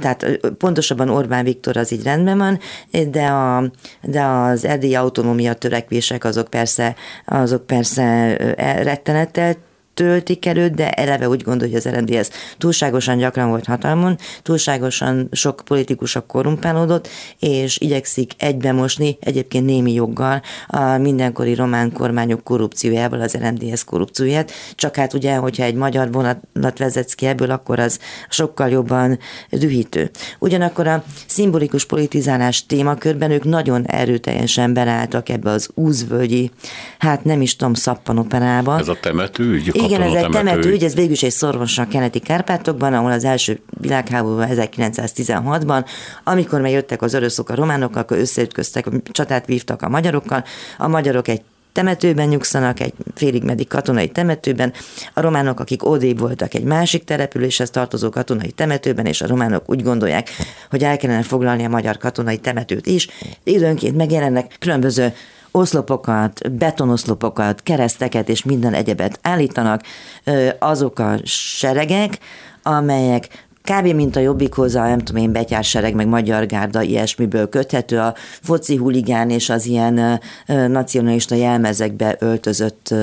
tehát 0.00 0.26
pontosabban 0.58 1.08
Orbán 1.08 1.44
Viktor 1.44 1.76
az 1.76 1.92
így 1.92 2.02
rendben 2.02 2.38
van, 2.38 2.58
de, 3.10 3.26
a, 3.26 3.70
de 4.02 4.22
az 4.22 4.64
erdélyi 4.64 4.94
autonómia 4.94 5.54
törekvések 5.54 6.24
azok 6.24 6.48
persze, 6.48 6.94
azok 7.24 7.66
persze 7.66 8.02
e, 8.36 8.82
rettenettel 8.82 9.56
töltik 9.98 10.46
előtt, 10.46 10.74
de 10.74 10.90
eleve 10.90 11.28
úgy 11.28 11.42
gondolja, 11.42 11.78
hogy 11.80 11.86
az 11.86 11.98
RMDS 11.98 12.28
túlságosan 12.58 13.18
gyakran 13.18 13.48
volt 13.48 13.64
hatalmon, 13.64 14.18
túlságosan 14.42 15.28
sok 15.32 15.62
politikus 15.64 16.16
a 16.16 16.26
korrumpálódott, 16.26 17.08
és 17.38 17.78
igyekszik 17.78 18.32
egybemosni, 18.36 19.16
egyébként 19.20 19.66
némi 19.66 19.92
joggal 19.92 20.42
a 20.66 20.96
mindenkori 20.96 21.54
román 21.54 21.92
kormányok 21.92 22.44
korrupciójával 22.44 23.20
az 23.20 23.36
RMDS 23.36 23.84
korrupcióját, 23.84 24.52
csak 24.74 24.96
hát 24.96 25.14
ugye, 25.14 25.34
hogyha 25.34 25.62
egy 25.62 25.74
magyar 25.74 26.12
vonat 26.12 26.78
vezetsz 26.78 27.14
ki 27.14 27.26
ebből, 27.26 27.50
akkor 27.50 27.78
az 27.78 27.98
sokkal 28.28 28.68
jobban 28.68 29.18
dühítő. 29.50 30.10
Ugyanakkor 30.38 30.86
a 30.86 31.04
szimbolikus 31.26 31.86
politizálás 31.86 32.66
témakörben 32.66 33.30
ők 33.30 33.44
nagyon 33.44 33.86
erőteljesen 33.86 34.74
belálltak 34.74 35.28
ebbe 35.28 35.50
az 35.50 35.68
úzvölgyi, 35.74 36.50
hát 36.98 37.24
nem 37.24 37.40
is 37.40 37.56
tudom, 37.56 37.74
szappanoperába. 37.74 38.78
Ez 38.78 38.88
a 38.88 38.96
temető 39.00 39.56
igen, 39.88 40.02
ez 40.02 40.22
egy 40.22 40.30
temető 40.30 40.70
ügy, 40.70 40.84
ez 40.84 40.94
végül 40.94 41.12
is 41.12 41.22
egy 41.22 41.30
szorvos 41.30 41.78
a 41.78 41.88
keleti 41.88 42.18
Kárpátokban, 42.18 42.94
ahol 42.94 43.10
az 43.10 43.24
első 43.24 43.60
világháborúban 43.80 44.48
1916-ban, 44.50 45.84
amikor 46.24 46.60
már 46.60 46.70
jöttek 46.70 47.02
az 47.02 47.14
oroszok 47.14 47.48
a 47.48 47.54
románok, 47.54 47.96
akkor 47.96 48.18
összeütköztek, 48.18 48.86
csatát 49.10 49.46
vívtak 49.46 49.82
a 49.82 49.88
magyarokkal, 49.88 50.44
a 50.78 50.88
magyarok 50.88 51.28
egy 51.28 51.42
temetőben 51.72 52.28
nyugszanak, 52.28 52.80
egy 52.80 52.92
félig 53.14 53.42
meddig 53.42 53.68
katonai 53.68 54.08
temetőben, 54.08 54.72
a 55.14 55.20
románok, 55.20 55.60
akik 55.60 55.88
odébb 55.88 56.18
voltak 56.18 56.54
egy 56.54 56.62
másik 56.62 57.04
településhez 57.04 57.70
tartozó 57.70 58.10
katonai 58.10 58.50
temetőben, 58.50 59.06
és 59.06 59.20
a 59.20 59.26
románok 59.26 59.70
úgy 59.70 59.82
gondolják, 59.82 60.30
hogy 60.70 60.84
el 60.84 60.96
kellene 60.96 61.22
foglalni 61.22 61.64
a 61.64 61.68
magyar 61.68 61.96
katonai 61.96 62.38
temetőt 62.38 62.86
is. 62.86 63.08
Időnként 63.44 63.96
megjelennek 63.96 64.56
különböző 64.58 65.12
oszlopokat, 65.50 66.52
betonoszlopokat, 66.52 67.62
kereszteket 67.62 68.28
és 68.28 68.44
minden 68.44 68.74
egyebet 68.74 69.18
állítanak 69.22 69.82
azok 70.58 70.98
a 70.98 71.16
seregek, 71.24 72.18
amelyek 72.62 73.46
kb. 73.68 73.94
mint 73.94 74.16
a 74.16 74.20
jobbikhoz 74.20 74.74
a, 74.74 74.86
nem 74.86 74.98
tudom 74.98 75.22
én, 75.22 75.32
betyársereg, 75.32 75.94
meg 75.94 76.06
magyar 76.06 76.46
gárda 76.46 76.82
ilyesmiből 76.82 77.48
köthető, 77.48 77.98
a 77.98 78.14
foci 78.42 78.76
huligán 78.76 79.30
és 79.30 79.50
az 79.50 79.66
ilyen 79.66 80.20
nacionalista 80.68 81.34
jelmezekbe 81.34 82.16
öltözött 82.18 82.94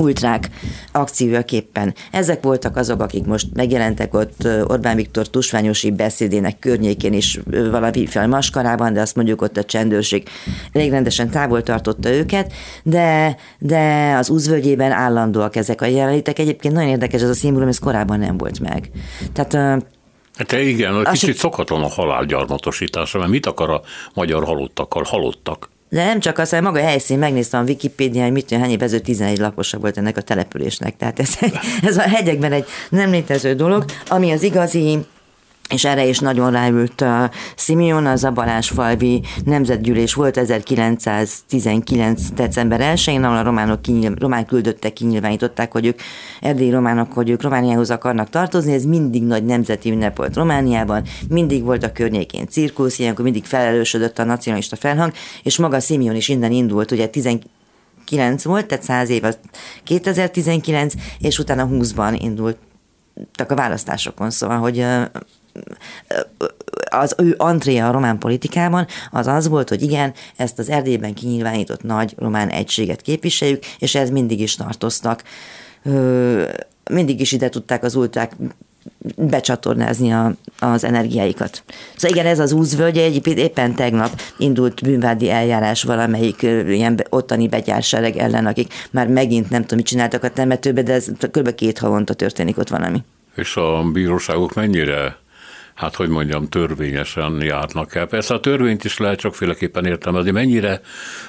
ultrák 0.00 0.50
akcióképpen. 0.92 1.94
Ezek 2.10 2.42
voltak 2.42 2.76
azok, 2.76 3.00
akik 3.00 3.26
most 3.26 3.46
megjelentek 3.54 4.14
ott 4.14 4.48
Orbán 4.66 4.96
Viktor 4.96 5.28
tusványosi 5.28 5.90
beszédének 5.90 6.58
környékén 6.58 7.12
is 7.12 7.40
valamiféle 7.70 8.26
maskarában, 8.26 8.92
de 8.92 9.00
azt 9.00 9.16
mondjuk 9.16 9.42
ott 9.42 9.56
a 9.56 9.64
csendőrség 9.64 10.28
elég 10.72 10.90
rendesen 10.90 11.30
távol 11.30 11.62
tartotta 11.62 12.10
őket, 12.10 12.52
de, 12.82 13.36
de 13.58 14.14
az 14.18 14.30
úzvölgyében 14.30 14.92
állandóak 14.92 15.56
ezek 15.56 15.80
a 15.80 15.86
jelenlétek. 15.86 16.38
Egyébként 16.38 16.74
nagyon 16.74 16.88
érdekes 16.88 17.22
ez 17.22 17.28
a 17.28 17.34
szimbólum, 17.34 17.68
ez 17.68 17.78
korábban 17.78 18.18
nem 18.18 18.36
volt 18.36 18.60
meg. 18.60 18.90
Tehát 19.32 19.45
Hát 19.54 20.52
igen, 20.52 21.06
egy 21.06 21.12
kicsit 21.12 21.36
szokatlan 21.36 21.82
a 21.82 21.88
halálgyarmatosítása, 21.88 23.18
mert 23.18 23.30
mit 23.30 23.46
akar 23.46 23.70
a 23.70 23.82
magyar 24.14 24.44
halottakkal? 24.44 25.02
Halottak. 25.02 25.70
De 25.88 26.04
nem 26.04 26.20
csak 26.20 26.38
az, 26.38 26.48
hanem 26.48 26.64
maga 26.64 26.84
a 26.84 26.88
helyszín, 26.88 27.18
megnéztem 27.18 27.60
a 27.60 27.64
Wikipédia, 27.64 28.22
hogy 28.22 28.32
mit 28.32 28.50
hány 28.50 28.70
évező 28.70 28.98
11 28.98 29.38
lakosa 29.38 29.78
volt 29.78 29.98
ennek 29.98 30.16
a 30.16 30.20
településnek. 30.20 30.96
Tehát 30.96 31.18
ez, 31.18 31.38
ez 31.82 31.96
a 31.96 32.00
hegyekben 32.02 32.52
egy 32.52 32.64
nem 32.88 33.10
létező 33.10 33.54
dolog, 33.54 33.84
ami 34.08 34.30
az 34.32 34.42
igazi 34.42 34.98
és 35.68 35.84
erre 35.84 36.06
is 36.06 36.18
nagyon 36.18 36.50
ráült 36.50 37.00
a 37.00 37.30
Simeon, 37.56 38.06
az 38.06 38.24
a 38.24 38.30
Balázsfalvi 38.30 39.22
Nemzetgyűlés 39.44 40.14
volt 40.14 40.36
1919. 40.36 42.30
december 42.34 42.80
1-én, 42.94 43.24
ahol 43.24 43.36
a 43.36 43.42
románok 43.42 43.82
kinyilv, 43.82 44.18
román 44.18 44.46
küldöttek 44.46 44.92
kinyilvánították, 44.92 45.72
hogy 45.72 45.86
ők 45.86 46.00
erdélyi 46.40 46.70
románok, 46.70 47.12
hogy 47.12 47.30
ők 47.30 47.42
Romániához 47.42 47.90
akarnak 47.90 48.30
tartozni, 48.30 48.72
ez 48.72 48.84
mindig 48.84 49.22
nagy 49.22 49.44
nemzeti 49.44 49.90
ünnep 49.90 50.16
volt 50.16 50.36
Romániában, 50.36 51.02
mindig 51.28 51.64
volt 51.64 51.84
a 51.84 51.92
környékén 51.92 52.48
cirkusz, 52.48 52.98
ilyenkor 52.98 53.24
mindig 53.24 53.44
felelősödött 53.44 54.18
a 54.18 54.24
nacionalista 54.24 54.76
felhang, 54.76 55.12
és 55.42 55.58
maga 55.58 55.80
Simeon 55.80 56.16
is 56.16 56.28
innen 56.28 56.52
indult, 56.52 56.90
ugye 56.90 57.06
19 57.08 58.42
volt, 58.42 58.66
tehát 58.66 58.84
100 58.84 59.10
év 59.10 59.24
az 59.24 59.38
2019, 59.84 60.94
és 61.18 61.38
utána 61.38 61.68
20-ban 61.72 62.16
indult 62.20 62.56
a 63.48 63.54
választásokon, 63.54 64.30
szóval, 64.30 64.58
hogy 64.58 64.86
az 66.90 67.14
ő 67.18 67.34
antréja 67.38 67.88
a 67.88 67.92
román 67.92 68.18
politikában 68.18 68.86
az 69.10 69.26
az 69.26 69.48
volt, 69.48 69.68
hogy 69.68 69.82
igen, 69.82 70.14
ezt 70.36 70.58
az 70.58 70.68
Erdélyben 70.70 71.14
kinyilvánított 71.14 71.82
nagy 71.82 72.14
román 72.18 72.48
egységet 72.48 73.02
képviseljük, 73.02 73.64
és 73.78 73.94
ez 73.94 74.10
mindig 74.10 74.40
is 74.40 74.54
tartoztak. 74.54 75.22
Mindig 76.90 77.20
is 77.20 77.32
ide 77.32 77.48
tudták 77.48 77.82
az 77.82 77.94
ultrák 77.94 78.32
becsatornázni 79.16 80.12
a, 80.12 80.34
az 80.58 80.84
energiáikat. 80.84 81.62
Szóval 81.96 82.16
igen, 82.16 82.30
ez 82.30 82.38
az 82.38 82.52
úzvölgy, 82.52 82.98
egyébként 82.98 83.38
éppen 83.38 83.74
tegnap 83.74 84.20
indult 84.38 84.82
bűnvádi 84.82 85.30
eljárás 85.30 85.82
valamelyik 85.82 86.42
ilyen 86.42 87.00
ottani 87.08 87.48
betyársereg 87.48 88.16
ellen, 88.16 88.46
akik 88.46 88.72
már 88.90 89.08
megint 89.08 89.50
nem 89.50 89.62
tudom, 89.62 89.78
mit 89.78 89.86
csináltak 89.86 90.24
a 90.24 90.30
temetőbe, 90.30 90.82
de 90.82 90.92
ez 90.92 91.06
kb. 91.30 91.54
két 91.54 91.78
havonta 91.78 92.14
történik 92.14 92.58
ott 92.58 92.68
valami. 92.68 93.02
És 93.34 93.56
a 93.56 93.82
bíróságok 93.92 94.54
mennyire 94.54 95.16
hát 95.76 95.94
hogy 95.94 96.08
mondjam, 96.08 96.48
törvényesen 96.48 97.42
járnak 97.42 97.94
el. 97.94 98.06
Persze 98.06 98.34
a 98.34 98.40
törvényt 98.40 98.84
is 98.84 98.98
lehet 98.98 99.20
sokféleképpen 99.20 99.86
értelmezni. 99.86 100.30
Mennyire, 100.30 100.80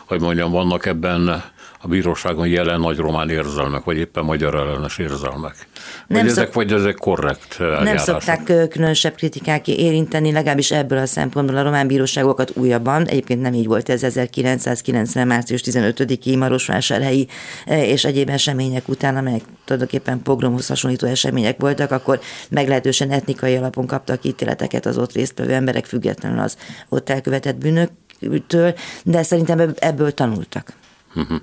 hogy 0.06 0.22
mondjam, 0.22 0.52
vannak 0.52 0.86
ebben 0.86 1.44
a 1.88 1.90
bíróságon 1.90 2.48
jelen 2.48 2.80
nagy 2.80 2.98
román 2.98 3.30
érzelmek, 3.30 3.84
vagy 3.84 3.98
éppen 3.98 4.24
magyar 4.24 4.56
ellenes 4.56 4.98
érzelmek? 4.98 5.68
Nem 6.08 6.22
vagy, 6.22 6.30
szok... 6.30 6.38
ezek, 6.38 6.54
vagy 6.54 6.72
ezek 6.72 6.96
korrekt 6.96 7.60
Nem 7.60 7.98
szokták 7.98 8.44
különösebb 8.44 9.16
kritikák 9.16 9.68
érinteni, 9.68 10.32
legalábbis 10.32 10.72
ebből 10.72 10.98
a 10.98 11.06
szempontból 11.06 11.58
a 11.58 11.64
román 11.64 11.88
bíróságokat 11.88 12.52
újabban, 12.56 13.08
egyébként 13.08 13.42
nem 13.42 13.54
így 13.54 13.68
volt 13.68 13.90
ez 13.90 14.04
1990. 14.04 15.28
március 15.28 15.62
15-i 15.66 16.38
Marosvásárhelyi 16.38 17.28
és 17.66 18.06
egyéb 18.06 18.30
események 18.30 18.88
után, 18.88 19.18
amelyek 19.18 19.42
tulajdonképpen 19.66 20.22
pogromhoz 20.22 20.68
hasonlító 20.68 21.08
események 21.08 21.60
voltak, 21.60 21.92
akkor 21.92 22.20
meglehetősen 22.50 23.12
etnikai 23.12 23.56
alapon 23.56 23.88
kaptak 23.88 24.24
ítéleteket 24.24 24.86
az 24.86 24.98
ott 24.98 25.12
résztvevő 25.12 25.54
emberek, 25.54 25.86
függetlenül 25.86 26.40
az 26.40 26.58
ott 26.90 27.10
elkövetett 27.10 27.56
bűnöktől, 27.56 28.74
de 29.04 29.24
szerintem 29.24 29.74
ebből 29.80 30.14
tanultak. 30.14 30.74
Uh-huh. 31.16 31.38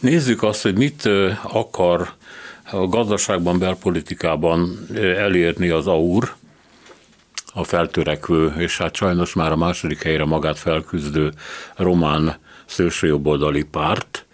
Nézzük 0.00 0.42
azt, 0.42 0.62
hogy 0.62 0.76
mit 0.76 1.08
akar 1.42 2.12
a 2.70 2.86
gazdaságban, 2.86 3.58
belpolitikában 3.58 4.88
elérni 4.96 5.68
az 5.68 5.86
AUR, 5.86 6.34
a 7.54 7.64
feltörekvő, 7.64 8.54
és 8.58 8.78
hát 8.78 8.94
sajnos 8.94 9.32
már 9.32 9.52
a 9.52 9.56
második 9.56 10.02
helyre 10.02 10.24
magát 10.24 10.58
felküzdő 10.58 11.32
román 11.76 12.38
szélsőjobboldali 12.66 13.62
párt, 13.62 14.26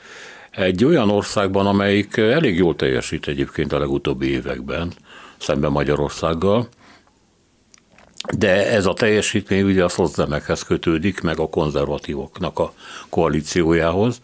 egy 0.50 0.84
olyan 0.84 1.10
országban, 1.10 1.66
amelyik 1.66 2.16
elég 2.16 2.56
jól 2.56 2.76
teljesít 2.76 3.28
egyébként 3.28 3.72
a 3.72 3.78
legutóbbi 3.78 4.30
években, 4.30 4.92
szemben 5.38 5.70
Magyarországgal, 5.70 6.68
de 8.30 8.70
ez 8.70 8.86
a 8.86 8.92
teljesítmény 8.92 9.62
ugye 9.62 9.84
a 9.84 9.88
szozdemekhez 9.88 10.62
kötődik, 10.62 11.20
meg 11.20 11.38
a 11.38 11.48
konzervatívoknak 11.48 12.58
a 12.58 12.72
koalíciójához, 13.08 14.20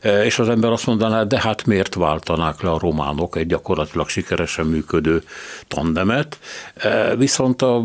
e, 0.00 0.24
és 0.24 0.38
az 0.38 0.48
ember 0.48 0.70
azt 0.70 0.86
mondaná, 0.86 1.22
de 1.22 1.40
hát 1.40 1.66
miért 1.66 1.94
váltanák 1.94 2.60
le 2.60 2.70
a 2.70 2.78
románok 2.78 3.36
egy 3.36 3.46
gyakorlatilag 3.46 4.08
sikeresen 4.08 4.66
működő 4.66 5.22
tandemet, 5.68 6.38
e, 6.74 7.16
viszont 7.16 7.62
a 7.62 7.84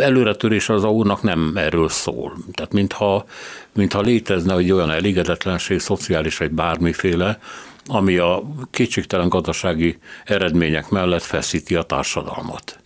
előretörés 0.00 0.68
az 0.68 0.84
AU-nak 0.84 1.22
nem 1.22 1.52
erről 1.56 1.88
szól. 1.88 2.36
Tehát 2.52 2.72
mintha, 2.72 3.24
mintha 3.72 4.00
létezne 4.00 4.56
egy 4.56 4.72
olyan 4.72 4.90
elégedetlenség, 4.90 5.78
szociális 5.78 6.36
vagy 6.36 6.50
bármiféle, 6.50 7.38
ami 7.86 8.16
a 8.16 8.42
kétségtelen 8.70 9.28
gazdasági 9.28 9.98
eredmények 10.24 10.88
mellett 10.88 11.22
feszíti 11.22 11.74
a 11.74 11.82
társadalmat. 11.82 12.78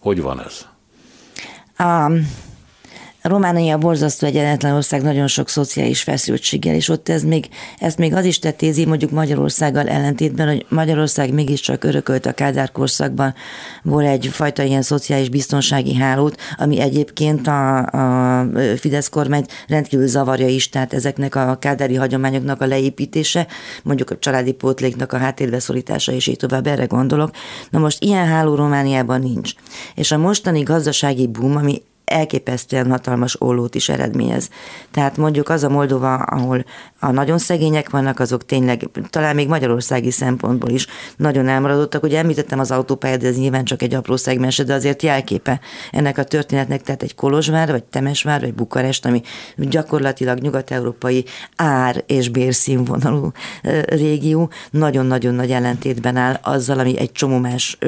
Hogy 0.00 0.20
van 0.20 0.42
ez? 0.42 0.66
Um, 1.78 2.26
Románia 3.26 3.78
borzasztó 3.78 4.26
egyenetlen 4.26 4.74
ország, 4.74 5.02
nagyon 5.02 5.26
sok 5.26 5.48
szociális 5.48 6.02
feszültséggel, 6.02 6.74
és 6.74 6.88
ott 6.88 7.08
ez 7.08 7.22
még, 7.22 7.48
ezt 7.78 7.98
még 7.98 8.14
az 8.14 8.24
is 8.24 8.38
tetézi, 8.38 8.86
mondjuk 8.86 9.10
Magyarországgal 9.10 9.88
ellentétben, 9.88 10.48
hogy 10.48 10.66
Magyarország 10.68 11.32
mégiscsak 11.32 11.84
örökölt 11.84 12.26
a 12.26 12.32
Kádár 12.32 12.72
korszakban 12.72 13.34
volt 13.82 14.06
egyfajta 14.06 14.62
ilyen 14.62 14.82
szociális 14.82 15.28
biztonsági 15.28 15.94
hálót, 15.94 16.40
ami 16.56 16.80
egyébként 16.80 17.46
a, 17.46 17.78
a 17.86 18.46
Fidesz 18.76 19.08
kormányt 19.08 19.52
rendkívül 19.68 20.06
zavarja 20.06 20.46
is, 20.46 20.68
tehát 20.68 20.92
ezeknek 20.92 21.34
a 21.34 21.56
kádári 21.60 21.94
hagyományoknak 21.94 22.60
a 22.60 22.66
leépítése, 22.66 23.46
mondjuk 23.82 24.10
a 24.10 24.18
családi 24.18 24.52
pótléknak 24.52 25.12
a 25.12 25.18
háttérbe 25.18 25.58
szorítása, 25.58 26.12
és 26.12 26.26
így 26.26 26.36
tovább 26.36 26.66
erre 26.66 26.84
gondolok. 26.84 27.30
Na 27.70 27.78
most 27.78 28.02
ilyen 28.02 28.26
háló 28.26 28.54
Romániában 28.54 29.20
nincs. 29.20 29.52
És 29.94 30.10
a 30.10 30.18
mostani 30.18 30.62
gazdasági 30.62 31.26
boom, 31.26 31.56
ami 31.56 31.82
elképesztően 32.06 32.90
hatalmas 32.90 33.40
ollót 33.40 33.74
is 33.74 33.88
eredményez. 33.88 34.50
Tehát 34.90 35.16
mondjuk 35.16 35.48
az 35.48 35.64
a 35.64 35.68
Moldova, 35.68 36.14
ahol 36.14 36.64
a 37.06 37.10
nagyon 37.10 37.38
szegények 37.38 37.90
vannak, 37.90 38.20
azok 38.20 38.46
tényleg, 38.46 38.88
talán 39.10 39.34
még 39.34 39.48
magyarországi 39.48 40.10
szempontból 40.10 40.70
is 40.70 40.86
nagyon 41.16 41.48
elmaradottak. 41.48 42.02
Ugye 42.02 42.18
említettem 42.18 42.58
az 42.58 42.70
autópályát, 42.70 43.20
de 43.20 43.26
ez 43.28 43.36
nyilván 43.36 43.64
csak 43.64 43.82
egy 43.82 43.94
apró 43.94 44.16
szegmens, 44.16 44.56
de 44.56 44.74
azért 44.74 45.02
jelképe 45.02 45.60
ennek 45.90 46.18
a 46.18 46.24
történetnek, 46.24 46.82
tehát 46.82 47.02
egy 47.02 47.14
Kolozsvár, 47.14 47.70
vagy 47.70 47.84
Temesvár, 47.84 48.40
vagy 48.40 48.54
Bukarest, 48.54 49.06
ami 49.06 49.22
gyakorlatilag 49.56 50.38
nyugat-európai 50.38 51.24
ár 51.56 52.04
és 52.06 52.28
bérszínvonalú 52.28 53.32
régió, 53.86 54.50
nagyon-nagyon 54.70 55.34
nagy 55.34 55.50
ellentétben 55.50 56.16
áll 56.16 56.38
azzal, 56.42 56.78
ami 56.78 56.98
egy 56.98 57.12
csomó 57.12 57.38
más 57.38 57.78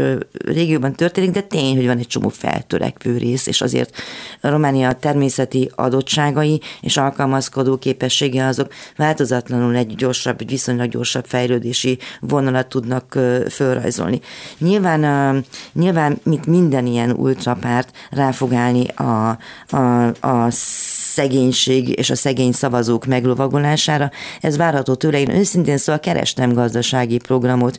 régióban 0.45 0.93
történik, 0.93 1.31
de 1.31 1.41
tény, 1.41 1.77
hogy 1.77 1.87
van 1.87 1.99
egy 1.99 2.07
csomó 2.07 2.29
feltörekvő 2.29 3.17
rész, 3.17 3.47
és 3.47 3.61
azért 3.61 3.97
Románia 4.41 4.93
természeti 4.93 5.71
adottságai 5.75 6.61
és 6.81 6.97
alkalmazkodó 6.97 7.77
képessége 7.77 8.47
azok 8.47 8.73
változatlanul 9.09 9.77
egy 9.77 9.95
gyorsabb, 9.95 10.49
viszonylag 10.49 10.89
gyorsabb 10.89 11.25
fejlődési 11.27 11.99
vonalat 12.21 12.67
tudnak 12.67 13.19
fölrajzolni. 13.51 14.21
Nyilván, 14.59 15.45
nyilván 15.73 16.19
mint 16.23 16.47
minden 16.47 16.87
ilyen 16.87 17.11
ultrapárt 17.11 17.97
rá 18.11 18.31
fog 18.31 18.53
állni 18.53 18.87
a, 18.89 19.39
a, 19.69 20.07
a 20.21 20.47
szegénység 20.51 21.89
és 21.89 22.11
a 22.11 22.17
szegény 22.17 22.53
szavazók 22.53 23.07
meglovagolására. 23.07 24.11
Ez 24.41 24.57
várható 24.57 24.95
tőle. 24.95 25.19
Én 25.19 25.31
őszintén 25.31 25.77
szóval 25.77 26.01
kerestem 26.01 26.53
gazdasági 26.53 27.19
programot 27.19 27.79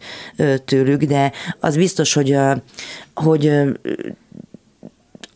tőlük, 0.65 1.03
de 1.03 1.31
az 1.59 1.75
biztos, 1.75 2.13
hogy, 2.13 2.37
hogy 3.13 3.51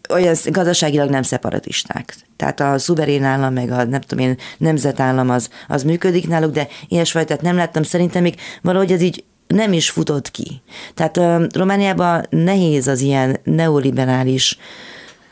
olyan 0.09 0.35
gazdaságilag 0.45 1.09
nem 1.09 1.21
szeparatisták. 1.21 2.15
Tehát 2.35 2.59
a 2.59 2.77
szuverén 2.77 3.23
állam, 3.23 3.53
meg 3.53 3.71
a 3.71 3.83
nem 3.83 4.01
tudom 4.01 4.25
én, 4.25 4.37
nemzetállam 4.57 5.29
az, 5.29 5.49
az 5.67 5.83
működik 5.83 6.27
náluk, 6.27 6.51
de 6.51 6.67
ilyesfajtát 6.87 7.41
nem 7.41 7.55
láttam. 7.55 7.83
Szerintem 7.83 8.21
még 8.21 8.35
valahogy 8.61 8.91
ez 8.91 9.01
így 9.01 9.23
nem 9.47 9.73
is 9.73 9.89
futott 9.89 10.31
ki. 10.31 10.61
Tehát 10.93 11.17
uh, 11.17 11.43
Romániában 11.53 12.25
nehéz 12.29 12.87
az 12.87 13.01
ilyen 13.01 13.39
neoliberális 13.43 14.57
uh, 14.57 14.61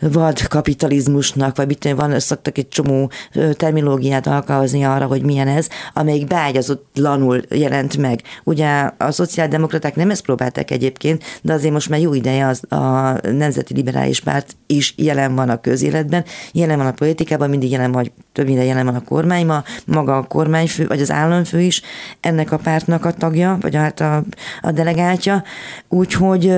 vad 0.01 0.47
kapitalizmusnak, 0.47 1.55
vagy 1.55 1.67
mit 1.67 1.93
van, 1.95 2.19
szoktak 2.19 2.57
egy 2.57 2.67
csomó 2.67 3.11
terminológiát 3.53 4.27
alkalmazni 4.27 4.83
arra, 4.83 5.05
hogy 5.05 5.23
milyen 5.23 5.47
ez, 5.47 5.67
amelyik 5.93 6.27
beágyazotlanul 6.27 7.41
jelent 7.49 7.97
meg. 7.97 8.21
Ugye 8.43 8.89
a 8.97 9.11
szociáldemokraták 9.11 9.95
nem 9.95 10.09
ezt 10.09 10.21
próbálták 10.21 10.71
egyébként, 10.71 11.23
de 11.41 11.53
azért 11.53 11.73
most 11.73 11.89
már 11.89 11.99
jó 11.99 12.13
ideje 12.13 12.47
az, 12.47 12.71
a 12.71 13.17
Nemzeti 13.27 13.73
Liberális 13.73 14.19
Párt 14.19 14.55
is 14.67 14.93
jelen 14.97 15.35
van 15.35 15.49
a 15.49 15.61
közéletben, 15.61 16.25
jelen 16.51 16.77
van 16.77 16.87
a 16.87 16.91
politikában, 16.91 17.49
mindig 17.49 17.71
jelen 17.71 17.91
van, 17.91 18.11
több 18.31 18.45
minden 18.45 18.65
jelen 18.65 18.85
van 18.85 18.95
a 18.95 19.03
kormányban, 19.03 19.63
maga 19.85 20.17
a 20.17 20.23
kormányfő, 20.23 20.87
vagy 20.87 21.01
az 21.01 21.11
államfő 21.11 21.61
is 21.61 21.81
ennek 22.19 22.51
a 22.51 22.57
pártnak 22.57 23.05
a 23.05 23.11
tagja, 23.11 23.57
vagy 23.61 23.75
hát 23.75 23.99
a, 23.99 24.23
a 24.61 24.71
delegáltja, 24.71 25.43
úgyhogy 25.89 26.53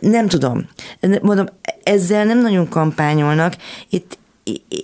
nem 0.00 0.28
tudom. 0.28 0.68
Mondom, 1.22 1.46
ezzel 1.88 2.24
nem 2.24 2.40
nagyon 2.40 2.68
kampányolnak. 2.68 3.56
Itt 3.88 4.18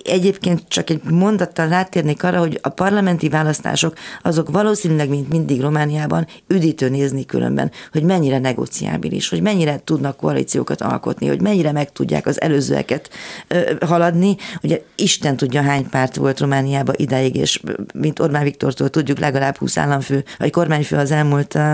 egyébként 0.03 0.63
csak 0.67 0.89
egy 0.89 1.01
mondattal 1.03 1.67
rátérnék 1.67 2.23
arra, 2.23 2.39
hogy 2.39 2.59
a 2.61 2.69
parlamenti 2.69 3.29
választások 3.29 3.93
azok 4.21 4.49
valószínűleg, 4.49 5.09
mint 5.09 5.29
mindig 5.29 5.61
Romániában, 5.61 6.27
üdítő 6.47 6.89
nézni 6.89 7.25
különben, 7.25 7.71
hogy 7.91 8.03
mennyire 8.03 8.39
negociábilis, 8.39 9.29
hogy 9.29 9.41
mennyire 9.41 9.81
tudnak 9.83 10.17
koalíciókat 10.17 10.81
alkotni, 10.81 11.27
hogy 11.27 11.41
mennyire 11.41 11.71
meg 11.71 11.91
tudják 11.91 12.25
az 12.25 12.41
előzőeket 12.41 13.09
ö, 13.47 13.71
haladni. 13.85 14.35
Ugye 14.63 14.81
Isten 14.95 15.37
tudja, 15.37 15.61
hány 15.61 15.89
párt 15.89 16.15
volt 16.15 16.39
Romániában 16.39 16.95
idáig, 16.97 17.35
és 17.35 17.61
mint 17.93 18.19
Orbán 18.19 18.43
Viktortól 18.43 18.89
tudjuk, 18.89 19.19
legalább 19.19 19.57
20 19.57 19.77
államfő, 19.77 20.23
vagy 20.37 20.51
kormányfő 20.51 20.95
az 20.95 21.11
elmúlt 21.11 21.55
uh, 21.55 21.73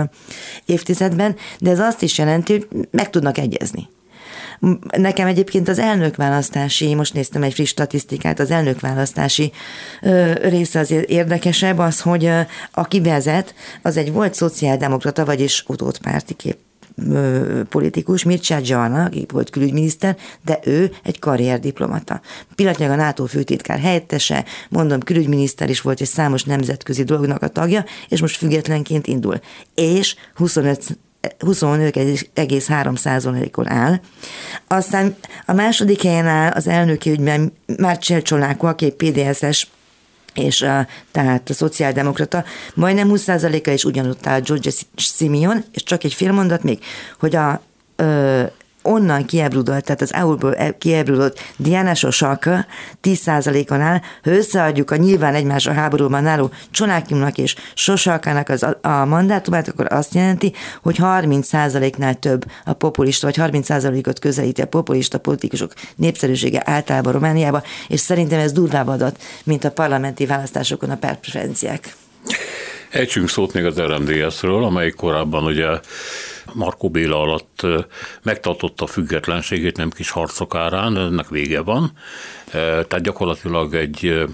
évtizedben, 0.64 1.36
de 1.58 1.70
ez 1.70 1.80
azt 1.80 2.02
is 2.02 2.18
jelenti, 2.18 2.52
hogy 2.52 2.86
meg 2.90 3.10
tudnak 3.10 3.38
egyezni. 3.38 3.88
Nekem 4.96 5.26
egyébként 5.26 5.68
az 5.68 5.78
elnökválasztási, 5.78 6.94
most 6.94 7.14
néztem 7.14 7.42
egy 7.42 7.52
friss 7.52 7.68
statisztikát, 7.68 8.40
az 8.40 8.50
elnökválasztási 8.50 9.52
része 10.42 10.78
az 10.78 10.90
érdekesebb, 11.06 11.78
az, 11.78 12.00
hogy 12.00 12.30
aki 12.72 13.00
vezet, 13.00 13.54
az 13.82 13.96
egy 13.96 14.12
volt 14.12 14.34
szociáldemokrata, 14.34 15.24
vagyis 15.24 15.64
utódpárti 15.66 16.34
kép 16.34 16.56
politikus, 17.68 18.22
Mircea 18.22 18.60
Gianna, 18.60 19.04
aki 19.04 19.26
volt 19.32 19.50
külügyminiszter, 19.50 20.16
de 20.44 20.58
ő 20.64 20.92
egy 21.02 21.18
karrierdiplomata. 21.18 22.20
Pillanatnyilag 22.54 22.98
a 22.98 23.02
NATO 23.02 23.26
főtitkár 23.26 23.78
helyettese, 23.78 24.44
mondom, 24.68 25.00
külügyminiszter 25.00 25.70
is 25.70 25.80
volt, 25.80 26.00
és 26.00 26.08
számos 26.08 26.44
nemzetközi 26.44 27.04
dolognak 27.04 27.42
a 27.42 27.48
tagja, 27.48 27.84
és 28.08 28.20
most 28.20 28.36
függetlenként 28.36 29.06
indul. 29.06 29.40
És 29.74 30.16
25 30.34 30.98
25,3%-on 31.38 33.70
áll. 33.70 34.00
Aztán 34.66 35.16
a 35.46 35.52
második 35.52 36.02
helyen 36.02 36.26
áll 36.26 36.50
az 36.50 36.68
elnöki 36.68 37.10
ügyben 37.10 37.52
Márcsel 37.76 38.22
Csoláko, 38.22 38.66
aki 38.66 38.84
egy 38.84 38.94
PDS-es 38.94 39.68
és 40.34 40.62
a, 40.62 40.86
tehát 41.10 41.50
a 41.50 41.52
szociáldemokrata, 41.52 42.44
majdnem 42.74 43.08
20%-a 43.10 43.70
is 43.70 43.84
ugyanott 43.84 44.26
áll 44.26 44.40
George 44.40 44.70
Simeon, 44.96 45.64
és 45.72 45.82
csak 45.82 46.04
egy 46.04 46.14
fél 46.14 46.32
mondat 46.32 46.62
még, 46.62 46.78
hogy 47.18 47.36
a 47.36 47.62
onnan 48.82 49.24
kiebrudott, 49.24 49.84
tehát 49.84 50.00
az 50.00 50.14
EU-ból 50.14 50.54
e- 50.54 50.78
kiebrudott 50.78 51.40
Sosaka 51.94 52.66
10%-on 53.02 53.80
áll, 53.80 54.00
ha 54.22 54.30
összeadjuk 54.30 54.90
a 54.90 54.96
nyilván 54.96 55.34
egymás 55.34 55.66
a 55.66 55.72
háborúban 55.72 56.26
álló 56.26 56.50
Csonákimnak 56.70 57.38
és 57.38 57.54
Sosakának 57.74 58.48
az, 58.48 58.66
a 58.80 59.04
mandátumát, 59.04 59.68
akkor 59.68 59.86
azt 59.92 60.14
jelenti, 60.14 60.52
hogy 60.82 60.96
30%-nál 61.00 62.14
több 62.14 62.44
a 62.64 62.72
populista, 62.72 63.26
vagy 63.26 63.52
30%-ot 63.52 64.18
közelíti 64.18 64.62
a 64.62 64.66
populista 64.66 65.18
politikusok 65.18 65.72
népszerűsége 65.96 66.62
általában 66.64 67.12
Romániába, 67.12 67.62
és 67.88 68.00
szerintem 68.00 68.38
ez 68.38 68.52
durvább 68.52 68.88
adat, 68.88 69.22
mint 69.44 69.64
a 69.64 69.70
parlamenti 69.70 70.26
választásokon 70.26 70.90
a 70.90 70.96
preferenciák. 70.96 71.94
Együnk 72.90 73.28
szót 73.28 73.52
még 73.52 73.64
az 73.64 73.78
RMDS-ről, 73.78 74.64
amely 74.64 74.90
korábban 74.90 75.44
ugye 75.44 75.66
Markó 76.52 76.90
Béla 76.90 77.20
alatt 77.20 77.66
megtartotta 78.22 78.84
a 78.84 78.86
függetlenségét 78.86 79.76
nem 79.76 79.90
kis 79.90 80.10
harcok 80.10 80.54
árán, 80.54 80.96
ennek 80.96 81.28
vége 81.28 81.60
van. 81.60 81.92
Tehát 82.50 83.00
gyakorlatilag 83.00 83.74
egy, 83.74 84.24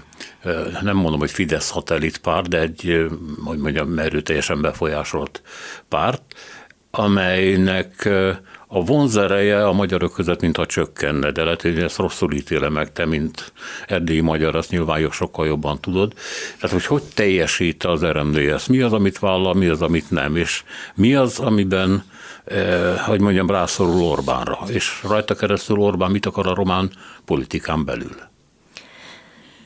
nem 0.81 0.95
mondom, 0.95 1.19
hogy 1.19 1.31
Fidesz 1.31 1.65
szatellit 1.65 2.17
párt, 2.17 2.47
de 2.47 2.59
egy, 2.59 3.07
hogy 3.43 3.57
mondjam, 3.57 3.99
erőteljesen 3.99 4.61
befolyásolt 4.61 5.41
párt, 5.87 6.21
amelynek 6.91 8.09
a 8.71 8.83
vonzereje 8.83 9.67
a 9.67 9.73
magyarok 9.73 10.13
között 10.13 10.41
mintha 10.41 10.65
csökkenne, 10.65 11.31
de 11.31 11.43
lehet, 11.43 11.61
hogy 11.61 11.79
ezt 11.79 11.97
rosszul 11.97 12.33
ítélem 12.33 12.73
meg, 12.73 12.91
te, 12.91 13.05
mint 13.05 13.53
erdélyi 13.87 14.19
magyar, 14.19 14.55
azt 14.55 14.69
nyilván 14.69 15.09
sokkal 15.11 15.47
jobban 15.47 15.79
tudod. 15.81 16.13
Tehát, 16.55 16.75
hogy 16.75 16.85
hogy 16.85 17.03
teljesít 17.13 17.83
az 17.83 18.05
RMDS, 18.05 18.67
mi 18.67 18.81
az, 18.81 18.93
amit 18.93 19.19
vállal, 19.19 19.53
mi 19.53 19.67
az, 19.67 19.81
amit 19.81 20.11
nem, 20.11 20.35
és 20.35 20.63
mi 20.95 21.15
az, 21.15 21.39
amiben 21.39 22.03
eh, 22.45 22.97
hogy 22.97 23.21
mondjam, 23.21 23.49
rászorul 23.49 24.01
Orbánra, 24.01 24.57
és 24.67 25.03
rajta 25.03 25.35
keresztül 25.35 25.77
Orbán 25.77 26.11
mit 26.11 26.25
akar 26.25 26.47
a 26.47 26.55
román 26.55 26.91
politikán 27.25 27.85
belül? 27.85 28.15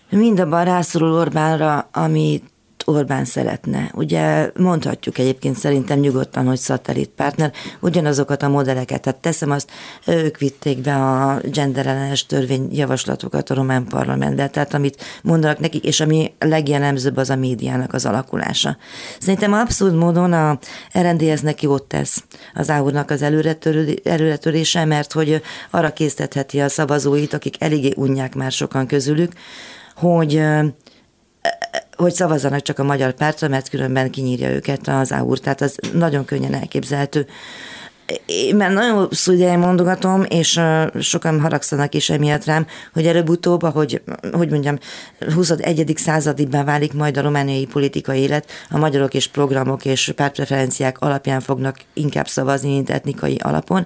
Mindabban 0.10 0.66
rászorul 0.66 1.14
Orbánra, 1.14 1.90
amit 1.92 2.53
Orbán 2.86 3.26
szeretne. 3.26 3.92
Ugye 3.94 4.52
mondhatjuk 4.56 5.18
egyébként 5.18 5.56
szerintem 5.56 6.00
nyugodtan, 6.00 6.46
hogy 6.46 6.58
szatellitpartner, 6.58 7.52
ugyanazokat 7.80 8.44
a 8.44 8.50
modelleket, 8.50 9.02
tehát 9.02 9.20
teszem 9.20 9.52
azt, 9.52 9.72
ők 10.08 10.38
vitték 10.38 10.82
be 10.82 10.96
a 10.96 11.40
genderellenes 11.44 12.26
törvényjavaslatokat 12.26 13.50
a 13.50 13.54
román 13.54 13.86
parlamentbe, 13.86 14.48
tehát 14.48 14.74
amit 14.74 15.04
mondanak 15.24 15.60
nekik, 15.60 15.84
és 15.84 16.00
ami 16.00 16.34
legjellemzőbb 16.40 17.18
az 17.18 17.30
a 17.30 17.36
médiának 17.36 17.94
az 17.94 18.06
alakulása. 18.06 18.78
Szerintem 19.20 19.54
abszolút 19.54 20.00
módon 20.00 20.34
a 20.34 20.60
RNDS 20.94 21.42
neki 21.42 21.66
jót 21.66 21.84
tesz 21.84 22.24
az 22.54 22.70
áurnak 22.70 23.10
az 23.10 23.22
előretörése, 24.04 24.86
mert 24.86 25.12
hogy 25.12 25.42
arra 25.72 25.94
késztetheti 25.94 26.60
a 26.60 26.70
szavazóit, 26.70 27.34
akik 27.34 27.62
eléggé 27.62 27.94
unják 27.96 28.36
már 28.36 28.52
sokan 28.52 28.88
közülük, 28.88 29.32
hogy 29.96 30.44
hogy 31.96 32.14
szavazzanak 32.14 32.62
csak 32.62 32.80
a 32.80 32.84
magyar 32.84 33.14
pártra, 33.14 33.48
mert 33.48 33.70
különben 33.70 34.12
kinyírja 34.12 34.50
őket 34.50 34.88
az 34.88 35.12
AUR, 35.12 35.40
tehát 35.40 35.62
az 35.62 35.78
nagyon 35.94 36.26
könnyen 36.26 36.54
elképzelhető 36.54 37.28
én 38.26 38.56
már 38.56 38.72
nagyon 38.72 38.96
hosszú 38.96 39.32
ideje 39.32 39.58
mondogatom, 39.58 40.24
és 40.30 40.60
sokan 41.00 41.42
haragszanak 41.42 41.96
is 41.96 42.10
emiatt 42.10 42.46
rám, 42.46 42.66
hogy 42.94 43.06
előbb-utóbb, 43.06 43.64
ahogy, 43.64 44.02
hogy 44.32 44.50
mondjam, 44.50 44.78
21. 45.34 45.94
századibben 45.96 46.66
válik 46.66 46.94
majd 46.94 47.18
a 47.18 47.22
romániai 47.22 47.66
politikai 47.66 48.20
élet, 48.20 48.52
a 48.70 48.78
magyarok 48.78 49.14
és 49.14 49.28
programok 49.28 49.86
és 49.86 50.12
pártpreferenciák 50.16 51.00
alapján 51.00 51.40
fognak 51.40 51.78
inkább 51.94 52.28
szavazni, 52.28 52.70
mint 52.70 52.90
etnikai 52.90 53.36
alapon. 53.36 53.86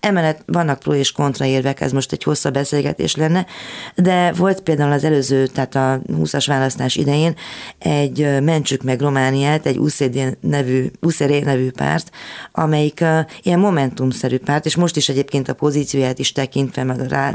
Emellett 0.00 0.42
vannak 0.46 0.78
pro 0.78 0.94
és 0.94 1.12
kontra 1.12 1.44
érvek, 1.44 1.80
ez 1.80 1.92
most 1.92 2.12
egy 2.12 2.22
hosszabb 2.22 2.52
beszélgetés 2.52 3.16
lenne, 3.16 3.46
de 3.94 4.32
volt 4.32 4.60
például 4.60 4.92
az 4.92 5.04
előző, 5.04 5.46
tehát 5.46 5.74
a 5.74 6.00
20-as 6.12 6.44
választás 6.46 6.96
idején 6.96 7.34
egy 7.78 8.42
Mentsük 8.42 8.82
meg 8.82 9.00
Romániát, 9.00 9.66
egy 9.66 9.78
UCD 9.78 10.36
nevű, 10.40 10.90
UCD 11.00 11.44
nevű 11.44 11.70
párt, 11.70 12.10
amelyik 12.52 13.04
ilyen 13.42 13.57
ilyen 13.58 13.70
momentumszerű 13.70 14.38
párt, 14.38 14.66
és 14.66 14.76
most 14.76 14.96
is 14.96 15.08
egyébként 15.08 15.48
a 15.48 15.54
pozícióját 15.54 16.18
is 16.18 16.32
tekintve, 16.32 16.84
meg 16.84 17.00
rá, 17.00 17.34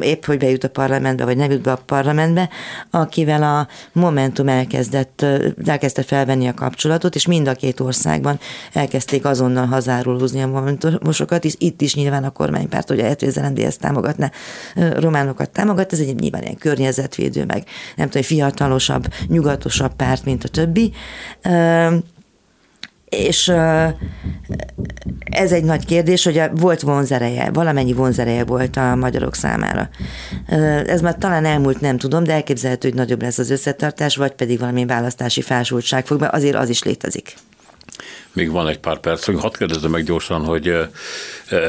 épp 0.00 0.24
hogy 0.24 0.38
bejut 0.38 0.64
a 0.64 0.68
parlamentbe, 0.68 1.24
vagy 1.24 1.36
nem 1.36 1.50
jut 1.50 1.62
be 1.62 1.72
a 1.72 1.82
parlamentbe, 1.86 2.48
akivel 2.90 3.42
a 3.42 3.68
Momentum 3.92 4.48
elkezdett, 4.48 5.24
elkezdte 5.66 6.02
felvenni 6.02 6.46
a 6.46 6.54
kapcsolatot, 6.54 7.14
és 7.14 7.26
mind 7.26 7.48
a 7.48 7.54
két 7.54 7.80
országban 7.80 8.38
elkezdték 8.72 9.24
azonnal 9.24 9.66
hazárulózni 9.66 10.42
a 10.42 10.46
momentumosokat, 10.46 11.44
és 11.44 11.54
itt 11.58 11.80
is 11.80 11.94
nyilván 11.94 12.24
a 12.24 12.30
kormánypárt, 12.30 12.88
hogy 12.88 13.00
a 13.00 13.16
az 13.20 13.38
ezt 13.56 13.80
támogatná, 13.80 14.30
románokat 14.74 15.50
támogat, 15.50 15.92
ez 15.92 15.98
egy 15.98 16.20
nyilván 16.20 16.42
ilyen 16.42 16.56
környezetvédő, 16.56 17.44
meg 17.44 17.64
nem 17.96 18.06
tudom, 18.06 18.22
fiatalosabb, 18.22 19.06
nyugatosabb 19.26 19.94
párt, 19.96 20.24
mint 20.24 20.44
a 20.44 20.48
többi 20.48 20.92
és 23.08 23.48
ez 25.24 25.52
egy 25.52 25.64
nagy 25.64 25.84
kérdés, 25.84 26.24
hogy 26.24 26.42
volt 26.54 26.80
vonzereje, 26.80 27.50
valamennyi 27.50 27.92
vonzereje 27.92 28.44
volt 28.44 28.76
a 28.76 28.94
magyarok 28.94 29.34
számára. 29.34 29.88
Ez 30.86 31.00
már 31.00 31.16
talán 31.18 31.44
elmúlt, 31.44 31.80
nem 31.80 31.98
tudom, 31.98 32.24
de 32.24 32.32
elképzelhető, 32.32 32.88
hogy 32.88 32.96
nagyobb 32.96 33.22
lesz 33.22 33.38
az 33.38 33.50
összetartás, 33.50 34.16
vagy 34.16 34.32
pedig 34.32 34.58
valami 34.58 34.86
választási 34.86 35.42
fásultság 35.42 36.06
fog, 36.06 36.20
mert 36.20 36.34
azért 36.34 36.56
az 36.56 36.68
is 36.68 36.82
létezik. 36.82 37.34
Még 38.32 38.50
van 38.50 38.68
egy 38.68 38.78
pár 38.78 38.98
percünk. 38.98 39.40
Hadd 39.40 39.56
kérdezzem 39.56 39.90
meg 39.90 40.04
gyorsan, 40.04 40.44
hogy 40.44 40.88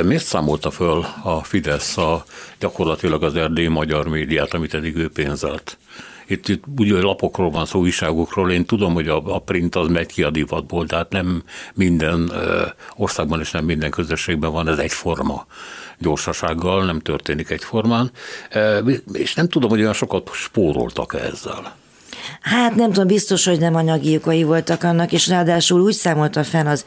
miért 0.04 0.24
számolta 0.24 0.72
föl 0.72 1.06
a 1.24 1.44
Fidesz 1.44 1.98
a, 1.98 2.26
gyakorlatilag 2.60 3.24
az 3.24 3.36
erdélyi 3.36 3.68
magyar 3.68 4.08
médiát, 4.08 4.54
amit 4.54 4.74
eddig 4.74 4.96
ő 4.96 5.10
pénzelt? 5.10 5.78
Itt, 6.30 6.47
itt 6.47 6.63
úgy 6.77 6.89
lapokról 6.89 7.49
van 7.51 7.65
szó, 7.65 7.80
újságokról, 7.80 8.51
én 8.51 8.65
tudom, 8.65 8.93
hogy 8.93 9.07
a, 9.07 9.36
a 9.36 9.39
print 9.39 9.75
az 9.75 9.88
megy 9.88 10.05
ki 10.05 10.23
a 10.23 10.30
divatból, 10.30 10.86
tehát 10.86 11.09
nem 11.11 11.43
minden 11.73 12.30
ö, 12.34 12.65
országban 12.95 13.39
és 13.39 13.51
nem 13.51 13.65
minden 13.65 13.91
közösségben 13.91 14.51
van 14.51 14.67
ez 14.67 14.77
egyforma 14.77 15.45
gyorsasággal, 15.99 16.86
nem 16.86 16.99
történik 16.99 17.49
egyformán, 17.49 18.11
és 19.13 19.34
nem 19.34 19.47
tudom, 19.47 19.69
hogy 19.69 19.80
olyan 19.80 19.93
sokat 19.93 20.30
spóroltak 20.34 21.13
ezzel. 21.13 21.75
Hát 22.41 22.75
nem 22.75 22.91
tudom, 22.91 23.07
biztos, 23.07 23.45
hogy 23.45 23.59
nem 23.59 23.75
anyagi 23.75 24.15
okai 24.15 24.43
voltak 24.43 24.84
annak, 24.84 25.11
és 25.11 25.27
ráadásul 25.27 25.82
úgy 25.82 25.93
számolta 25.93 26.43
fel 26.43 26.67
az 26.67 26.86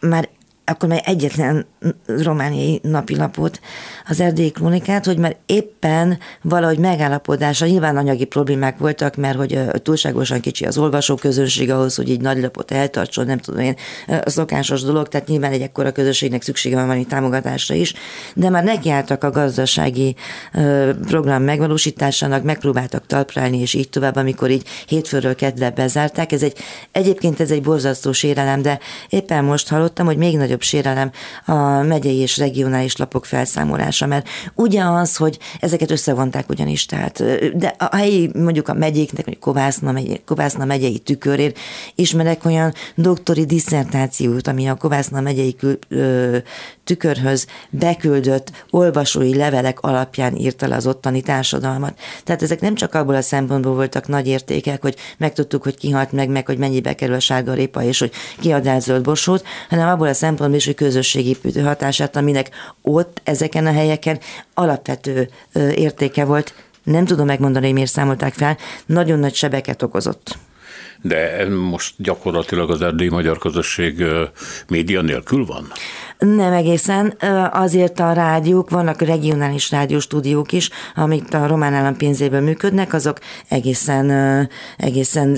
már 0.00 0.28
akkor 0.68 0.88
már 0.88 1.02
egyetlen 1.04 1.66
romániai 2.06 2.80
napilapot, 2.82 3.60
az 4.08 4.20
erdélyi 4.20 4.50
krónikát, 4.50 5.04
hogy 5.04 5.18
már 5.18 5.36
éppen 5.46 6.18
valahogy 6.42 6.78
megállapodása, 6.78 7.66
nyilván 7.66 7.96
anyagi 7.96 8.24
problémák 8.24 8.78
voltak, 8.78 9.16
mert 9.16 9.36
hogy 9.36 9.58
túlságosan 9.82 10.40
kicsi 10.40 10.64
az 10.64 10.78
olvasóközönség 10.78 11.70
ahhoz, 11.70 11.94
hogy 11.94 12.10
így 12.10 12.20
nagy 12.20 12.40
lapot 12.40 12.70
eltartson, 12.70 13.26
nem 13.26 13.38
tudom 13.38 13.60
én, 13.60 13.76
a 14.06 14.30
szokásos 14.30 14.82
dolog, 14.82 15.08
tehát 15.08 15.28
nyilván 15.28 15.52
egy 15.52 15.60
ekkora 15.60 15.92
közösségnek 15.92 16.42
szüksége 16.42 16.74
van 16.74 16.86
valami 16.86 17.04
támogatásra 17.04 17.74
is, 17.74 17.94
de 18.34 18.50
már 18.50 18.64
nekiálltak 18.64 19.24
a 19.24 19.30
gazdasági 19.30 20.16
program 21.06 21.42
megvalósításának, 21.42 22.42
megpróbáltak 22.42 23.06
talprálni, 23.06 23.60
és 23.60 23.74
így 23.74 23.88
tovább, 23.88 24.16
amikor 24.16 24.50
így 24.50 24.68
hétfőről 24.86 25.34
kedve 25.34 25.70
bezárták. 25.70 26.32
Ez 26.32 26.42
egy, 26.42 26.56
egyébként 26.92 27.40
ez 27.40 27.50
egy 27.50 27.62
borzasztó 27.62 28.12
sérelem, 28.12 28.62
de 28.62 28.78
éppen 29.08 29.44
most 29.44 29.68
hallottam, 29.68 30.06
hogy 30.06 30.16
még 30.16 30.36
nagyobb 30.36 30.55
legnagyobb 30.56 30.62
sérelem 30.62 31.10
a 31.44 31.82
megyei 31.82 32.16
és 32.16 32.38
regionális 32.38 32.96
lapok 32.96 33.24
felszámolása, 33.24 34.06
mert 34.06 34.28
ugyanaz, 34.54 35.16
hogy 35.16 35.38
ezeket 35.60 35.90
összevonták 35.90 36.48
ugyanis, 36.48 36.86
tehát, 36.86 37.22
de 37.56 37.74
a 37.78 37.96
helyi, 37.96 38.30
mondjuk 38.34 38.68
a 38.68 38.74
megyéknek, 38.74 39.26
mondjuk 39.26 39.44
Kovászna, 39.44 39.92
megy, 39.92 40.20
Kovászna 40.24 40.64
megyei 40.64 40.98
tükörért 40.98 41.58
ismerek 41.94 42.44
olyan 42.44 42.72
doktori 42.94 43.44
diszertációt, 43.44 44.46
ami 44.46 44.68
a 44.68 44.74
Kovászna 44.74 45.20
megyei 45.20 45.54
kül, 45.54 45.78
ö, 45.88 46.38
tükörhöz 46.84 47.46
beküldött 47.70 48.50
olvasói 48.70 49.36
levelek 49.36 49.80
alapján 49.80 50.36
írta 50.36 50.66
le 50.66 50.76
az 50.76 50.86
ottani 50.86 51.20
társadalmat. 51.20 51.98
Tehát 52.24 52.42
ezek 52.42 52.60
nem 52.60 52.74
csak 52.74 52.94
abból 52.94 53.14
a 53.14 53.20
szempontból 53.20 53.74
voltak 53.74 54.08
nagy 54.08 54.26
értékek, 54.26 54.82
hogy 54.82 54.96
megtudtuk, 55.18 55.62
hogy 55.62 55.76
kihalt 55.76 56.12
meg, 56.12 56.28
meg 56.28 56.46
hogy 56.46 56.58
mennyibe 56.58 56.94
kerül 56.94 57.14
a 57.14 57.20
sárga 57.20 57.54
répa, 57.54 57.82
és 57.82 57.98
hogy 57.98 58.12
kiad 58.40 58.66
el 58.66 58.80
zöld 58.80 59.02
borsót, 59.02 59.44
hanem 59.68 59.88
abból 59.88 60.08
a 60.08 60.14
szempontból 60.14 60.45
hogy 60.52 60.74
közösségépítő 60.74 61.60
hatását, 61.60 62.16
aminek 62.16 62.50
ott, 62.82 63.20
ezeken 63.24 63.66
a 63.66 63.72
helyeken 63.72 64.18
alapvető 64.54 65.28
értéke 65.54 66.24
volt. 66.24 66.54
Nem 66.82 67.04
tudom 67.04 67.26
megmondani, 67.26 67.64
hogy 67.64 67.74
miért 67.74 67.90
számolták 67.90 68.34
fel, 68.34 68.56
nagyon 68.86 69.18
nagy 69.18 69.34
sebeket 69.34 69.82
okozott 69.82 70.38
de 71.02 71.48
most 71.48 71.94
gyakorlatilag 71.96 72.70
az 72.70 72.82
erdélyi 72.82 73.10
magyar 73.10 73.38
közösség 73.38 74.04
média 74.68 75.00
nélkül 75.00 75.46
van? 75.46 75.72
Nem 76.18 76.52
egészen. 76.52 77.16
Azért 77.52 78.00
a 78.00 78.12
rádiók, 78.12 78.70
vannak 78.70 79.00
regionális 79.00 79.70
rádióstúdiók 79.70 80.52
is, 80.52 80.70
amik 80.94 81.34
a 81.34 81.46
román 81.46 81.74
állam 81.74 81.96
pénzéből 81.96 82.40
működnek, 82.40 82.92
azok 82.92 83.18
egészen, 83.48 84.10
egészen 84.76 85.36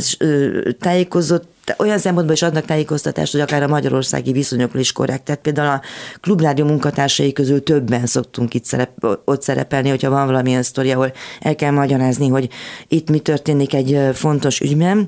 tájékozott 0.78 1.56
olyan 1.78 1.98
szempontból 1.98 2.34
is 2.34 2.42
adnak 2.42 2.64
tájékoztatást, 2.64 3.32
hogy 3.32 3.40
akár 3.40 3.62
a 3.62 3.68
magyarországi 3.68 4.32
viszonyokról 4.32 4.80
is 4.80 4.92
korrekt. 4.92 5.24
Tehát 5.24 5.40
például 5.40 5.68
a 5.68 5.82
klubrádió 6.20 6.64
munkatársai 6.64 7.32
közül 7.32 7.62
többen 7.62 8.06
szoktunk 8.06 8.54
itt 8.54 8.64
szerep, 8.64 8.90
ott 9.24 9.42
szerepelni, 9.42 9.88
hogyha 9.88 10.10
van 10.10 10.26
valamilyen 10.26 10.62
sztori, 10.62 10.90
ahol 10.90 11.12
el 11.40 11.54
kell 11.54 11.70
magyarázni, 11.70 12.28
hogy 12.28 12.48
itt 12.88 13.10
mi 13.10 13.18
történik 13.18 13.74
egy 13.74 14.00
fontos 14.12 14.60
ügyben. 14.60 15.06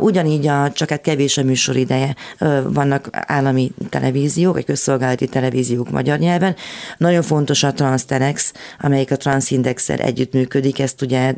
Ugyanígy 0.00 0.46
a, 0.46 0.72
csak 0.72 0.90
hát 0.90 1.00
kevés 1.00 1.36
a 1.36 1.42
műsorideje 1.42 2.16
vannak 2.64 3.08
állami 3.10 3.72
televíziók, 3.88 4.54
vagy 4.54 4.64
közszolgálati 4.64 5.26
televíziók 5.26 5.90
magyar 5.90 6.18
nyelven. 6.18 6.56
Nagyon 6.96 7.22
fontos 7.22 7.62
a 7.62 7.72
Transtenex, 7.72 8.52
amelyik 8.80 9.10
a 9.10 9.16
Transindexel 9.16 9.98
együttműködik, 9.98 10.78
ezt 10.78 11.02
ugye 11.02 11.34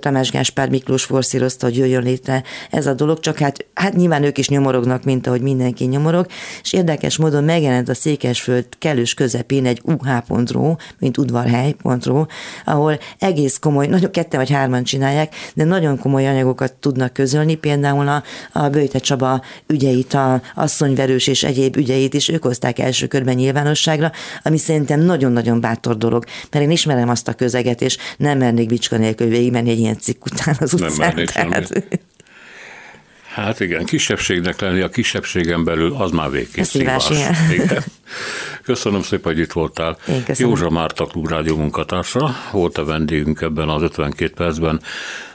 Tamás 0.00 0.30
Gáspár 0.30 0.68
Miklós 0.68 1.04
forszírozta, 1.04 1.66
hogy 1.66 1.76
jöjjön 1.76 2.02
létre 2.02 2.42
ez 2.70 2.86
a 2.86 2.94
dolog, 2.94 3.20
csak 3.20 3.38
hát 3.38 3.66
hát 3.84 3.96
nyilván 3.96 4.22
ők 4.22 4.38
is 4.38 4.48
nyomorognak, 4.48 5.04
mint 5.04 5.26
ahogy 5.26 5.40
mindenki 5.40 5.84
nyomorog, 5.84 6.26
és 6.62 6.72
érdekes 6.72 7.16
módon 7.16 7.44
megjelent 7.44 7.88
a 7.88 7.94
Székesföld 7.94 8.66
kellős 8.78 9.14
közepén 9.14 9.66
egy 9.66 9.80
UH.ro, 9.84 10.76
mint 10.98 11.18
udvarhely.ro, 11.18 12.24
ahol 12.64 12.98
egész 13.18 13.58
komoly, 13.58 13.86
nagyon 13.86 14.10
ketten 14.10 14.40
vagy 14.40 14.50
hárman 14.50 14.84
csinálják, 14.84 15.34
de 15.54 15.64
nagyon 15.64 15.98
komoly 15.98 16.28
anyagokat 16.28 16.72
tudnak 16.72 17.12
közölni, 17.12 17.54
például 17.54 18.08
a, 18.08 18.22
a 18.52 18.68
Böjte 18.68 18.98
Csaba 18.98 19.42
ügyeit, 19.66 20.14
a 20.14 20.40
asszonyverős 20.54 21.26
és 21.26 21.42
egyéb 21.42 21.76
ügyeit 21.76 22.14
is 22.14 22.28
ők 22.28 22.42
hozták 22.42 22.78
első 22.78 23.06
körben 23.06 23.34
nyilvánosságra, 23.34 24.12
ami 24.42 24.58
szerintem 24.58 25.00
nagyon-nagyon 25.00 25.60
bátor 25.60 25.96
dolog, 25.96 26.24
mert 26.50 26.64
én 26.64 26.70
ismerem 26.70 27.08
azt 27.08 27.28
a 27.28 27.32
közeget, 27.32 27.82
és 27.82 27.98
nem 28.16 28.38
mernék 28.38 28.68
bicska 28.68 28.96
nélkül 28.96 29.28
végigmenni 29.28 29.70
egy 29.70 29.78
ilyen 29.78 29.98
cikk 29.98 30.24
után 30.24 30.56
az 30.60 30.72
utcán. 30.72 31.14
Nem 31.14 31.52
Hát 33.34 33.60
igen, 33.60 33.84
kisebbségnek 33.84 34.60
lenni 34.60 34.80
a 34.80 34.88
kisebbségen 34.88 35.64
belül, 35.64 35.94
az 35.94 36.10
már 36.10 36.30
végképp 36.30 36.64
szívás. 36.64 37.10
Igen. 37.50 37.82
Köszönöm 38.62 39.02
szépen, 39.02 39.32
hogy 39.32 39.42
itt 39.42 39.52
voltál. 39.52 39.98
Józsa 40.26 40.70
Márta 40.70 41.04
Klubrádió 41.04 41.56
munkatársa 41.56 42.36
volt 42.52 42.78
a 42.78 42.84
vendégünk 42.84 43.40
ebben 43.40 43.68
az 43.68 43.82
52 43.82 44.32
percben. 44.34 44.80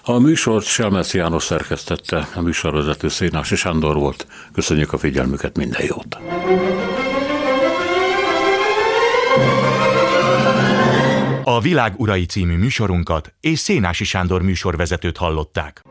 A 0.04 0.20
műsort 0.20 0.66
Selmesz 0.66 1.14
János 1.14 1.44
szerkesztette, 1.44 2.28
a 2.36 2.42
műsorvezető 2.42 3.08
Szénási 3.08 3.56
Sándor 3.56 3.96
volt. 3.96 4.28
Köszönjük 4.54 4.94
a 4.94 4.98
figyelmüket, 4.98 5.58
minden 5.58 5.82
jót! 5.86 6.18
A 11.44 11.60
Világ 11.62 11.94
Urai 11.98 12.26
című 12.26 12.58
műsorunkat 12.58 13.34
és 13.40 13.60
Szénási 13.60 14.04
Sándor 14.04 14.42
műsorvezetőt 14.42 15.18
hallották. 15.18 15.84